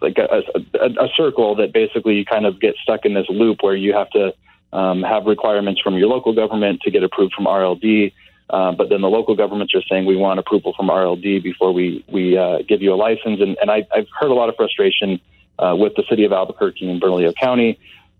like 0.00 0.18
a, 0.18 0.42
a, 0.78 1.04
a 1.04 1.08
circle 1.16 1.56
that 1.56 1.72
basically 1.72 2.14
you 2.14 2.24
kind 2.24 2.46
of 2.46 2.60
get 2.60 2.76
stuck 2.82 3.04
in 3.04 3.14
this 3.14 3.26
loop 3.28 3.58
where 3.62 3.74
you 3.74 3.92
have 3.92 4.08
to 4.10 4.32
um, 4.72 5.02
have 5.02 5.26
requirements 5.26 5.80
from 5.80 5.94
your 5.94 6.08
local 6.08 6.32
government 6.32 6.80
to 6.82 6.90
get 6.90 7.02
approved 7.02 7.34
from 7.34 7.46
RLD. 7.46 8.12
Uh, 8.48 8.70
but 8.72 8.88
then 8.88 9.00
the 9.00 9.08
local 9.08 9.34
governments 9.34 9.74
are 9.74 9.82
saying 9.90 10.06
we 10.06 10.16
want 10.16 10.38
approval 10.38 10.72
from 10.76 10.88
RLD 10.88 11.42
before 11.42 11.72
we 11.72 12.04
we 12.08 12.38
uh, 12.38 12.58
give 12.68 12.80
you 12.82 12.94
a 12.94 12.96
license. 12.96 13.40
And, 13.40 13.56
and 13.60 13.70
I, 13.70 13.86
I've 13.92 14.06
heard 14.18 14.30
a 14.30 14.34
lot 14.34 14.48
of 14.48 14.54
frustration 14.54 15.20
uh, 15.58 15.74
with 15.76 15.94
the 15.96 16.04
city 16.08 16.24
of 16.24 16.32
Albuquerque 16.32 16.88
and 16.88 17.00
Bernalillo 17.00 17.32
County. 17.32 17.78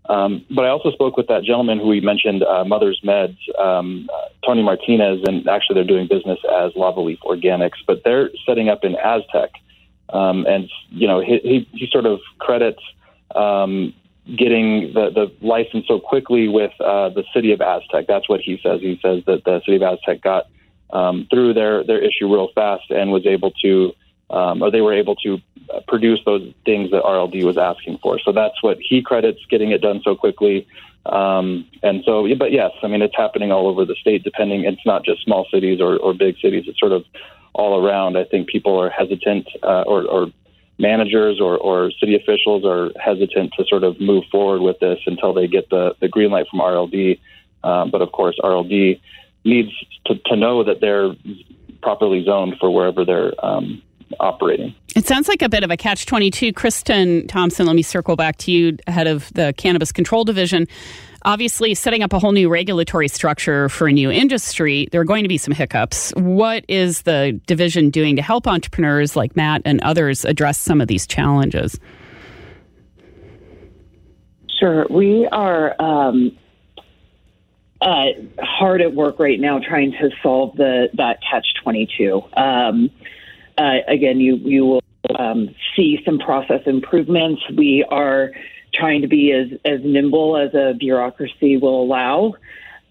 Um, 0.09 0.45
but 0.49 0.63
I 0.63 0.69
also 0.69 0.91
spoke 0.91 1.17
with 1.17 1.27
that 1.27 1.43
gentleman 1.43 1.79
who 1.79 1.87
we 1.87 1.99
mentioned, 1.99 2.43
uh, 2.43 2.63
Mother's 2.63 3.01
Meds, 3.03 3.37
um, 3.59 4.09
uh, 4.13 4.29
Tony 4.45 4.63
Martinez, 4.63 5.21
and 5.25 5.47
actually 5.49 5.75
they're 5.75 5.83
doing 5.83 6.07
business 6.07 6.39
as 6.61 6.71
Lava 6.75 7.01
Leaf 7.01 7.19
Organics, 7.25 7.79
but 7.85 8.03
they're 8.05 8.29
setting 8.45 8.69
up 8.69 8.83
in 8.83 8.95
Aztec. 8.95 9.51
Um, 10.09 10.45
and 10.45 10.69
you 10.89 11.07
know, 11.07 11.19
he, 11.19 11.39
he, 11.43 11.69
he 11.73 11.89
sort 11.91 12.05
of 12.05 12.19
credits 12.39 12.81
um, 13.35 13.93
getting 14.37 14.93
the, 14.93 15.09
the 15.09 15.31
license 15.45 15.85
so 15.87 15.99
quickly 15.99 16.47
with 16.47 16.71
uh, 16.79 17.09
the 17.09 17.23
city 17.33 17.51
of 17.51 17.59
Aztec. 17.59 18.05
That's 18.07 18.29
what 18.29 18.39
he 18.39 18.59
says. 18.63 18.79
He 18.81 18.99
says 19.01 19.23
that 19.25 19.43
the 19.43 19.61
city 19.65 19.75
of 19.75 19.83
Aztec 19.83 20.21
got 20.21 20.45
um, 20.91 21.27
through 21.29 21.53
their, 21.53 21.83
their 21.83 21.99
issue 21.99 22.33
real 22.33 22.49
fast 22.55 22.89
and 22.89 23.11
was 23.11 23.25
able 23.25 23.51
to, 23.63 23.91
um, 24.29 24.61
or 24.61 24.71
they 24.71 24.81
were 24.81 24.93
able 24.93 25.15
to 25.17 25.39
produce 25.87 26.19
those 26.25 26.53
things 26.65 26.91
that 26.91 27.03
RLD 27.03 27.43
was 27.43 27.57
asking 27.57 27.99
for. 28.01 28.19
So 28.19 28.31
that's 28.31 28.61
what 28.61 28.77
he 28.79 29.01
credits 29.01 29.39
getting 29.49 29.71
it 29.71 29.81
done 29.81 30.01
so 30.03 30.15
quickly. 30.15 30.67
Um, 31.05 31.65
and 31.83 32.03
so, 32.05 32.27
but 32.35 32.51
yes, 32.51 32.71
I 32.83 32.87
mean, 32.87 33.01
it's 33.01 33.15
happening 33.15 33.51
all 33.51 33.67
over 33.67 33.85
the 33.85 33.95
state, 33.95 34.23
depending, 34.23 34.65
it's 34.65 34.85
not 34.85 35.05
just 35.05 35.23
small 35.23 35.47
cities 35.51 35.79
or, 35.79 35.97
or 35.97 36.13
big 36.13 36.37
cities. 36.39 36.65
It's 36.67 36.79
sort 36.79 36.91
of 36.91 37.05
all 37.53 37.83
around. 37.83 38.17
I 38.17 38.25
think 38.25 38.49
people 38.49 38.79
are 38.79 38.89
hesitant 38.89 39.47
uh, 39.63 39.83
or, 39.83 40.03
or 40.05 40.27
managers 40.79 41.39
or, 41.39 41.57
or 41.57 41.91
city 41.91 42.15
officials 42.15 42.65
are 42.65 42.91
hesitant 42.99 43.53
to 43.57 43.65
sort 43.65 43.83
of 43.83 43.99
move 43.99 44.25
forward 44.31 44.61
with 44.61 44.79
this 44.79 44.99
until 45.05 45.33
they 45.33 45.47
get 45.47 45.69
the, 45.69 45.95
the 46.01 46.07
green 46.07 46.29
light 46.29 46.47
from 46.49 46.59
RLD. 46.59 47.19
Um, 47.63 47.89
but 47.89 48.01
of 48.01 48.11
course, 48.11 48.37
RLD 48.43 48.99
needs 49.43 49.71
to, 50.05 50.15
to 50.15 50.35
know 50.35 50.63
that 50.63 50.81
they're 50.81 51.15
properly 51.81 52.23
zoned 52.23 52.57
for 52.59 52.69
wherever 52.69 53.05
they're 53.05 53.33
um, 53.43 53.81
operating. 54.19 54.73
It 54.95 55.05
sounds 55.05 55.27
like 55.27 55.41
a 55.41 55.49
bit 55.49 55.63
of 55.63 55.71
a 55.71 55.77
catch 55.77 56.05
22. 56.05 56.53
Kristen 56.53 57.27
Thomson, 57.27 57.65
let 57.65 57.75
me 57.75 57.81
circle 57.81 58.15
back 58.15 58.37
to 58.37 58.51
you, 58.51 58.77
head 58.87 59.07
of 59.07 59.31
the 59.33 59.53
Cannabis 59.57 59.91
Control 59.91 60.23
Division. 60.23 60.67
Obviously, 61.23 61.73
setting 61.75 62.03
up 62.03 62.13
a 62.13 62.19
whole 62.19 62.31
new 62.31 62.47
regulatory 62.47 63.07
structure 63.07 63.69
for 63.69 63.87
a 63.87 63.91
new 63.91 64.09
industry, 64.09 64.87
there 64.91 65.01
are 65.01 65.05
going 65.05 65.23
to 65.23 65.27
be 65.27 65.37
some 65.37 65.53
hiccups. 65.53 66.11
What 66.11 66.63
is 66.67 67.01
the 67.01 67.39
division 67.47 67.89
doing 67.89 68.15
to 68.15 68.21
help 68.21 68.47
entrepreneurs 68.47 69.15
like 69.15 69.35
Matt 69.35 69.61
and 69.65 69.81
others 69.81 70.23
address 70.23 70.59
some 70.59 70.79
of 70.79 70.87
these 70.87 71.05
challenges? 71.05 71.79
Sure. 74.59 74.87
We 74.89 75.27
are 75.31 75.75
um, 75.81 76.37
uh, 77.81 78.05
hard 78.39 78.81
at 78.81 78.93
work 78.93 79.19
right 79.19 79.39
now 79.39 79.59
trying 79.59 79.91
to 79.93 80.09
solve 80.23 80.55
the 80.55 80.89
that 80.95 81.19
catch 81.29 81.45
twenty 81.61 81.87
two. 81.97 82.21
Um, 82.35 82.89
uh, 83.57 83.77
again, 83.87 84.19
you 84.19 84.35
you 84.35 84.65
will 84.65 84.81
um, 85.17 85.55
see 85.75 86.01
some 86.05 86.19
process 86.19 86.61
improvements. 86.65 87.41
We 87.55 87.85
are 87.89 88.31
trying 88.73 89.01
to 89.01 89.07
be 89.07 89.31
as 89.31 89.59
as 89.65 89.81
nimble 89.83 90.37
as 90.37 90.53
a 90.53 90.73
bureaucracy 90.77 91.57
will 91.57 91.81
allow, 91.81 92.35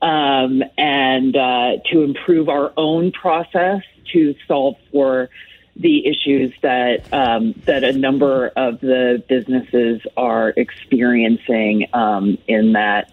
um, 0.02 0.62
and 0.76 1.36
uh, 1.36 1.72
to 1.90 2.02
improve 2.02 2.48
our 2.48 2.72
own 2.76 3.12
process 3.12 3.82
to 4.12 4.34
solve 4.46 4.76
for 4.92 5.28
the 5.76 6.06
issues 6.06 6.54
that 6.62 7.12
um, 7.12 7.52
that 7.66 7.84
a 7.84 7.92
number 7.92 8.48
of 8.48 8.80
the 8.80 9.22
businesses 9.28 10.00
are 10.16 10.50
experiencing 10.56 11.86
um, 11.92 12.38
in 12.48 12.72
that 12.72 13.12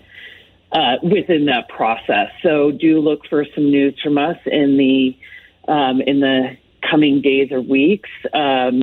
uh, 0.71 0.95
within 1.03 1.45
that 1.45 1.67
process. 1.69 2.29
So 2.41 2.71
do 2.71 2.99
look 2.99 3.25
for 3.27 3.45
some 3.53 3.69
news 3.69 3.99
from 4.01 4.17
us 4.17 4.37
in 4.45 4.77
the 4.77 5.17
um, 5.67 6.01
in 6.01 6.19
the 6.19 6.57
coming 6.89 7.21
days 7.21 7.51
or 7.51 7.61
weeks. 7.61 8.09
Um, 8.33 8.81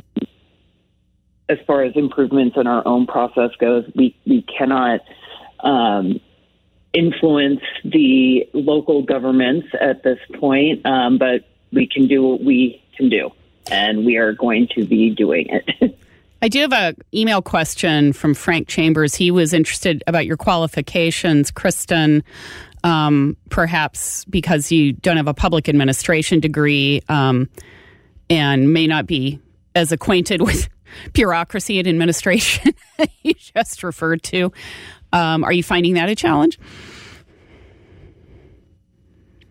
as 1.49 1.57
far 1.67 1.83
as 1.83 1.93
improvements 1.95 2.55
in 2.57 2.65
our 2.65 2.85
own 2.87 3.07
process 3.07 3.51
goes, 3.59 3.85
we 3.95 4.15
we 4.25 4.43
cannot 4.43 5.01
um, 5.59 6.19
influence 6.93 7.61
the 7.83 8.47
local 8.53 9.03
governments 9.03 9.67
at 9.79 10.03
this 10.03 10.19
point, 10.39 10.85
um, 10.85 11.17
but 11.17 11.45
we 11.71 11.87
can 11.87 12.07
do 12.07 12.23
what 12.23 12.43
we 12.43 12.81
can 12.95 13.09
do 13.09 13.31
and 13.69 14.05
we 14.05 14.17
are 14.17 14.33
going 14.33 14.67
to 14.75 14.85
be 14.85 15.09
doing 15.09 15.47
it. 15.49 15.97
I 16.41 16.47
do 16.47 16.59
have 16.61 16.73
an 16.73 16.95
email 17.13 17.41
question 17.41 18.13
from 18.13 18.33
Frank 18.33 18.67
Chambers. 18.67 19.13
He 19.13 19.29
was 19.29 19.53
interested 19.53 20.03
about 20.07 20.25
your 20.25 20.37
qualifications, 20.37 21.51
Kristen. 21.51 22.23
Um, 22.83 23.37
perhaps 23.49 24.25
because 24.25 24.71
you 24.71 24.93
don't 24.93 25.17
have 25.17 25.27
a 25.27 25.35
public 25.35 25.69
administration 25.69 26.39
degree 26.39 27.03
um, 27.09 27.47
and 28.31 28.71
may 28.71 28.87
not 28.87 29.05
be 29.05 29.39
as 29.75 29.91
acquainted 29.91 30.41
with 30.47 30.69
bureaucracy 31.13 31.77
and 31.79 31.87
administration 31.87 32.73
you 33.23 33.33
just 33.33 33.83
referred 33.83 34.23
to. 34.23 34.51
Um, 35.13 35.43
are 35.43 35.51
you 35.51 35.63
finding 35.63 35.93
that 35.93 36.09
a 36.09 36.15
challenge? 36.15 36.57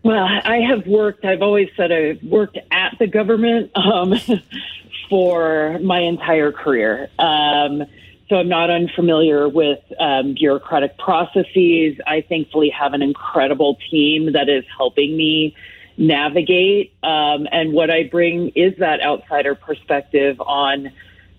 Well, 0.03 0.23
I 0.23 0.57
have 0.67 0.87
worked, 0.87 1.25
I've 1.25 1.43
always 1.43 1.69
said 1.77 1.91
I've 1.91 2.23
worked 2.23 2.57
at 2.71 2.95
the 2.99 3.05
government 3.05 3.71
um, 3.75 4.15
for 5.09 5.77
my 5.83 5.99
entire 5.99 6.51
career. 6.51 7.09
Um, 7.19 7.83
so 8.27 8.37
I'm 8.37 8.49
not 8.49 8.71
unfamiliar 8.71 9.47
with 9.47 9.79
um, 9.99 10.33
bureaucratic 10.33 10.97
processes. 10.97 11.97
I 12.07 12.25
thankfully 12.27 12.69
have 12.69 12.93
an 12.93 13.03
incredible 13.03 13.77
team 13.91 14.33
that 14.33 14.49
is 14.49 14.63
helping 14.75 15.15
me 15.15 15.55
navigate. 16.01 16.93
Um, 17.03 17.47
and 17.51 17.73
what 17.73 17.91
I 17.91 18.03
bring 18.03 18.49
is 18.55 18.73
that 18.79 19.01
outsider 19.01 19.55
perspective 19.55 20.41
on 20.41 20.91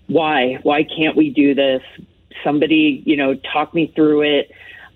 why, 0.07 0.59
why 0.63 0.83
can't 0.83 1.15
we 1.17 1.29
do 1.29 1.53
this? 1.53 1.83
Somebody, 2.43 3.03
you 3.05 3.17
know, 3.17 3.35
talk 3.35 3.73
me 3.73 3.91
through 3.93 4.21
it. 4.21 4.51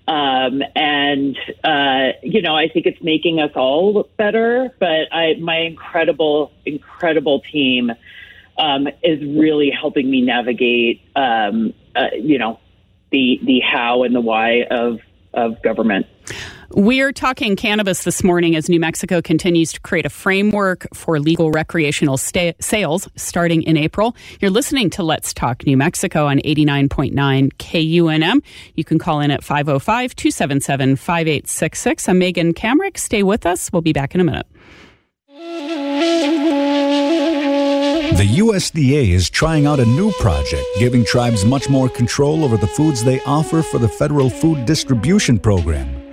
Um, 0.08 0.62
and 0.74 1.36
uh, 1.62 2.18
you 2.22 2.40
know, 2.40 2.56
I 2.56 2.68
think 2.68 2.86
it's 2.86 3.02
making 3.02 3.40
us 3.40 3.50
all 3.54 3.92
look 3.92 4.16
better. 4.16 4.74
But 4.80 5.12
I, 5.12 5.34
my 5.34 5.58
incredible, 5.58 6.50
incredible 6.64 7.40
team 7.40 7.92
um, 8.56 8.88
is 9.02 9.20
really 9.20 9.70
helping 9.70 10.10
me 10.10 10.22
navigate, 10.22 11.02
um, 11.14 11.74
uh, 11.94 12.06
you 12.18 12.38
know, 12.38 12.58
the 13.10 13.38
the 13.44 13.60
how 13.60 14.02
and 14.02 14.14
the 14.14 14.22
why 14.22 14.62
of 14.70 15.00
of 15.34 15.60
government. 15.62 16.06
We're 16.72 17.12
talking 17.12 17.56
cannabis 17.56 18.04
this 18.04 18.22
morning 18.22 18.54
as 18.54 18.68
New 18.68 18.78
Mexico 18.78 19.22
continues 19.22 19.72
to 19.72 19.80
create 19.80 20.04
a 20.04 20.10
framework 20.10 20.86
for 20.92 21.18
legal 21.18 21.50
recreational 21.50 22.18
sta- 22.18 22.52
sales 22.60 23.08
starting 23.16 23.62
in 23.62 23.78
April. 23.78 24.14
You're 24.38 24.50
listening 24.50 24.90
to 24.90 25.02
Let's 25.02 25.32
Talk 25.32 25.64
New 25.64 25.78
Mexico 25.78 26.26
on 26.26 26.40
89.9 26.40 27.52
KUNM. 27.54 28.42
You 28.74 28.84
can 28.84 28.98
call 28.98 29.20
in 29.20 29.30
at 29.30 29.42
505 29.42 30.14
277 30.14 30.96
5866. 30.96 32.06
I'm 32.06 32.18
Megan 32.18 32.52
Kamerick. 32.52 32.98
Stay 32.98 33.22
with 33.22 33.46
us. 33.46 33.72
We'll 33.72 33.80
be 33.80 33.94
back 33.94 34.14
in 34.14 34.20
a 34.20 34.24
minute. 34.24 34.46
The 38.18 38.24
USDA 38.40 39.08
is 39.12 39.30
trying 39.30 39.64
out 39.64 39.80
a 39.80 39.86
new 39.86 40.12
project 40.12 40.66
giving 40.78 41.02
tribes 41.06 41.46
much 41.46 41.70
more 41.70 41.88
control 41.88 42.44
over 42.44 42.58
the 42.58 42.66
foods 42.66 43.04
they 43.04 43.22
offer 43.22 43.62
for 43.62 43.78
the 43.78 43.88
federal 43.88 44.28
food 44.28 44.66
distribution 44.66 45.38
program. 45.38 46.04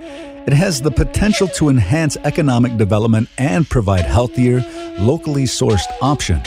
It 0.46 0.52
has 0.52 0.80
the 0.80 0.92
potential 0.92 1.48
to 1.48 1.68
enhance 1.68 2.16
economic 2.18 2.76
development 2.76 3.28
and 3.36 3.68
provide 3.68 4.04
healthier, 4.04 4.64
locally 4.96 5.42
sourced 5.42 5.88
options. 6.00 6.46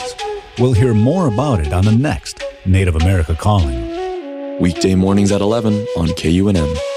We'll 0.58 0.72
hear 0.72 0.94
more 0.94 1.28
about 1.28 1.60
it 1.60 1.74
on 1.74 1.84
the 1.84 1.92
next 1.92 2.42
Native 2.64 2.96
America 2.96 3.34
Calling. 3.34 4.58
Weekday 4.58 4.94
mornings 4.94 5.32
at 5.32 5.42
11 5.42 5.74
on 5.98 6.08
KUNM. 6.08 6.89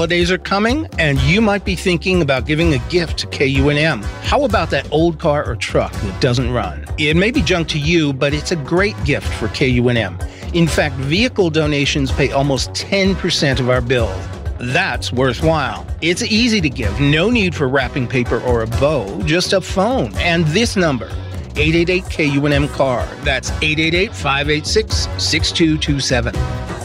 Holidays 0.00 0.32
are 0.32 0.38
coming, 0.38 0.88
and 0.98 1.18
you 1.20 1.42
might 1.42 1.62
be 1.62 1.76
thinking 1.76 2.22
about 2.22 2.46
giving 2.46 2.72
a 2.72 2.78
gift 2.88 3.18
to 3.18 3.26
KUNM. 3.26 4.02
How 4.22 4.44
about 4.44 4.70
that 4.70 4.90
old 4.90 5.18
car 5.18 5.46
or 5.46 5.54
truck 5.54 5.92
that 5.92 6.20
doesn't 6.22 6.50
run? 6.50 6.86
It 6.96 7.18
may 7.18 7.30
be 7.30 7.42
junk 7.42 7.68
to 7.68 7.78
you, 7.78 8.14
but 8.14 8.32
it's 8.32 8.50
a 8.50 8.56
great 8.56 8.96
gift 9.04 9.28
for 9.34 9.48
KUNM. 9.48 10.16
In 10.54 10.66
fact, 10.66 10.94
vehicle 10.94 11.50
donations 11.50 12.10
pay 12.10 12.32
almost 12.32 12.70
10% 12.70 13.60
of 13.60 13.68
our 13.68 13.82
bill. 13.82 14.10
That's 14.58 15.12
worthwhile. 15.12 15.86
It's 16.00 16.22
easy 16.22 16.62
to 16.62 16.70
give, 16.70 16.98
no 16.98 17.28
need 17.28 17.54
for 17.54 17.68
wrapping 17.68 18.08
paper 18.08 18.40
or 18.40 18.62
a 18.62 18.66
bow, 18.66 19.22
just 19.24 19.52
a 19.52 19.60
phone 19.60 20.16
and 20.16 20.46
this 20.46 20.76
number. 20.76 21.10
888 21.56 22.04
KUNM 22.04 22.68
CAR. 22.70 23.06
That's 23.22 23.50
888 23.50 24.14
586 24.14 24.94
6227. 25.22 26.79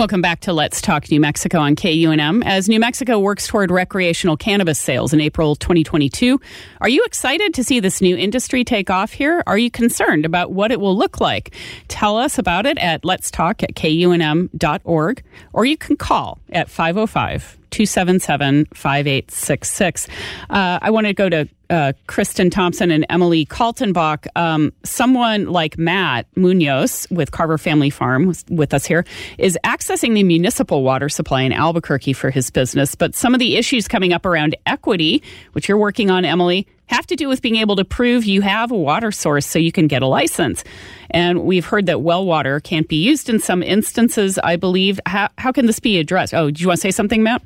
Welcome 0.00 0.22
back 0.22 0.40
to 0.40 0.54
Let's 0.54 0.80
Talk 0.80 1.10
New 1.10 1.20
Mexico 1.20 1.58
on 1.58 1.76
KUNM. 1.76 2.42
As 2.46 2.70
New 2.70 2.80
Mexico 2.80 3.18
works 3.18 3.46
toward 3.46 3.70
recreational 3.70 4.34
cannabis 4.34 4.78
sales 4.78 5.12
in 5.12 5.20
April 5.20 5.54
2022, 5.56 6.40
are 6.80 6.88
you 6.88 7.04
excited 7.04 7.52
to 7.52 7.62
see 7.62 7.80
this 7.80 8.00
new 8.00 8.16
industry 8.16 8.64
take 8.64 8.88
off 8.88 9.12
here? 9.12 9.42
Are 9.46 9.58
you 9.58 9.70
concerned 9.70 10.24
about 10.24 10.52
what 10.52 10.72
it 10.72 10.80
will 10.80 10.96
look 10.96 11.20
like? 11.20 11.54
Tell 11.88 12.16
us 12.16 12.38
about 12.38 12.64
it 12.64 12.78
at 12.78 13.04
let's 13.04 13.30
talk 13.30 13.62
at 13.62 13.74
kunm.org 13.74 15.22
or 15.52 15.64
you 15.66 15.76
can 15.76 15.96
call 15.98 16.38
at 16.50 16.70
505 16.70 17.59
277 17.70 18.66
5866. 18.74 20.08
Uh, 20.48 20.78
I 20.82 20.90
want 20.90 21.06
to 21.06 21.14
go 21.14 21.28
to 21.28 21.48
uh, 21.70 21.92
Kristen 22.06 22.50
Thomson 22.50 22.90
and 22.90 23.06
Emily 23.08 23.46
Kaltenbach. 23.46 24.26
Um, 24.36 24.72
someone 24.82 25.46
like 25.46 25.78
Matt 25.78 26.26
Munoz 26.36 27.06
with 27.10 27.30
Carver 27.30 27.58
Family 27.58 27.90
Farm 27.90 28.34
with 28.50 28.74
us 28.74 28.84
here 28.84 29.04
is 29.38 29.56
accessing 29.64 30.14
the 30.14 30.24
municipal 30.24 30.82
water 30.82 31.08
supply 31.08 31.42
in 31.42 31.52
Albuquerque 31.52 32.12
for 32.12 32.30
his 32.30 32.50
business. 32.50 32.94
But 32.94 33.14
some 33.14 33.34
of 33.34 33.40
the 33.40 33.56
issues 33.56 33.86
coming 33.86 34.12
up 34.12 34.26
around 34.26 34.56
equity, 34.66 35.22
which 35.52 35.68
you're 35.68 35.78
working 35.78 36.10
on, 36.10 36.24
Emily, 36.24 36.66
have 36.90 37.06
to 37.06 37.16
do 37.16 37.28
with 37.28 37.40
being 37.40 37.56
able 37.56 37.76
to 37.76 37.84
prove 37.84 38.24
you 38.24 38.42
have 38.42 38.70
a 38.70 38.76
water 38.76 39.12
source 39.12 39.46
so 39.46 39.58
you 39.58 39.72
can 39.72 39.86
get 39.86 40.02
a 40.02 40.06
license. 40.06 40.64
And 41.10 41.44
we've 41.44 41.64
heard 41.64 41.86
that 41.86 42.02
well 42.02 42.26
water 42.26 42.60
can't 42.60 42.88
be 42.88 42.96
used 42.96 43.28
in 43.28 43.38
some 43.38 43.62
instances, 43.62 44.38
I 44.38 44.56
believe. 44.56 45.00
How, 45.06 45.28
how 45.38 45.52
can 45.52 45.66
this 45.66 45.80
be 45.80 45.98
addressed? 45.98 46.34
Oh, 46.34 46.50
do 46.50 46.60
you 46.60 46.68
want 46.68 46.78
to 46.78 46.82
say 46.82 46.90
something, 46.90 47.22
Matt? 47.22 47.42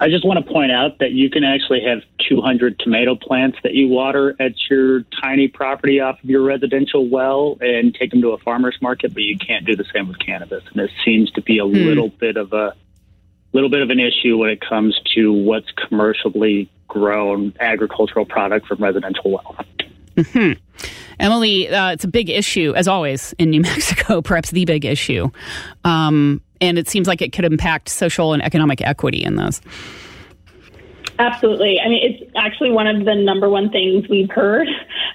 I 0.00 0.08
just 0.08 0.24
want 0.24 0.44
to 0.44 0.52
point 0.52 0.72
out 0.72 0.98
that 0.98 1.12
you 1.12 1.30
can 1.30 1.44
actually 1.44 1.82
have 1.82 2.00
200 2.28 2.78
tomato 2.80 3.14
plants 3.14 3.58
that 3.62 3.74
you 3.74 3.88
water 3.88 4.34
at 4.40 4.52
your 4.68 5.02
tiny 5.22 5.46
property 5.46 6.00
off 6.00 6.22
of 6.22 6.28
your 6.28 6.42
residential 6.42 7.08
well 7.08 7.58
and 7.60 7.94
take 7.94 8.10
them 8.10 8.22
to 8.22 8.30
a 8.30 8.38
farmer's 8.38 8.76
market, 8.80 9.14
but 9.14 9.22
you 9.22 9.36
can't 9.38 9.66
do 9.66 9.76
the 9.76 9.84
same 9.94 10.08
with 10.08 10.18
cannabis. 10.18 10.64
And 10.72 10.80
it 10.80 10.90
seems 11.04 11.30
to 11.32 11.42
be 11.42 11.58
a 11.58 11.64
hmm. 11.64 11.74
little 11.74 12.08
bit 12.08 12.36
of 12.36 12.52
a 12.52 12.74
little 13.52 13.70
bit 13.70 13.82
of 13.82 13.90
an 13.90 14.00
issue 14.00 14.36
when 14.36 14.50
it 14.50 14.60
comes 14.60 14.98
to 15.14 15.32
what's 15.32 15.70
commercially 15.72 16.70
grown 16.88 17.54
agricultural 17.60 18.26
product 18.26 18.66
from 18.66 18.82
residential 18.82 19.30
well. 19.30 19.56
Mm-hmm. 20.16 20.52
Emily, 21.18 21.68
uh, 21.68 21.92
it's 21.92 22.04
a 22.04 22.08
big 22.08 22.30
issue, 22.30 22.74
as 22.74 22.88
always, 22.88 23.34
in 23.38 23.50
New 23.50 23.60
Mexico, 23.62 24.22
perhaps 24.22 24.50
the 24.50 24.64
big 24.64 24.84
issue. 24.84 25.30
Um, 25.84 26.40
and 26.60 26.78
it 26.78 26.88
seems 26.88 27.06
like 27.06 27.22
it 27.22 27.32
could 27.32 27.44
impact 27.44 27.88
social 27.88 28.32
and 28.32 28.42
economic 28.42 28.80
equity 28.80 29.22
in 29.22 29.36
those. 29.36 29.60
Absolutely. 31.18 31.78
I 31.78 31.88
mean, 31.88 32.00
it's 32.02 32.32
actually 32.34 32.70
one 32.70 32.86
of 32.86 33.04
the 33.04 33.14
number 33.14 33.50
one 33.50 33.68
things 33.68 34.08
we've 34.08 34.30
heard 34.30 34.68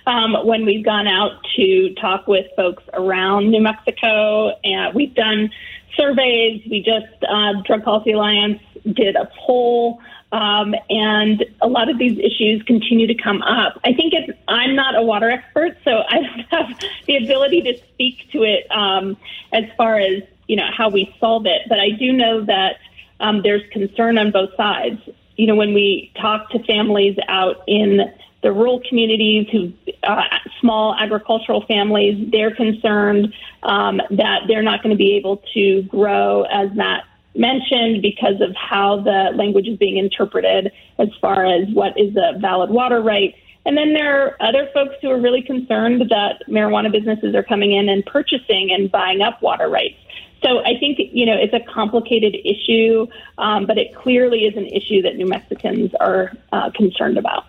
um, 0.05 0.35
when 0.45 0.63
we've 0.63 0.85
gone 0.85 1.07
out 1.07 1.31
to 1.55 1.95
talk 1.95 2.27
with 2.27 2.45
folks 2.55 2.83
around 2.93 3.49
New 3.49 3.61
Mexico. 3.61 4.51
And 4.63 4.93
we've 4.93 5.15
done 5.15 5.49
surveys. 5.95 6.61
We 6.69 6.81
just, 6.81 7.23
uh, 7.27 7.61
Drug 7.65 7.83
Policy 7.83 8.11
Alliance 8.11 8.61
did 8.93 9.15
a 9.15 9.29
poll. 9.45 9.99
Um, 10.31 10.75
and 10.89 11.45
a 11.61 11.67
lot 11.67 11.89
of 11.89 11.97
these 11.97 12.17
issues 12.17 12.61
continue 12.63 13.07
to 13.07 13.15
come 13.15 13.41
up. 13.43 13.79
I 13.85 13.93
think 13.93 14.13
it's, 14.13 14.37
I'm 14.47 14.75
not 14.75 14.95
a 14.95 15.01
water 15.01 15.29
expert, 15.29 15.77
so 15.83 16.03
I 16.09 16.15
don't 16.15 16.45
have 16.49 16.79
the 17.05 17.17
ability 17.17 17.61
to 17.61 17.77
speak 17.93 18.29
to 18.31 18.43
it 18.43 18.69
um, 18.71 19.17
as 19.53 19.63
far 19.77 19.97
as 19.97 20.23
you 20.47 20.55
know 20.55 20.69
how 20.75 20.89
we 20.89 21.15
solve 21.19 21.45
it. 21.45 21.61
But 21.69 21.79
I 21.79 21.91
do 21.91 22.11
know 22.11 22.43
that 22.45 22.77
um, 23.19 23.41
there's 23.43 23.63
concern 23.71 24.17
on 24.17 24.31
both 24.31 24.55
sides. 24.55 24.99
You 25.37 25.47
know, 25.47 25.55
when 25.55 25.73
we 25.73 26.11
talk 26.19 26.49
to 26.51 26.63
families 26.63 27.17
out 27.27 27.63
in 27.67 28.01
the 28.45 28.51
rural 28.51 28.79
communities 28.87 29.47
who 29.51 29.73
uh, 30.03 30.21
small 30.61 30.95
agricultural 30.99 31.65
families, 31.65 32.29
they're 32.31 32.53
concerned 32.53 33.33
um, 33.63 33.99
that 34.11 34.41
they're 34.47 34.61
not 34.61 34.83
going 34.83 34.95
to 34.95 34.97
be 34.97 35.15
able 35.15 35.41
to 35.55 35.81
grow 35.89 36.43
as 36.43 36.69
Matt 36.75 37.05
mentioned 37.33 38.03
because 38.03 38.39
of 38.41 38.55
how 38.55 39.01
the 39.01 39.31
language 39.33 39.67
is 39.67 39.79
being 39.79 39.97
interpreted 39.97 40.71
as 40.99 41.09
far 41.19 41.43
as 41.43 41.67
what 41.73 41.99
is 41.99 42.15
a 42.15 42.37
valid 42.37 42.69
water 42.69 43.01
right. 43.01 43.33
And 43.65 43.75
then 43.75 43.95
there 43.95 44.21
are 44.21 44.37
other 44.39 44.69
folks 44.75 44.93
who 45.01 45.09
are 45.09 45.19
really 45.19 45.41
concerned 45.41 46.01
that 46.11 46.43
marijuana 46.47 46.91
businesses 46.91 47.33
are 47.33 47.41
coming 47.41 47.71
in 47.71 47.89
and 47.89 48.05
purchasing 48.05 48.69
and 48.71 48.91
buying 48.91 49.23
up 49.23 49.41
water 49.41 49.67
rights. 49.67 49.97
So 50.43 50.59
I 50.59 50.77
think 50.79 50.99
you 50.99 51.25
know 51.25 51.35
it's 51.35 51.55
a 51.55 51.61
complicated 51.73 52.35
issue, 52.45 53.07
um, 53.39 53.65
but 53.65 53.79
it 53.79 53.95
clearly 53.95 54.41
is 54.45 54.55
an 54.55 54.67
issue 54.67 55.01
that 55.01 55.15
New 55.15 55.25
Mexicans 55.25 55.95
are 55.99 56.31
uh, 56.51 56.69
concerned 56.75 57.17
about. 57.17 57.45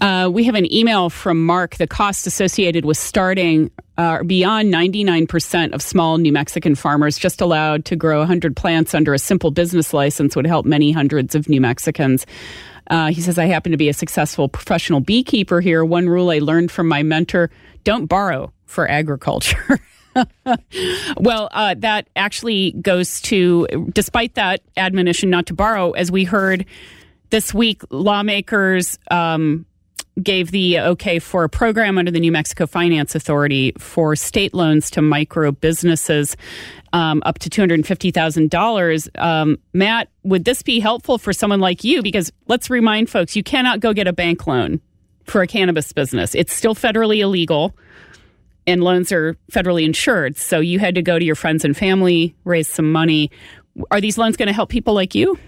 Uh, 0.00 0.28
we 0.32 0.44
have 0.44 0.54
an 0.54 0.72
email 0.72 1.10
from 1.10 1.44
Mark. 1.44 1.76
The 1.76 1.86
costs 1.86 2.26
associated 2.26 2.84
with 2.84 2.96
starting 2.96 3.70
are 3.96 4.24
beyond 4.24 4.72
99% 4.72 5.72
of 5.72 5.80
small 5.80 6.18
New 6.18 6.32
Mexican 6.32 6.74
farmers 6.74 7.16
just 7.16 7.40
allowed 7.40 7.84
to 7.86 7.96
grow 7.96 8.18
100 8.18 8.56
plants 8.56 8.94
under 8.94 9.14
a 9.14 9.18
simple 9.18 9.50
business 9.50 9.94
license 9.94 10.34
would 10.34 10.46
help 10.46 10.66
many 10.66 10.90
hundreds 10.90 11.34
of 11.34 11.48
New 11.48 11.60
Mexicans. 11.60 12.26
Uh, 12.90 13.10
he 13.10 13.20
says, 13.20 13.38
I 13.38 13.46
happen 13.46 13.72
to 13.72 13.78
be 13.78 13.88
a 13.88 13.94
successful 13.94 14.48
professional 14.48 15.00
beekeeper 15.00 15.60
here. 15.60 15.84
One 15.84 16.08
rule 16.08 16.30
I 16.30 16.38
learned 16.38 16.70
from 16.70 16.88
my 16.88 17.02
mentor 17.02 17.50
don't 17.84 18.06
borrow 18.06 18.52
for 18.66 18.90
agriculture. 18.90 19.80
well, 21.16 21.48
uh, 21.52 21.74
that 21.78 22.08
actually 22.16 22.72
goes 22.72 23.20
to, 23.22 23.66
despite 23.92 24.34
that 24.34 24.60
admonition 24.76 25.30
not 25.30 25.46
to 25.46 25.54
borrow, 25.54 25.92
as 25.92 26.10
we 26.10 26.24
heard 26.24 26.66
this 27.30 27.54
week, 27.54 27.82
lawmakers 27.90 28.98
um, 29.10 29.66
gave 30.22 30.50
the 30.50 30.78
okay 30.80 31.18
for 31.18 31.44
a 31.44 31.48
program 31.48 31.98
under 31.98 32.10
the 32.10 32.20
New 32.20 32.32
Mexico 32.32 32.66
Finance 32.66 33.14
Authority 33.14 33.72
for 33.78 34.14
state 34.14 34.54
loans 34.54 34.90
to 34.90 35.02
micro 35.02 35.50
businesses 35.50 36.36
um, 36.92 37.22
up 37.26 37.38
to 37.40 37.50
$250,000. 37.50 39.20
Um, 39.20 39.58
Matt, 39.72 40.08
would 40.22 40.44
this 40.44 40.62
be 40.62 40.78
helpful 40.80 41.18
for 41.18 41.32
someone 41.32 41.60
like 41.60 41.82
you? 41.82 42.02
Because 42.02 42.30
let's 42.46 42.70
remind 42.70 43.10
folks, 43.10 43.34
you 43.34 43.42
cannot 43.42 43.80
go 43.80 43.92
get 43.92 44.06
a 44.06 44.12
bank 44.12 44.46
loan 44.46 44.80
for 45.24 45.42
a 45.42 45.46
cannabis 45.46 45.92
business. 45.92 46.34
It's 46.34 46.54
still 46.54 46.74
federally 46.74 47.18
illegal 47.18 47.74
and 48.66 48.82
loans 48.82 49.12
are 49.12 49.36
federally 49.50 49.84
insured. 49.84 50.36
So 50.36 50.60
you 50.60 50.78
had 50.78 50.94
to 50.94 51.02
go 51.02 51.18
to 51.18 51.24
your 51.24 51.34
friends 51.34 51.64
and 51.64 51.76
family, 51.76 52.34
raise 52.44 52.68
some 52.68 52.90
money. 52.92 53.30
Are 53.90 54.00
these 54.00 54.18
loans 54.18 54.36
going 54.36 54.46
to 54.46 54.52
help 54.52 54.70
people 54.70 54.94
like 54.94 55.14
you? 55.14 55.38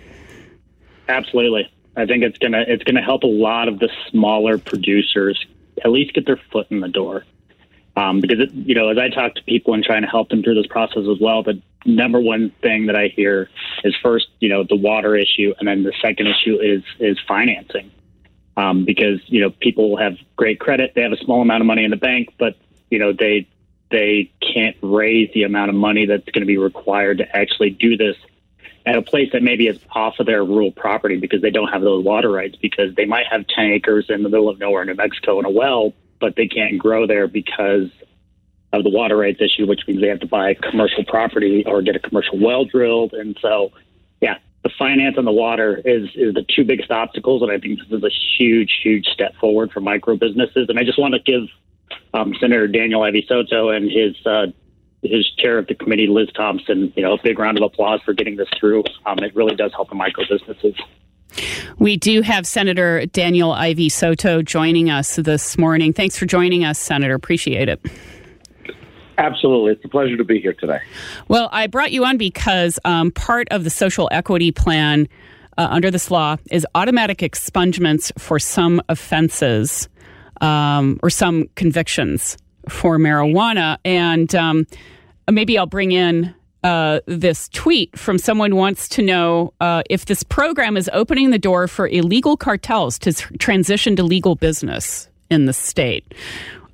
Absolutely. 1.08 1.70
I 1.96 2.06
think 2.06 2.22
it's 2.22 2.38
gonna 2.38 2.64
it's 2.66 2.84
gonna 2.84 3.02
help 3.02 3.22
a 3.22 3.28
lot 3.28 3.68
of 3.68 3.78
the 3.78 3.88
smaller 4.10 4.58
producers 4.58 5.44
at 5.84 5.90
least 5.90 6.14
get 6.14 6.26
their 6.26 6.40
foot 6.52 6.66
in 6.70 6.80
the 6.80 6.88
door. 6.88 7.24
Um, 7.96 8.20
because 8.20 8.40
it, 8.40 8.52
you 8.52 8.74
know, 8.74 8.90
as 8.90 8.98
I 8.98 9.08
talk 9.08 9.34
to 9.36 9.42
people 9.44 9.72
and 9.72 9.82
trying 9.82 10.02
to 10.02 10.08
help 10.08 10.28
them 10.28 10.42
through 10.42 10.56
this 10.56 10.66
process 10.66 11.04
as 11.10 11.18
well, 11.18 11.42
the 11.42 11.62
number 11.86 12.20
one 12.20 12.50
thing 12.60 12.86
that 12.86 12.96
I 12.96 13.08
hear 13.08 13.48
is 13.84 13.94
first, 14.02 14.26
you 14.38 14.50
know, 14.50 14.64
the 14.64 14.76
water 14.76 15.16
issue, 15.16 15.54
and 15.58 15.66
then 15.66 15.82
the 15.82 15.94
second 16.02 16.26
issue 16.26 16.58
is 16.60 16.82
is 16.98 17.18
financing. 17.26 17.90
Um, 18.58 18.84
because 18.86 19.20
you 19.26 19.40
know 19.40 19.50
people 19.50 19.96
have 19.96 20.16
great 20.36 20.60
credit, 20.60 20.92
they 20.94 21.02
have 21.02 21.12
a 21.12 21.18
small 21.18 21.42
amount 21.42 21.62
of 21.62 21.66
money 21.66 21.84
in 21.84 21.90
the 21.90 21.96
bank, 21.96 22.34
but 22.38 22.56
you 22.90 22.98
know 22.98 23.12
they 23.12 23.48
they 23.90 24.32
can't 24.40 24.76
raise 24.82 25.30
the 25.32 25.44
amount 25.44 25.70
of 25.70 25.76
money 25.76 26.06
that's 26.06 26.24
going 26.26 26.40
to 26.40 26.46
be 26.46 26.58
required 26.58 27.18
to 27.18 27.36
actually 27.36 27.70
do 27.70 27.96
this 27.96 28.16
at 28.86 28.96
a 28.96 29.02
place 29.02 29.30
that 29.32 29.42
maybe 29.42 29.66
is 29.66 29.78
off 29.90 30.14
of 30.20 30.26
their 30.26 30.44
rural 30.44 30.70
property 30.70 31.16
because 31.16 31.42
they 31.42 31.50
don't 31.50 31.68
have 31.68 31.82
those 31.82 32.04
water 32.04 32.30
rights 32.30 32.56
because 32.62 32.94
they 32.94 33.04
might 33.04 33.26
have 33.28 33.44
10 33.48 33.64
acres 33.72 34.06
in 34.08 34.22
the 34.22 34.28
middle 34.28 34.48
of 34.48 34.60
nowhere 34.60 34.82
in 34.82 34.88
New 34.88 34.94
Mexico 34.94 35.38
and 35.38 35.46
a 35.46 35.50
well, 35.50 35.92
but 36.20 36.36
they 36.36 36.46
can't 36.46 36.78
grow 36.78 37.06
there 37.06 37.26
because 37.26 37.90
of 38.72 38.84
the 38.84 38.90
water 38.90 39.16
rights 39.16 39.40
issue, 39.40 39.66
which 39.66 39.80
means 39.88 40.00
they 40.00 40.08
have 40.08 40.20
to 40.20 40.26
buy 40.26 40.54
commercial 40.54 41.04
property 41.04 41.64
or 41.66 41.82
get 41.82 41.96
a 41.96 41.98
commercial 41.98 42.38
well 42.38 42.64
drilled. 42.64 43.12
And 43.12 43.36
so, 43.42 43.72
yeah, 44.20 44.38
the 44.62 44.70
finance 44.78 45.16
and 45.18 45.26
the 45.26 45.32
water 45.32 45.76
is, 45.84 46.08
is 46.14 46.34
the 46.34 46.44
two 46.54 46.64
biggest 46.64 46.90
obstacles. 46.92 47.42
And 47.42 47.50
I 47.50 47.58
think 47.58 47.80
this 47.80 47.98
is 47.98 48.04
a 48.04 48.10
huge, 48.38 48.72
huge 48.84 49.06
step 49.06 49.34
forward 49.40 49.72
for 49.72 49.80
micro 49.80 50.16
businesses. 50.16 50.68
And 50.68 50.78
I 50.78 50.84
just 50.84 50.98
want 50.98 51.14
to 51.14 51.20
give 51.20 51.48
um, 52.14 52.34
Senator 52.40 52.68
Daniel 52.68 53.02
Ivey 53.02 53.26
Soto 53.28 53.70
and 53.70 53.90
his 53.90 54.14
uh, 54.24 54.46
his 55.02 55.30
chair 55.38 55.58
of 55.58 55.66
the 55.66 55.74
committee, 55.74 56.06
Liz 56.06 56.28
Thompson, 56.34 56.92
you 56.96 57.02
know, 57.02 57.14
a 57.14 57.22
big 57.22 57.38
round 57.38 57.58
of 57.58 57.64
applause 57.64 58.00
for 58.04 58.12
getting 58.12 58.36
this 58.36 58.48
through. 58.58 58.84
Um, 59.04 59.18
it 59.18 59.34
really 59.34 59.54
does 59.54 59.72
help 59.72 59.88
the 59.88 59.94
micro 59.94 60.24
businesses. 60.28 60.74
We 61.78 61.96
do 61.96 62.22
have 62.22 62.46
Senator 62.46 63.04
Daniel 63.06 63.52
Ivey 63.52 63.88
Soto 63.88 64.42
joining 64.42 64.90
us 64.90 65.16
this 65.16 65.58
morning. 65.58 65.92
Thanks 65.92 66.16
for 66.16 66.24
joining 66.24 66.64
us, 66.64 66.78
Senator. 66.78 67.14
Appreciate 67.14 67.68
it. 67.68 67.84
Absolutely. 69.18 69.72
It's 69.72 69.84
a 69.84 69.88
pleasure 69.88 70.16
to 70.16 70.24
be 70.24 70.40
here 70.40 70.52
today. 70.52 70.80
Well, 71.28 71.48
I 71.52 71.66
brought 71.66 71.90
you 71.90 72.04
on 72.04 72.18
because 72.18 72.78
um, 72.84 73.10
part 73.10 73.48
of 73.50 73.64
the 73.64 73.70
social 73.70 74.08
equity 74.12 74.52
plan 74.52 75.08
uh, 75.56 75.68
under 75.70 75.90
this 75.90 76.10
law 76.10 76.36
is 76.50 76.66
automatic 76.74 77.18
expungements 77.18 78.12
for 78.18 78.38
some 78.38 78.82
offenses 78.88 79.88
um, 80.40 81.00
or 81.02 81.08
some 81.08 81.48
convictions 81.54 82.36
for 82.68 82.98
marijuana. 82.98 83.78
And 83.84 84.34
um, 84.34 84.66
maybe 85.30 85.58
I'll 85.58 85.66
bring 85.66 85.92
in 85.92 86.34
uh, 86.62 87.00
this 87.06 87.48
tweet 87.50 87.96
from 87.96 88.18
someone 88.18 88.56
wants 88.56 88.88
to 88.88 89.02
know 89.02 89.52
uh, 89.60 89.82
if 89.88 90.06
this 90.06 90.22
program 90.22 90.76
is 90.76 90.90
opening 90.92 91.30
the 91.30 91.38
door 91.38 91.68
for 91.68 91.86
illegal 91.86 92.36
cartels 92.36 92.98
to 92.98 93.12
transition 93.38 93.94
to 93.96 94.02
legal 94.02 94.34
business 94.34 95.08
in 95.30 95.46
the 95.46 95.52
state. 95.52 96.12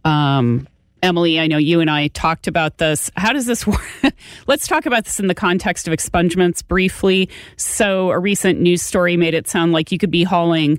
Um, 0.05 0.67
Emily, 1.03 1.41
I 1.41 1.49
know 1.49 1.59
you 1.59 1.81
and 1.81 1.91
I 1.91 2.09
talked 2.09 2.47
about 2.47 2.79
this. 2.79 3.11
How 3.17 3.33
does 3.33 3.45
this 3.45 3.67
work? 3.67 3.83
Let's 4.47 4.69
talk 4.69 4.87
about 4.87 5.05
this 5.05 5.19
in 5.19 5.27
the 5.27 5.35
context 5.35 5.89
of 5.89 5.93
expungements 5.93 6.67
briefly. 6.67 7.29
So, 7.57 8.11
a 8.11 8.19
recent 8.19 8.61
news 8.61 8.83
story 8.83 9.17
made 9.17 9.35
it 9.35 9.49
sound 9.49 9.73
like 9.73 9.91
you 9.91 9.99
could 9.99 10.13
be 10.13 10.23
hauling 10.23 10.79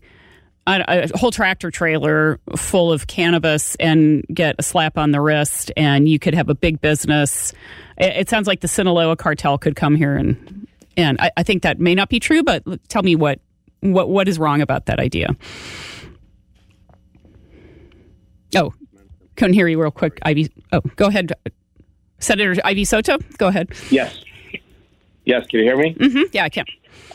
a, 0.68 1.10
a, 1.14 1.18
whole 1.18 1.32
tractor 1.32 1.72
trailer 1.72 2.40
full 2.56 2.92
of 2.92 3.08
cannabis 3.08 3.76
and 3.76 4.26
get 4.34 4.56
a 4.60 4.64
slap 4.64 4.98
on 4.98 5.12
the 5.12 5.22
wrist, 5.22 5.72
and 5.76 6.08
you 6.08 6.20
could 6.20 6.34
have 6.34 6.50
a 6.50 6.56
big 6.56 6.82
business. 6.82 7.54
It, 7.98 8.18
it 8.18 8.30
sounds 8.30 8.48
like 8.48 8.62
the 8.62 8.68
Sinaloa 8.68 9.16
cartel 9.16 9.58
could 9.58 9.76
come 9.76 9.96
here, 9.96 10.16
and 10.16 10.68
and 10.96 11.20
I, 11.20 11.32
I, 11.38 11.44
think 11.44 11.64
that 11.64 11.80
may 11.80 11.96
not 11.96 12.10
be 12.10 12.20
true. 12.20 12.44
But 12.44 12.64
tell 12.88 13.04
me 13.04 13.16
what 13.16 13.40
what 13.82 14.10
what 14.10 14.28
is 14.28 14.40
wrong 14.40 14.62
about 14.62 14.86
that 14.86 15.00
idea? 15.00 15.36
Oh, 18.56 18.74
couldn't 19.36 19.54
hear 19.54 19.68
you 19.68 19.82
real 19.82 19.92
quick, 19.92 20.20
Ivey. 20.24 20.52
Oh, 20.72 20.82
go 20.96 21.08
ahead, 21.08 21.34
Senator 22.20 22.62
Ivey 22.64 22.86
Soto. 22.86 23.18
Go 23.38 23.48
ahead. 23.48 23.70
Yes. 23.90 24.24
Yes. 25.26 25.48
Can 25.48 25.60
you 25.60 25.66
hear 25.66 25.78
me? 25.78 25.94
Mm-hmm. 25.96 26.22
Yeah, 26.32 26.46
I 26.46 26.50
can. 26.50 26.66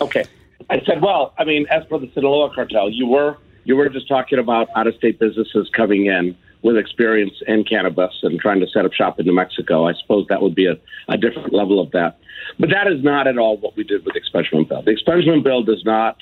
Okay. 0.01 0.24
I 0.71 0.81
said, 0.85 1.01
well, 1.01 1.35
I 1.39 1.45
mean, 1.45 1.66
as 1.71 1.85
for 1.89 1.99
the 1.99 2.11
Sinaloa 2.14 2.55
cartel, 2.55 2.91
you 2.91 3.07
were 3.07 3.39
you 3.64 3.77
were 3.77 3.89
just 3.89 4.09
talking 4.09 4.39
about 4.39 4.69
out 4.77 4.87
of 4.87 4.95
state 4.95 5.19
businesses 5.19 5.69
coming 5.75 6.07
in 6.07 6.37
with 6.62 6.77
experience 6.77 7.35
in 7.47 7.64
cannabis 7.64 8.14
and 8.23 8.41
trying 8.41 8.61
to 8.61 8.66
set 8.66 8.85
up 8.85 8.93
shop 8.93 9.21
in 9.21 9.27
New 9.27 9.35
Mexico. 9.35 9.87
I 9.87 9.93
suppose 9.95 10.27
that 10.29 10.41
would 10.41 10.55
be 10.55 10.66
a, 10.66 10.77
a 11.09 11.16
different 11.19 11.53
level 11.53 11.81
of 11.81 11.91
that. 11.93 12.19
But 12.59 12.71
that 12.71 12.87
is 12.91 13.05
not 13.05 13.27
at 13.27 13.39
all 13.39 13.59
what 13.59 13.77
we 13.77 13.85
did 13.85 14.05
with 14.05 14.14
the 14.14 14.21
expungement 14.21 14.69
bill. 14.69 14.83
The 14.83 14.93
expungement 14.93 15.45
bill 15.45 15.62
does 15.62 15.85
not 15.85 16.16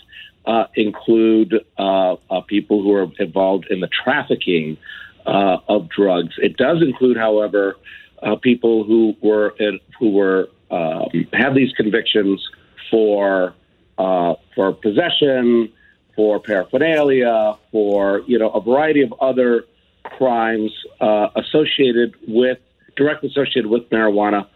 uh, 0.44 0.64
include 0.74 1.54
uh, 1.78 2.16
uh, 2.30 2.40
people 2.42 2.82
who 2.82 2.94
are 2.94 3.06
involved 3.18 3.66
in 3.70 3.80
the 3.80 3.88
trafficking 3.88 4.76
uh, 5.24 5.58
of 5.68 5.88
drugs. 5.88 6.34
It 6.38 6.56
does 6.56 6.82
include, 6.82 7.16
however, 7.16 7.76
uh, 8.22 8.36
people 8.36 8.84
who 8.84 9.16
were 9.22 9.54
in, 9.58 9.80
who 9.98 10.10
were 10.10 10.48
um, 10.70 11.08
have 11.32 11.54
these 11.54 11.72
convictions 11.72 12.44
for 12.90 13.54
uh, 13.98 14.34
for 14.54 14.72
possession, 14.72 15.72
for 16.14 16.40
paraphernalia, 16.40 17.56
for 17.72 18.20
you 18.26 18.38
know 18.38 18.50
a 18.50 18.60
variety 18.60 19.02
of 19.02 19.12
other 19.20 19.64
crimes 20.04 20.72
uh, 21.00 21.28
associated 21.36 22.14
with 22.26 22.58
directly 22.96 23.28
associated 23.28 23.66
with 23.66 23.88
marijuana, 23.90 24.46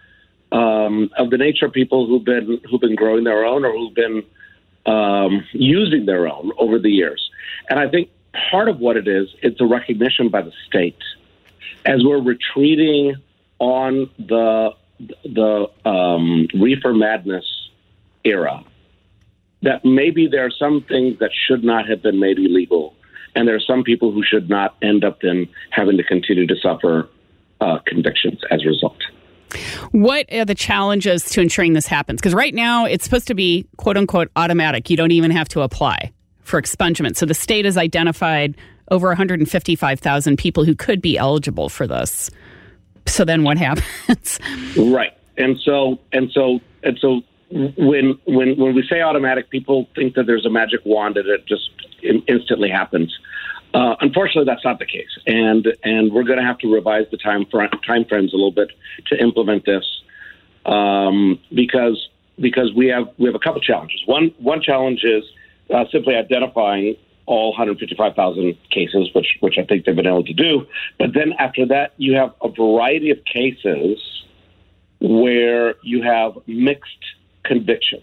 um, 0.53 1.11
of 1.16 1.30
the 1.30 1.38
nature 1.38 1.66
of 1.66 1.72
people 1.72 2.07
who've 2.07 2.24
been 2.24 2.61
who've 2.68 2.80
been 2.80 2.97
growing 2.97 3.24
their 3.24 3.45
own 3.45 3.64
or 3.64 3.72
who've 3.72 3.95
been 3.95 4.24
um, 4.86 5.45
using 5.53 6.07
their 6.07 6.28
own 6.28 6.53
over 6.59 6.78
the 6.78 6.91
years. 6.91 7.30
And 7.68 7.78
I 7.78 7.88
think 7.88 8.11
part 8.51 8.68
of 8.68 8.78
what 8.78 8.97
it 8.97 9.07
is, 9.07 9.28
it's 9.43 9.61
a 9.61 9.66
recognition 9.66 10.28
by 10.28 10.43
the 10.43 10.53
state 10.66 10.99
as 11.84 12.05
we're 12.05 12.20
retreating 12.20 13.16
on 13.59 14.11
the 14.18 14.74
the 15.24 15.70
um, 15.84 16.49
reefer 16.55 16.93
madness 16.93 17.45
era 18.24 18.62
that 19.62 19.84
maybe 19.84 20.26
there 20.26 20.44
are 20.44 20.50
some 20.50 20.84
things 20.88 21.18
that 21.18 21.30
should 21.46 21.64
not 21.64 21.88
have 21.88 22.02
been 22.02 22.18
made 22.18 22.38
illegal, 22.38 22.94
and 23.34 23.46
there 23.46 23.54
are 23.54 23.61
some 23.61 23.82
people 23.82 24.12
who 24.12 24.22
should 24.22 24.48
not 24.48 24.76
end 24.82 25.04
up 25.04 25.20
then 25.20 25.48
having 25.70 25.96
to 25.96 26.04
continue 26.04 26.46
to 26.46 26.56
suffer 26.56 27.08
uh, 27.61 27.78
convictions 27.86 28.40
as 28.50 28.62
a 28.64 28.68
result. 28.68 28.98
What 29.92 30.32
are 30.32 30.44
the 30.44 30.54
challenges 30.54 31.24
to 31.30 31.40
ensuring 31.40 31.72
this 31.72 31.86
happens? 31.86 32.20
Because 32.20 32.34
right 32.34 32.54
now 32.54 32.84
it's 32.84 33.04
supposed 33.04 33.26
to 33.28 33.34
be 33.34 33.66
quote 33.76 33.96
unquote 33.96 34.30
automatic. 34.36 34.90
You 34.90 34.96
don't 34.96 35.11
even 35.11 35.30
have 35.30 35.48
to 35.48 35.62
apply 35.62 36.12
for 36.42 36.61
expungement. 36.61 37.16
So 37.16 37.26
the 37.26 37.34
state 37.34 37.64
has 37.64 37.76
identified 37.76 38.56
over 38.90 39.08
155,000 39.08 40.36
people 40.36 40.64
who 40.64 40.74
could 40.74 41.00
be 41.00 41.16
eligible 41.16 41.68
for 41.68 41.86
this. 41.86 42.30
So 43.06 43.24
then 43.24 43.44
what 43.44 43.58
happens? 43.58 44.38
Right. 44.76 45.16
And 45.36 45.58
so 45.64 45.98
and 46.12 46.30
so 46.32 46.61
and 46.82 46.98
so 47.00 47.22
when 47.51 48.18
when 48.26 48.57
when 48.57 48.74
we 48.74 48.86
say 48.88 49.01
automatic, 49.01 49.51
people 49.51 49.88
think 49.94 50.14
that 50.14 50.26
there's 50.26 50.46
a 50.46 50.51
magic 50.51 50.80
wand 50.84 51.16
and 51.16 51.28
it 51.28 51.46
just 51.46 51.70
instantly 52.03 52.70
happens. 52.70 53.16
Uh, 53.74 53.94
unfortunately, 54.01 54.44
that's 54.44 54.64
not 54.64 54.78
the 54.78 54.86
case, 54.86 55.18
and 55.26 55.66
and 55.84 56.12
we're 56.12 56.24
going 56.24 56.38
to 56.38 56.44
have 56.44 56.59
to 56.59 56.72
revise 56.72 57.07
the 57.11 57.16
time 57.16 57.46
fr- 57.51 57.64
time 57.86 58.05
frames 58.05 58.32
a 58.32 58.36
little 58.36 58.53
bit 58.53 58.70
to 59.07 59.20
implement 59.20 59.64
this 59.64 59.84
um, 60.66 61.38
because 61.53 62.09
because 62.38 62.72
we 62.74 62.86
have 62.88 63.09
we 63.18 63.26
have 63.26 63.34
a 63.34 63.40
couple 63.40 63.61
challenges. 63.61 64.01
One 64.07 64.34
one 64.38 64.61
challenge 64.61 65.05
is 65.05 65.24
uh, 65.72 65.84
simply 65.92 66.16
identifying 66.16 66.96
all 67.26 67.51
155,000 67.51 68.57
cases, 68.70 69.09
which 69.14 69.36
which 69.40 69.57
I 69.59 69.64
think 69.64 69.84
they've 69.84 69.94
been 69.94 70.07
able 70.07 70.24
to 70.24 70.32
do. 70.32 70.66
But 70.98 71.14
then 71.14 71.32
after 71.38 71.66
that, 71.66 71.94
you 71.96 72.14
have 72.14 72.32
a 72.42 72.48
variety 72.48 73.11
of 73.11 73.24
cases 73.24 73.98
where 75.01 75.76
you 75.82 76.03
have 76.03 76.32
mixed 76.46 77.05
convictions 77.45 78.03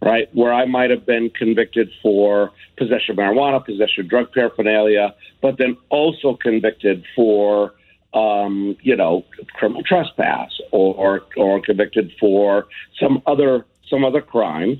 right? 0.00 0.28
Where 0.34 0.52
I 0.52 0.64
might 0.64 0.90
have 0.90 1.04
been 1.04 1.30
convicted 1.30 1.90
for 2.02 2.52
possession 2.76 3.12
of 3.12 3.16
marijuana, 3.16 3.64
possession 3.64 4.04
of 4.04 4.08
drug 4.10 4.32
paraphernalia, 4.32 5.14
but 5.40 5.58
then 5.58 5.76
also 5.88 6.34
convicted 6.34 7.04
for, 7.16 7.74
um, 8.14 8.76
you 8.82 8.96
know, 8.96 9.24
criminal 9.54 9.82
trespass 9.82 10.50
or, 10.70 11.22
or 11.36 11.60
convicted 11.60 12.12
for 12.20 12.66
some 13.00 13.22
other 13.26 13.64
some 13.90 14.04
other 14.04 14.20
crime, 14.20 14.78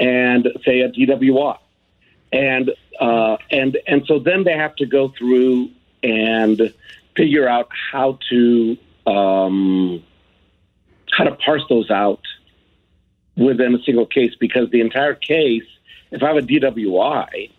and 0.00 0.48
say 0.64 0.80
a 0.80 0.88
DWI, 0.90 1.58
and 2.32 2.72
uh, 3.00 3.36
and 3.52 3.78
and 3.86 4.04
so 4.06 4.18
then 4.18 4.42
they 4.42 4.56
have 4.56 4.74
to 4.76 4.86
go 4.86 5.12
through 5.16 5.70
and 6.02 6.74
figure 7.16 7.48
out 7.48 7.68
how 7.92 8.18
to 8.30 8.76
um, 9.06 10.02
how 11.12 11.22
to 11.22 11.36
parse 11.36 11.62
those 11.68 11.88
out 11.88 12.20
within 13.38 13.74
a 13.74 13.82
single 13.82 14.06
case 14.06 14.34
because 14.38 14.70
the 14.70 14.80
entire 14.80 15.14
case, 15.14 15.64
if 16.10 16.22
I 16.22 16.28
have 16.28 16.36
a 16.36 16.42
DWI, 16.42 17.50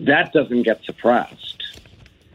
that 0.00 0.32
doesn't 0.32 0.62
get 0.62 0.84
suppressed. 0.84 1.80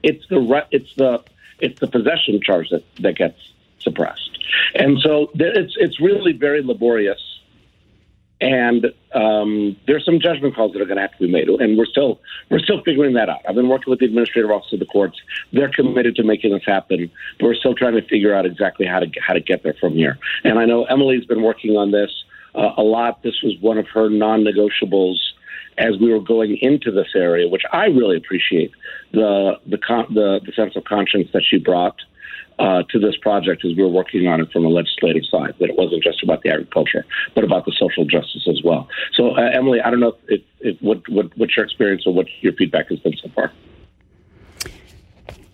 It's 0.03 0.25
the 0.27 0.65
it's 0.71 0.93
the 0.95 1.23
it's 1.59 1.79
the 1.79 1.87
possession 1.87 2.39
charge 2.41 2.69
that, 2.69 2.83
that 2.99 3.15
gets 3.15 3.39
suppressed, 3.79 4.37
and 4.75 4.99
so 4.99 5.29
it's 5.35 5.75
it's 5.77 5.99
really 5.99 6.33
very 6.33 6.61
laborious. 6.61 7.21
And 8.39 8.93
um, 9.15 9.75
there's 9.87 10.05
some 10.05 10.19
judgment 10.19 10.55
calls 10.55 10.73
that 10.73 10.81
are 10.81 10.85
going 10.85 10.97
to 10.97 11.01
have 11.01 11.13
to 11.13 11.25
be 11.25 11.31
made, 11.31 11.49
and 11.49 11.75
we're 11.75 11.87
still 11.87 12.21
we're 12.51 12.59
still 12.59 12.83
figuring 12.83 13.15
that 13.15 13.29
out. 13.29 13.39
I've 13.49 13.55
been 13.55 13.67
working 13.67 13.89
with 13.89 13.99
the 13.99 14.05
administrative 14.05 14.51
office 14.51 14.71
of 14.71 14.79
the 14.79 14.85
courts; 14.85 15.19
they're 15.51 15.71
committed 15.71 16.15
to 16.17 16.23
making 16.23 16.53
this 16.53 16.63
happen. 16.63 17.09
But 17.39 17.45
we're 17.47 17.55
still 17.55 17.73
trying 17.73 17.95
to 17.95 18.03
figure 18.03 18.35
out 18.35 18.45
exactly 18.45 18.85
how 18.85 18.99
to 18.99 19.09
how 19.19 19.33
to 19.33 19.39
get 19.39 19.63
there 19.63 19.73
from 19.73 19.93
here. 19.93 20.19
And 20.43 20.59
I 20.59 20.65
know 20.65 20.85
Emily's 20.85 21.25
been 21.25 21.41
working 21.41 21.75
on 21.77 21.89
this 21.89 22.11
uh, 22.57 22.73
a 22.77 22.83
lot. 22.83 23.23
This 23.23 23.41
was 23.43 23.55
one 23.61 23.77
of 23.77 23.87
her 23.93 24.09
non 24.09 24.43
negotiables 24.43 25.17
as 25.77 25.97
we 25.99 26.11
were 26.11 26.19
going 26.19 26.57
into 26.59 26.91
this 26.91 27.09
area, 27.15 27.47
which 27.47 27.61
I 27.71 27.85
really 27.85 28.17
appreciate 28.17 28.71
the 29.13 29.59
the 29.65 29.77
con- 29.77 30.13
the, 30.13 30.41
the 30.45 30.51
sense 30.53 30.75
of 30.75 30.83
conscience 30.83 31.29
that 31.33 31.43
she 31.47 31.57
brought 31.57 31.95
uh, 32.59 32.81
to 32.89 32.99
this 32.99 33.15
project 33.17 33.63
as 33.63 33.75
we 33.75 33.83
were 33.83 33.89
working 33.89 34.27
on 34.27 34.41
it 34.41 34.51
from 34.51 34.65
a 34.65 34.69
legislative 34.69 35.23
side. 35.29 35.53
That 35.59 35.69
it 35.69 35.77
wasn't 35.77 36.03
just 36.03 36.23
about 36.23 36.41
the 36.41 36.49
agriculture, 36.49 37.05
but 37.35 37.43
about 37.43 37.65
the 37.65 37.73
social 37.77 38.05
justice 38.05 38.47
as 38.49 38.61
well. 38.63 38.87
So, 39.13 39.37
uh, 39.37 39.49
Emily, 39.53 39.79
I 39.79 39.91
don't 39.91 39.99
know 39.99 40.15
if, 40.27 40.41
if, 40.61 40.81
what, 40.81 41.07
what 41.09 41.37
what 41.37 41.55
your 41.55 41.65
experience 41.65 42.03
or 42.05 42.13
what 42.13 42.25
your 42.41 42.53
feedback 42.53 42.89
has 42.89 42.99
been 42.99 43.15
so 43.21 43.29
far. 43.35 43.51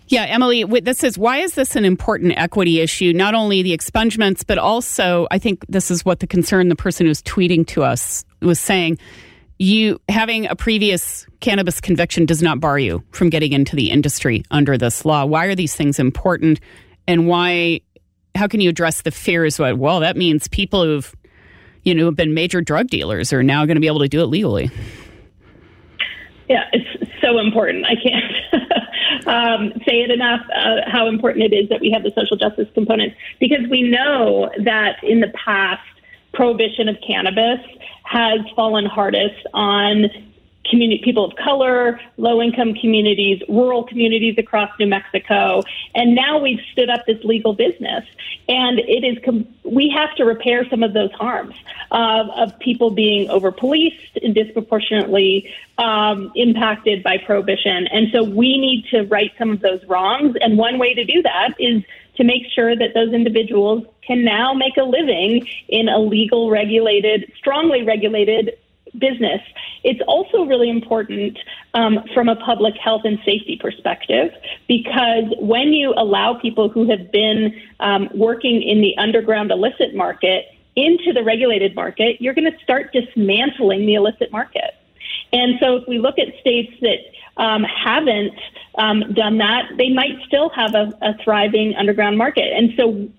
Yeah, 0.08 0.24
Emily, 0.24 0.64
this 0.82 1.04
is 1.04 1.18
why 1.18 1.38
is 1.38 1.56
this 1.56 1.76
an 1.76 1.86
important 1.86 2.34
equity 2.38 2.82
issue? 2.82 3.14
Not 3.14 3.34
only 3.34 3.64
the 3.64 3.76
expungements, 3.76 4.44
but 4.46 4.58
also 4.58 5.28
I 5.32 5.40
think 5.40 5.66
this 5.70 5.90
is 5.90 6.04
what 6.04 6.20
the 6.20 6.28
concern 6.28 6.70
the 6.70 6.76
person 6.76 7.06
who's 7.06 7.22
tweeting 7.22 7.66
to 7.68 7.84
us 7.84 8.26
was 8.42 8.60
saying. 8.60 8.98
You 9.60 10.02
having 10.10 10.48
a 10.48 10.56
previous 10.56 11.26
cannabis 11.40 11.80
conviction 11.80 12.26
does 12.26 12.42
not 12.42 12.60
bar 12.60 12.80
you 12.80 13.04
from 13.12 13.30
getting 13.30 13.54
into 13.54 13.76
the 13.76 13.92
industry 13.92 14.44
under 14.52 14.78
this 14.78 15.06
law. 15.06 15.26
Why 15.26 15.46
are 15.46 15.56
these 15.56 15.76
things 15.76 16.00
important, 16.00 16.60
and 17.08 17.28
why? 17.28 17.82
How 18.36 18.48
can 18.48 18.62
you 18.62 18.70
address 18.70 19.04
the 19.04 19.12
fears? 19.12 19.60
What 19.60 19.78
well, 19.78 20.00
that 20.02 20.18
means 20.18 20.48
people 20.50 20.84
who've 20.84 21.16
you 21.84 21.94
know 21.94 22.12
been 22.12 22.34
major 22.34 22.62
drug 22.62 22.88
dealers 22.88 23.32
are 23.32 23.44
now 23.44 23.66
going 23.66 23.76
to 23.76 23.82
be 23.82 23.88
able 23.88 24.00
to 24.00 24.10
do 24.10 24.22
it 24.22 24.26
legally. 24.26 24.70
Yeah, 26.50 26.66
it's 26.74 27.12
so 27.22 27.40
important. 27.40 27.86
I 27.86 27.96
can't 27.96 28.63
um, 29.28 29.72
say 29.88 30.02
it 30.02 30.12
enough 30.12 30.42
uh, 30.56 30.82
how 30.88 31.08
important 31.08 31.52
it 31.52 31.56
is 31.56 31.70
that 31.70 31.82
we 31.82 31.92
have 31.92 32.04
the 32.04 32.12
social 32.16 32.38
justice 32.38 32.68
component 32.74 33.14
because 33.40 33.68
we 33.70 33.82
know 33.82 34.50
that 34.64 35.04
in 35.04 35.20
the 35.20 35.30
past, 35.30 35.82
prohibition 36.34 36.90
of 36.90 36.98
cannabis 37.06 37.60
has 38.04 38.40
fallen 38.56 38.86
hardest 38.86 39.46
on 39.54 40.10
community, 40.70 41.02
people 41.04 41.26
of 41.26 41.36
color, 41.36 42.00
low 42.18 42.42
income 42.42 42.74
communities, 42.74 43.42
rural 43.50 43.84
communities 43.84 44.36
across 44.38 44.70
New 44.80 44.88
Mexico. 44.88 45.64
And 45.94 46.16
now 46.16 46.40
we've 46.40 46.62
stood 46.72 46.90
up 46.90 47.06
this 47.06 47.24
legal 47.24 47.54
business. 47.54 48.06
And 48.48 48.80
it 48.80 49.04
is, 49.04 49.18
com- 49.24 49.48
we 49.64 49.90
have 49.90 50.16
to 50.16 50.26
repair 50.26 50.68
some 50.70 50.84
of 50.84 50.94
those 50.94 51.12
harms 51.12 51.56
uh, 51.92 52.28
of 52.36 52.58
people 52.60 52.92
being 52.92 53.30
over 53.30 53.52
policed 53.52 54.18
and 54.22 54.34
disproportionately 54.34 55.54
um, 55.78 56.32
impacted 56.36 57.04
by 57.04 57.18
prohibition. 57.18 57.88
And 57.88 58.08
so 58.12 58.24
we 58.24 58.58
need 58.58 58.86
to 58.92 59.04
right 59.04 59.32
some 59.38 59.52
of 59.52 59.62
those 59.62 59.84
wrongs. 59.86 60.36
And 60.42 60.58
one 60.58 60.80
way 60.80 60.94
to 60.94 61.04
do 61.04 61.22
that 61.24 61.56
is 61.60 61.84
to 62.16 62.24
make 62.24 62.44
sure 62.54 62.76
that 62.76 62.94
those 62.94 63.12
individuals 63.12 63.86
can 64.06 64.24
now 64.24 64.54
make 64.54 64.78
a 64.78 64.84
living 64.84 65.48
in 65.68 65.90
a 65.90 65.98
legal, 66.00 66.50
regulated, 66.50 67.32
strongly 67.38 67.84
regulated 67.84 68.58
business. 68.98 69.42
It's 69.84 70.02
also 70.08 70.44
really 70.44 70.70
important 70.70 71.38
um, 71.74 72.00
from 72.14 72.30
a 72.30 72.36
public 72.36 72.76
health 72.76 73.02
and 73.06 73.18
safety 73.26 73.58
perspective 73.60 74.32
because 74.68 75.26
when 75.40 75.74
you 75.74 75.94
allow 75.98 76.36
people 76.36 76.70
who 76.70 76.90
have 76.90 77.12
been 77.12 77.60
um, 77.80 78.10
working 78.14 78.62
in 78.62 78.82
the 78.82 78.96
underground 78.98 79.52
illicit 79.52 79.96
market 79.96 80.46
into 80.76 81.14
the 81.14 81.24
regulated 81.24 81.76
market, 81.76 82.22
you're 82.22 82.34
going 82.34 82.52
to 82.52 82.58
start 82.64 82.94
dismantling 82.94 83.86
the 83.86 83.96
illicit 83.96 84.32
market. 84.32 84.76
And 85.32 85.56
so 85.60 85.78
if 85.78 85.88
we 85.88 85.98
look 86.00 86.18
at 86.20 86.28
states 86.40 86.74
that 86.82 87.00
um, 87.42 87.64
haven't 87.64 88.34
um, 88.78 89.14
done 89.14 89.40
that, 89.40 89.72
they 89.78 89.90
might 89.90 90.18
still 90.28 90.50
have 90.50 90.76
a, 90.76 90.94
a 91.02 91.18
thriving 91.24 91.76
underground 91.76 92.18
market. 92.18 92.54
And 92.54 92.74
so 92.78 93.10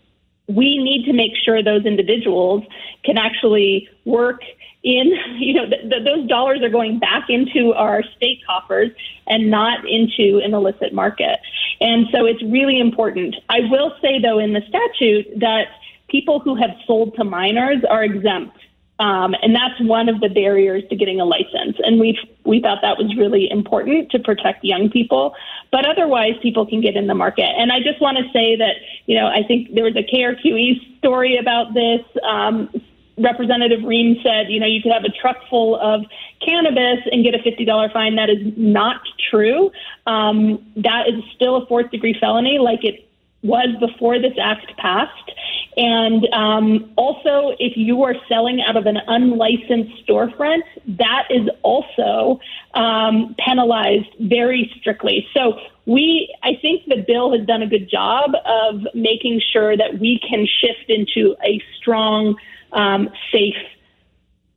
we 0.48 0.78
need 0.78 1.06
to 1.06 1.12
make 1.12 1.32
sure 1.42 1.62
those 1.62 1.84
individuals 1.84 2.64
can 3.04 3.18
actually 3.18 3.88
work 4.04 4.40
in, 4.84 5.12
you 5.38 5.54
know, 5.54 5.66
th- 5.66 5.90
th- 5.90 6.04
those 6.04 6.28
dollars 6.28 6.62
are 6.62 6.68
going 6.68 6.98
back 6.98 7.24
into 7.28 7.72
our 7.72 8.02
state 8.16 8.40
coffers 8.46 8.90
and 9.26 9.50
not 9.50 9.80
into 9.88 10.40
an 10.44 10.54
illicit 10.54 10.92
market. 10.92 11.40
And 11.80 12.06
so 12.12 12.26
it's 12.26 12.42
really 12.42 12.78
important. 12.78 13.34
I 13.48 13.60
will 13.70 13.94
say, 14.00 14.20
though, 14.20 14.38
in 14.38 14.52
the 14.52 14.62
statute 14.68 15.40
that 15.40 15.68
people 16.08 16.38
who 16.38 16.54
have 16.54 16.70
sold 16.86 17.16
to 17.16 17.24
minors 17.24 17.82
are 17.88 18.04
exempt. 18.04 18.56
Um, 19.00 19.34
and 19.42 19.52
that's 19.52 19.80
one 19.80 20.08
of 20.08 20.20
the 20.20 20.28
barriers 20.28 20.84
to 20.88 20.94
getting 20.94 21.20
a 21.20 21.24
license. 21.24 21.76
And 21.82 21.98
we 21.98 22.16
we 22.44 22.60
thought 22.60 22.78
that 22.82 22.96
was 22.96 23.12
really 23.16 23.50
important 23.50 24.10
to 24.12 24.20
protect 24.20 24.64
young 24.64 24.88
people. 24.88 25.34
But 25.72 25.84
otherwise, 25.84 26.34
people 26.40 26.64
can 26.64 26.80
get 26.80 26.94
in 26.94 27.08
the 27.08 27.14
market. 27.14 27.50
And 27.58 27.72
I 27.72 27.80
just 27.80 28.00
want 28.00 28.18
to 28.18 28.24
say 28.32 28.54
that, 28.54 28.76
you 29.06 29.18
know, 29.18 29.26
I 29.26 29.42
think 29.42 29.74
there 29.74 29.82
was 29.82 29.96
a 29.96 30.04
KRQE 30.04 30.98
story 30.98 31.36
about 31.36 31.74
this. 31.74 32.02
Um, 32.22 32.70
Representative 33.18 33.80
Rehm 33.80 34.22
said, 34.22 34.50
you 34.50 34.58
know, 34.58 34.66
you 34.66 34.82
could 34.82 34.92
have 34.92 35.04
a 35.04 35.10
truck 35.10 35.36
full 35.48 35.76
of 35.80 36.04
cannabis 36.44 36.98
and 37.12 37.24
get 37.24 37.34
a 37.34 37.38
$50 37.38 37.92
fine. 37.92 38.16
That 38.16 38.30
is 38.30 38.52
not 38.56 39.00
true. 39.30 39.70
Um, 40.06 40.64
that 40.76 41.08
is 41.08 41.22
still 41.34 41.56
a 41.56 41.66
fourth 41.66 41.90
degree 41.90 42.16
felony, 42.18 42.58
like 42.58 42.84
it 42.84 43.08
was 43.42 43.68
before 43.78 44.18
this 44.18 44.32
act 44.40 44.76
passed. 44.78 45.30
And 45.76 46.26
um, 46.32 46.92
also, 46.96 47.54
if 47.58 47.76
you 47.76 48.02
are 48.04 48.14
selling 48.28 48.62
out 48.62 48.76
of 48.76 48.86
an 48.86 48.98
unlicensed 49.06 49.92
storefront, 50.06 50.62
that 50.86 51.24
is 51.30 51.48
also 51.62 52.40
um, 52.74 53.34
penalized 53.38 54.08
very 54.20 54.72
strictly. 54.78 55.26
So 55.34 55.58
we, 55.86 56.34
I 56.42 56.52
think 56.62 56.86
the 56.86 57.04
bill 57.06 57.36
has 57.36 57.46
done 57.46 57.62
a 57.62 57.66
good 57.66 57.90
job 57.90 58.30
of 58.46 58.86
making 58.94 59.40
sure 59.52 59.76
that 59.76 59.98
we 59.98 60.20
can 60.26 60.46
shift 60.46 60.88
into 60.88 61.36
a 61.44 61.60
strong, 61.76 62.36
um, 62.74 63.08
safe, 63.32 63.54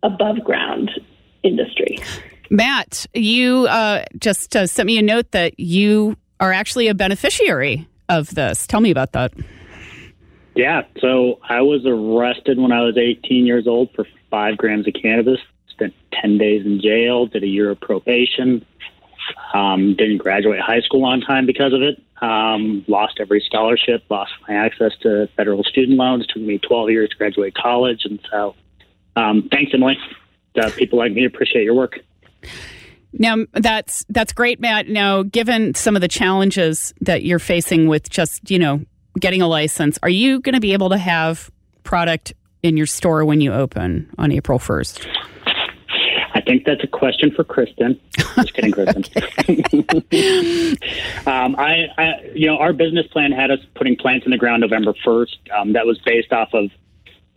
above 0.03 0.43
ground 0.43 0.91
industry. 1.43 1.97
Matt, 2.49 3.05
you 3.13 3.67
uh, 3.67 4.05
just 4.17 4.55
uh, 4.55 4.67
sent 4.67 4.87
me 4.87 4.97
a 4.97 5.01
note 5.01 5.31
that 5.31 5.59
you 5.59 6.15
are 6.39 6.53
actually 6.53 6.87
a 6.87 6.93
beneficiary 6.93 7.87
of 8.09 8.33
this. 8.35 8.67
Tell 8.67 8.79
me 8.79 8.91
about 8.91 9.11
that. 9.13 9.33
Yeah, 10.55 10.81
so 10.99 11.39
I 11.47 11.61
was 11.61 11.85
arrested 11.85 12.57
when 12.57 12.71
I 12.71 12.81
was 12.81 12.97
18 12.97 13.45
years 13.45 13.67
old 13.67 13.89
for 13.95 14.07
five 14.31 14.57
grams 14.57 14.87
of 14.87 14.93
cannabis. 14.99 15.39
Spent 15.69 15.93
10 16.19 16.37
days 16.39 16.65
in 16.65 16.81
jail, 16.81 17.27
did 17.27 17.43
a 17.43 17.47
year 17.47 17.69
of 17.69 17.79
probation. 17.79 18.65
Um, 19.53 19.95
didn't 19.95 20.17
graduate 20.17 20.59
high 20.59 20.81
school 20.81 21.05
on 21.05 21.21
time 21.21 21.45
because 21.45 21.73
of 21.73 21.81
it. 21.81 22.01
Um, 22.21 22.83
lost 22.87 23.19
every 23.19 23.41
scholarship, 23.45 24.03
lost 24.09 24.31
my 24.47 24.55
access 24.55 24.91
to 25.01 25.27
federal 25.35 25.63
student 25.63 25.97
loans. 25.97 26.25
Took 26.27 26.41
me 26.41 26.57
12 26.57 26.89
years 26.89 27.09
to 27.09 27.15
graduate 27.15 27.53
college. 27.53 28.01
And 28.05 28.19
so, 28.31 28.55
um, 29.15 29.49
thanks, 29.51 29.71
Emily. 29.73 29.97
Uh, 30.59 30.71
people 30.75 30.97
like 30.97 31.11
me 31.11 31.25
appreciate 31.25 31.63
your 31.63 31.75
work. 31.75 31.99
Now 33.13 33.37
that's 33.53 34.05
that's 34.09 34.33
great, 34.33 34.59
Matt. 34.59 34.89
Now, 34.89 35.23
given 35.23 35.75
some 35.75 35.95
of 35.95 36.01
the 36.01 36.07
challenges 36.07 36.93
that 37.01 37.23
you're 37.23 37.39
facing 37.39 37.87
with 37.87 38.09
just 38.09 38.49
you 38.49 38.59
know 38.59 38.81
getting 39.19 39.41
a 39.41 39.47
license, 39.47 39.97
are 40.03 40.09
you 40.09 40.39
going 40.39 40.55
to 40.55 40.61
be 40.61 40.73
able 40.73 40.89
to 40.89 40.97
have 40.97 41.49
product 41.83 42.33
in 42.63 42.77
your 42.77 42.85
store 42.85 43.23
when 43.25 43.41
you 43.41 43.53
open 43.53 44.13
on 44.17 44.31
April 44.31 44.59
1st? 44.59 45.07
Think 46.47 46.65
that's 46.65 46.83
a 46.83 46.87
question 46.87 47.31
for 47.31 47.43
Kristen. 47.43 47.99
Just 48.17 48.53
kidding, 48.53 48.71
Kristen. 48.77 49.03
um, 51.27 51.55
I, 51.57 51.87
I, 51.97 52.31
you 52.33 52.47
know, 52.47 52.57
our 52.57 52.73
business 52.73 53.05
plan 53.07 53.31
had 53.31 53.51
us 53.51 53.59
putting 53.75 53.95
plants 53.95 54.25
in 54.25 54.31
the 54.31 54.37
ground 54.37 54.61
November 54.61 54.93
first. 55.05 55.37
Um, 55.55 55.73
that 55.73 55.85
was 55.85 55.99
based 56.05 56.31
off 56.31 56.49
of 56.53 56.71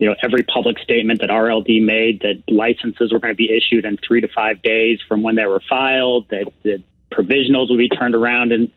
you 0.01 0.07
know, 0.07 0.15
every 0.23 0.41
public 0.41 0.79
statement 0.79 1.21
that 1.21 1.29
RLD 1.29 1.85
made 1.85 2.21
that 2.21 2.41
licenses 2.47 3.13
were 3.13 3.19
going 3.19 3.33
to 3.33 3.37
be 3.37 3.55
issued 3.55 3.85
in 3.85 3.97
three 3.97 4.19
to 4.19 4.27
five 4.27 4.59
days 4.63 4.99
from 5.07 5.21
when 5.21 5.35
they 5.35 5.45
were 5.45 5.61
filed, 5.69 6.27
that, 6.29 6.51
that 6.63 6.81
provisionals 7.11 7.69
would 7.69 7.77
be 7.77 7.87
turned 7.87 8.15
around 8.15 8.51
in 8.51 8.71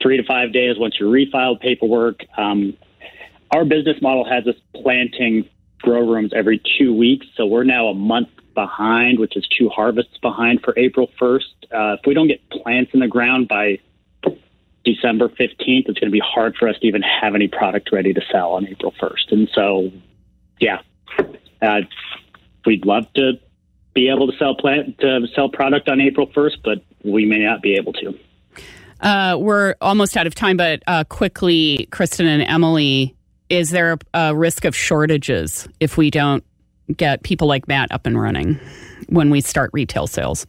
three 0.00 0.16
to 0.16 0.22
five 0.22 0.54
days 0.54 0.78
once 0.78 0.94
you 0.98 1.04
refiled 1.04 1.60
paperwork. 1.60 2.20
Um, 2.38 2.78
our 3.50 3.66
business 3.66 4.00
model 4.00 4.24
has 4.24 4.46
us 4.46 4.54
planting 4.74 5.46
grow 5.82 6.00
rooms 6.00 6.32
every 6.34 6.62
two 6.78 6.94
weeks, 6.94 7.26
so 7.36 7.44
we're 7.44 7.64
now 7.64 7.88
a 7.88 7.94
month 7.94 8.28
behind, 8.54 9.18
which 9.18 9.36
is 9.36 9.46
two 9.58 9.68
harvests 9.68 10.18
behind 10.18 10.60
for 10.62 10.74
April 10.76 11.10
1st. 11.20 11.40
Uh, 11.72 11.96
if 11.98 12.00
we 12.06 12.14
don't 12.14 12.28
get 12.28 12.48
plants 12.50 12.92
in 12.94 13.00
the 13.00 13.08
ground 13.08 13.48
by 13.48 13.78
December 14.84 15.28
15th, 15.28 15.88
it's 15.88 15.98
going 15.98 16.06
to 16.06 16.10
be 16.10 16.22
hard 16.24 16.56
for 16.56 16.68
us 16.68 16.76
to 16.80 16.86
even 16.86 17.02
have 17.02 17.34
any 17.34 17.48
product 17.48 17.90
ready 17.92 18.12
to 18.12 18.20
sell 18.30 18.52
on 18.52 18.66
April 18.66 18.92
1st. 19.00 19.32
And 19.32 19.50
so 19.54 19.90
yeah, 20.60 20.80
uh, 21.62 21.80
we'd 22.64 22.84
love 22.86 23.12
to 23.14 23.32
be 23.94 24.08
able 24.08 24.30
to 24.30 24.36
sell 24.38 24.54
plant 24.54 24.98
to 24.98 25.26
sell 25.34 25.48
product 25.48 25.88
on 25.88 26.00
April 26.00 26.30
first, 26.34 26.58
but 26.62 26.84
we 27.04 27.26
may 27.26 27.38
not 27.38 27.62
be 27.62 27.74
able 27.76 27.92
to. 27.94 28.18
Uh, 29.00 29.36
we're 29.38 29.74
almost 29.80 30.16
out 30.16 30.26
of 30.26 30.34
time, 30.34 30.56
but 30.56 30.82
uh, 30.86 31.04
quickly, 31.04 31.88
Kristen 31.90 32.26
and 32.26 32.42
Emily, 32.42 33.14
is 33.48 33.70
there 33.70 33.92
a, 33.92 33.98
a 34.14 34.34
risk 34.34 34.64
of 34.64 34.74
shortages 34.74 35.68
if 35.80 35.96
we 35.96 36.10
don't 36.10 36.44
get 36.96 37.22
people 37.22 37.48
like 37.48 37.66
Matt 37.68 37.90
up 37.92 38.06
and 38.06 38.20
running 38.20 38.58
when 39.08 39.30
we 39.30 39.40
start 39.40 39.70
retail 39.72 40.06
sales? 40.06 40.46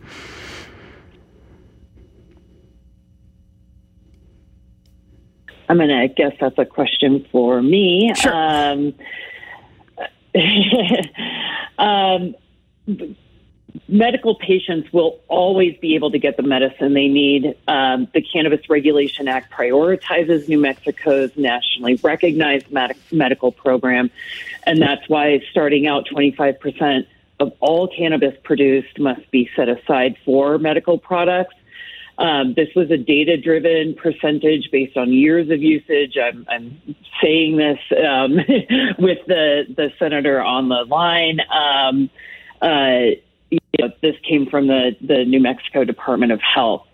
I 5.67 5.73
mean, 5.73 5.91
I 5.91 6.07
guess 6.07 6.33
that's 6.39 6.57
a 6.57 6.65
question 6.65 7.25
for 7.31 7.61
me. 7.61 8.13
Sure. 8.15 8.33
Um, 8.33 8.93
um, 11.79 12.35
medical 13.87 14.35
patients 14.35 14.91
will 14.91 15.19
always 15.27 15.77
be 15.77 15.95
able 15.95 16.11
to 16.11 16.19
get 16.19 16.37
the 16.37 16.43
medicine 16.43 16.93
they 16.93 17.07
need. 17.07 17.55
Um, 17.67 18.07
the 18.13 18.21
Cannabis 18.21 18.69
Regulation 18.69 19.27
Act 19.27 19.51
prioritizes 19.51 20.47
New 20.47 20.59
Mexico's 20.59 21.31
nationally 21.35 21.95
recognized 21.95 22.71
med- 22.71 22.97
medical 23.11 23.51
program, 23.51 24.11
and 24.63 24.81
that's 24.81 25.07
why 25.07 25.41
starting 25.51 25.87
out 25.87 26.07
25% 26.07 27.07
of 27.39 27.53
all 27.59 27.87
cannabis 27.87 28.33
produced 28.43 28.97
must 28.99 29.29
be 29.31 29.49
set 29.55 29.67
aside 29.67 30.15
for 30.23 30.57
medical 30.57 30.97
products. 30.97 31.55
Um, 32.17 32.53
this 32.53 32.69
was 32.75 32.89
a 32.91 32.97
data 32.97 33.35
driven 33.35 33.93
percentage 33.93 34.69
based 34.71 34.95
on 34.95 35.11
years 35.11 35.49
of 35.49 35.61
usage. 35.61 36.17
I'm, 36.17 36.45
I'm 36.49 36.95
saying 37.21 37.57
this 37.57 37.79
um, 37.91 38.35
with 38.99 39.19
the, 39.27 39.65
the 39.67 39.91
senator 39.99 40.41
on 40.41 40.69
the 40.69 40.85
line. 40.87 41.41
Um, 41.51 42.09
uh, 42.61 43.17
you 43.51 43.59
know, 43.79 43.89
this 44.01 44.15
came 44.27 44.47
from 44.47 44.67
the, 44.67 44.95
the 45.01 45.25
New 45.25 45.39
Mexico 45.39 45.83
Department 45.83 46.31
of 46.31 46.41
Health. 46.41 46.85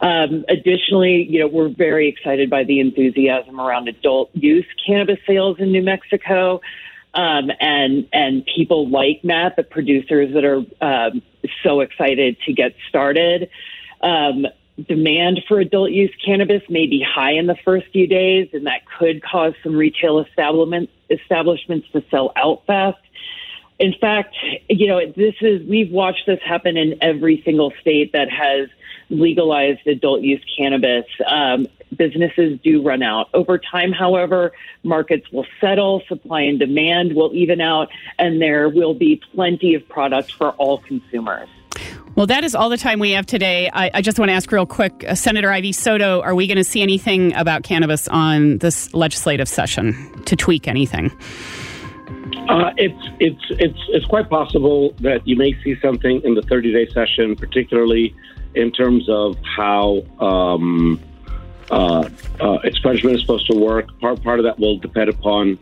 Um, 0.00 0.44
additionally, 0.48 1.26
you 1.28 1.40
know, 1.40 1.48
we're 1.48 1.68
very 1.68 2.08
excited 2.08 2.50
by 2.50 2.64
the 2.64 2.80
enthusiasm 2.80 3.60
around 3.60 3.88
adult 3.88 4.30
use 4.34 4.66
cannabis 4.86 5.18
sales 5.26 5.58
in 5.58 5.72
New 5.72 5.82
Mexico. 5.82 6.60
Um, 7.14 7.52
and 7.60 8.08
and 8.12 8.44
people 8.44 8.88
like 8.88 9.22
Matt, 9.22 9.54
the 9.54 9.62
producers 9.62 10.34
that 10.34 10.44
are 10.44 10.64
um, 10.80 11.22
so 11.62 11.80
excited 11.80 12.36
to 12.46 12.52
get 12.52 12.74
started. 12.88 13.48
Um, 14.00 14.46
demand 14.88 15.42
for 15.46 15.60
adult 15.60 15.92
use 15.92 16.12
cannabis 16.24 16.62
may 16.68 16.86
be 16.86 17.04
high 17.06 17.32
in 17.32 17.46
the 17.46 17.56
first 17.64 17.86
few 17.92 18.06
days, 18.06 18.48
and 18.52 18.66
that 18.66 18.80
could 18.98 19.22
cause 19.22 19.54
some 19.62 19.76
retail 19.76 20.18
establishment, 20.18 20.90
establishments 21.08 21.86
to 21.92 22.02
sell 22.10 22.32
out 22.36 22.66
fast. 22.66 22.98
In 23.78 23.94
fact, 24.00 24.36
you 24.68 24.86
know, 24.86 25.00
this 25.16 25.34
is 25.40 25.66
we've 25.68 25.90
watched 25.90 26.26
this 26.26 26.40
happen 26.44 26.76
in 26.76 26.96
every 27.00 27.42
single 27.44 27.72
state 27.80 28.12
that 28.12 28.30
has 28.30 28.68
legalized 29.10 29.86
adult 29.86 30.22
use 30.22 30.42
cannabis. 30.56 31.04
Um, 31.26 31.66
businesses 31.96 32.58
do 32.62 32.82
run 32.82 33.02
out. 33.02 33.28
Over 33.34 33.58
time, 33.58 33.92
however, 33.92 34.52
markets 34.82 35.30
will 35.32 35.46
settle, 35.60 36.02
supply 36.08 36.42
and 36.42 36.58
demand 36.58 37.14
will 37.14 37.32
even 37.34 37.60
out, 37.60 37.88
and 38.18 38.40
there 38.40 38.68
will 38.68 38.94
be 38.94 39.20
plenty 39.34 39.74
of 39.74 39.88
product 39.88 40.32
for 40.32 40.50
all 40.52 40.78
consumers. 40.78 41.48
Well, 42.14 42.26
that 42.26 42.44
is 42.44 42.54
all 42.54 42.68
the 42.68 42.76
time 42.76 43.00
we 43.00 43.10
have 43.12 43.26
today. 43.26 43.68
I, 43.72 43.90
I 43.94 44.00
just 44.00 44.20
want 44.20 44.28
to 44.28 44.34
ask 44.34 44.50
real 44.52 44.66
quick, 44.66 45.04
uh, 45.06 45.16
Senator 45.16 45.50
Ivey 45.50 45.72
Soto, 45.72 46.20
are 46.20 46.34
we 46.34 46.46
going 46.46 46.58
to 46.58 46.64
see 46.64 46.80
anything 46.80 47.34
about 47.34 47.64
cannabis 47.64 48.06
on 48.06 48.58
this 48.58 48.94
legislative 48.94 49.48
session 49.48 50.22
to 50.26 50.36
tweak 50.36 50.68
anything? 50.68 51.10
Uh, 52.48 52.72
it's 52.76 53.08
it's 53.20 53.44
it's 53.60 53.78
it's 53.88 54.06
quite 54.06 54.28
possible 54.28 54.94
that 55.00 55.26
you 55.26 55.36
may 55.36 55.54
see 55.62 55.74
something 55.80 56.20
in 56.24 56.34
the 56.34 56.42
30 56.42 56.72
day 56.72 56.86
session, 56.92 57.34
particularly 57.36 58.14
in 58.54 58.70
terms 58.70 59.08
of 59.08 59.36
how 59.56 60.02
um, 60.20 61.00
uh, 61.70 62.00
uh, 62.40 62.58
expungement 62.64 63.14
is 63.14 63.20
supposed 63.22 63.46
to 63.50 63.56
work. 63.56 63.86
Part 64.00 64.22
part 64.22 64.38
of 64.38 64.44
that 64.44 64.58
will 64.58 64.78
depend 64.78 65.08
upon 65.08 65.58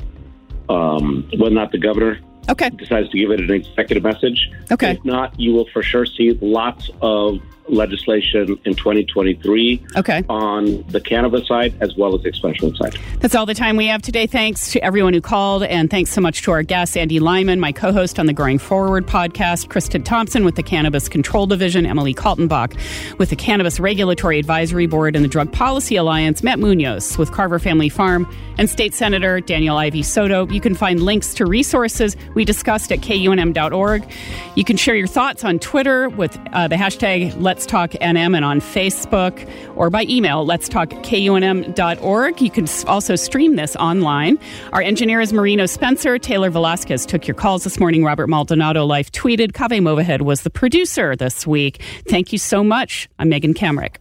um, 0.69 1.29
whether 1.37 1.47
or 1.47 1.51
not 1.51 1.71
the 1.71 1.79
governor 1.79 2.21
okay. 2.49 2.71
decides 2.71 3.09
to 3.11 3.19
give 3.19 3.31
it 3.31 3.41
an 3.41 3.51
executive 3.51 4.03
message. 4.03 4.51
Okay. 4.71 4.93
If 4.93 5.05
not, 5.05 5.39
you 5.39 5.53
will 5.53 5.69
for 5.73 5.83
sure 5.83 6.07
see 6.07 6.39
lots 6.41 6.91
of 7.01 7.39
legislation 7.69 8.59
in 8.65 8.75
2023 8.75 9.87
okay. 9.97 10.25
on 10.29 10.83
the 10.89 11.01
cannabis 11.01 11.47
side 11.47 11.75
as 11.81 11.97
well 11.97 12.15
as 12.15 12.23
the 12.23 12.31
expungement 12.31 12.77
side. 12.77 12.99
That's 13.21 13.35
all 13.35 13.47
the 13.47 13.55
time 13.55 13.77
we 13.77 13.87
have 13.87 14.03
today. 14.03 14.27
Thanks 14.27 14.73
to 14.73 14.85
everyone 14.85 15.15
who 15.15 15.21
called, 15.21 15.63
and 15.63 15.91
thanks 15.91 16.11
so 16.11 16.21
much 16.21 16.43
to 16.43 16.51
our 16.51 16.63
guests, 16.63 16.97
Andy 16.97 17.21
Lyman, 17.21 17.61
my 17.61 17.73
co 17.73 17.93
host 17.93 18.19
on 18.19 18.27
the 18.27 18.33
Growing 18.33 18.59
Forward 18.59 19.07
podcast, 19.07 19.69
Kristen 19.69 20.03
Thomson 20.03 20.45
with 20.45 20.57
the 20.57 20.63
Cannabis 20.63 21.09
Control 21.09 21.47
Division, 21.47 21.87
Emily 21.87 22.15
Kaltenbach 22.15 22.77
with 23.19 23.31
the 23.31 23.37
Cannabis 23.37 23.79
Regulatory 23.81 24.39
Advisory 24.39 24.87
Board 24.87 25.17
and 25.17 25.25
the 25.25 25.29
Drug 25.29 25.53
Policy 25.53 25.97
Alliance, 25.97 26.43
Matt 26.43 26.59
Munoz 26.59 27.17
with 27.19 27.33
Carver 27.33 27.59
Family 27.59 27.89
Farm, 27.89 28.27
and 28.59 28.69
State 28.69 28.95
Senator 28.95 29.41
Daniel 29.41 29.77
Ivey 29.77 30.03
Soto. 30.03 30.47
You 30.49 30.61
can 30.61 30.75
find 30.75 31.03
links 31.03 31.35
to 31.35 31.47
resources 31.47 32.17
we 32.35 32.45
discussed 32.45 32.93
at 32.93 33.01
kunm.org. 33.01 34.11
You 34.57 34.65
can 34.65 34.77
share 34.77 34.95
your 34.95 35.07
thoughts 35.07 35.45
on 35.45 35.59
Twitter 35.59 36.09
with 36.09 36.39
uh, 36.53 36.69
the 36.69 36.77
hashtag 36.77 37.41
Let's 37.53 37.67
Talk 37.67 37.91
NM 37.91 38.35
and 38.35 38.47
on 38.47 38.61
Facebook 38.61 39.47
or 39.77 39.91
by 39.91 40.05
email, 40.05 40.43
let's 40.47 40.71
talk 40.71 40.89
kunm.org. 40.89 42.41
You 42.41 42.51
can 42.51 42.67
also 42.87 43.15
stream 43.15 43.57
this 43.57 43.77
online. 43.77 44.39
Our 44.73 44.81
engineer 44.81 45.21
is 45.21 45.35
Marino 45.35 45.67
Spencer. 45.67 46.19
Taylor 46.19 46.49
Velasquez 46.49 47.05
took 47.05 47.29
your 47.29 47.35
calls 47.35 47.65
this 47.65 47.79
morning. 47.79 48.05
Robert 48.05 48.29
Maldonado 48.29 48.87
live 48.87 49.13
tweeted. 49.13 49.53
Kaveh 49.53 49.83
Movahed 49.83 50.23
was 50.23 50.45
the 50.45 50.51
producer 50.51 51.15
this 51.15 51.47
week. 51.47 51.83
Thank 52.09 52.33
you 52.33 52.39
so 52.39 52.65
much. 52.65 53.07
I'm 53.19 53.29
Megan 53.29 53.53
Kamerick. 53.53 53.97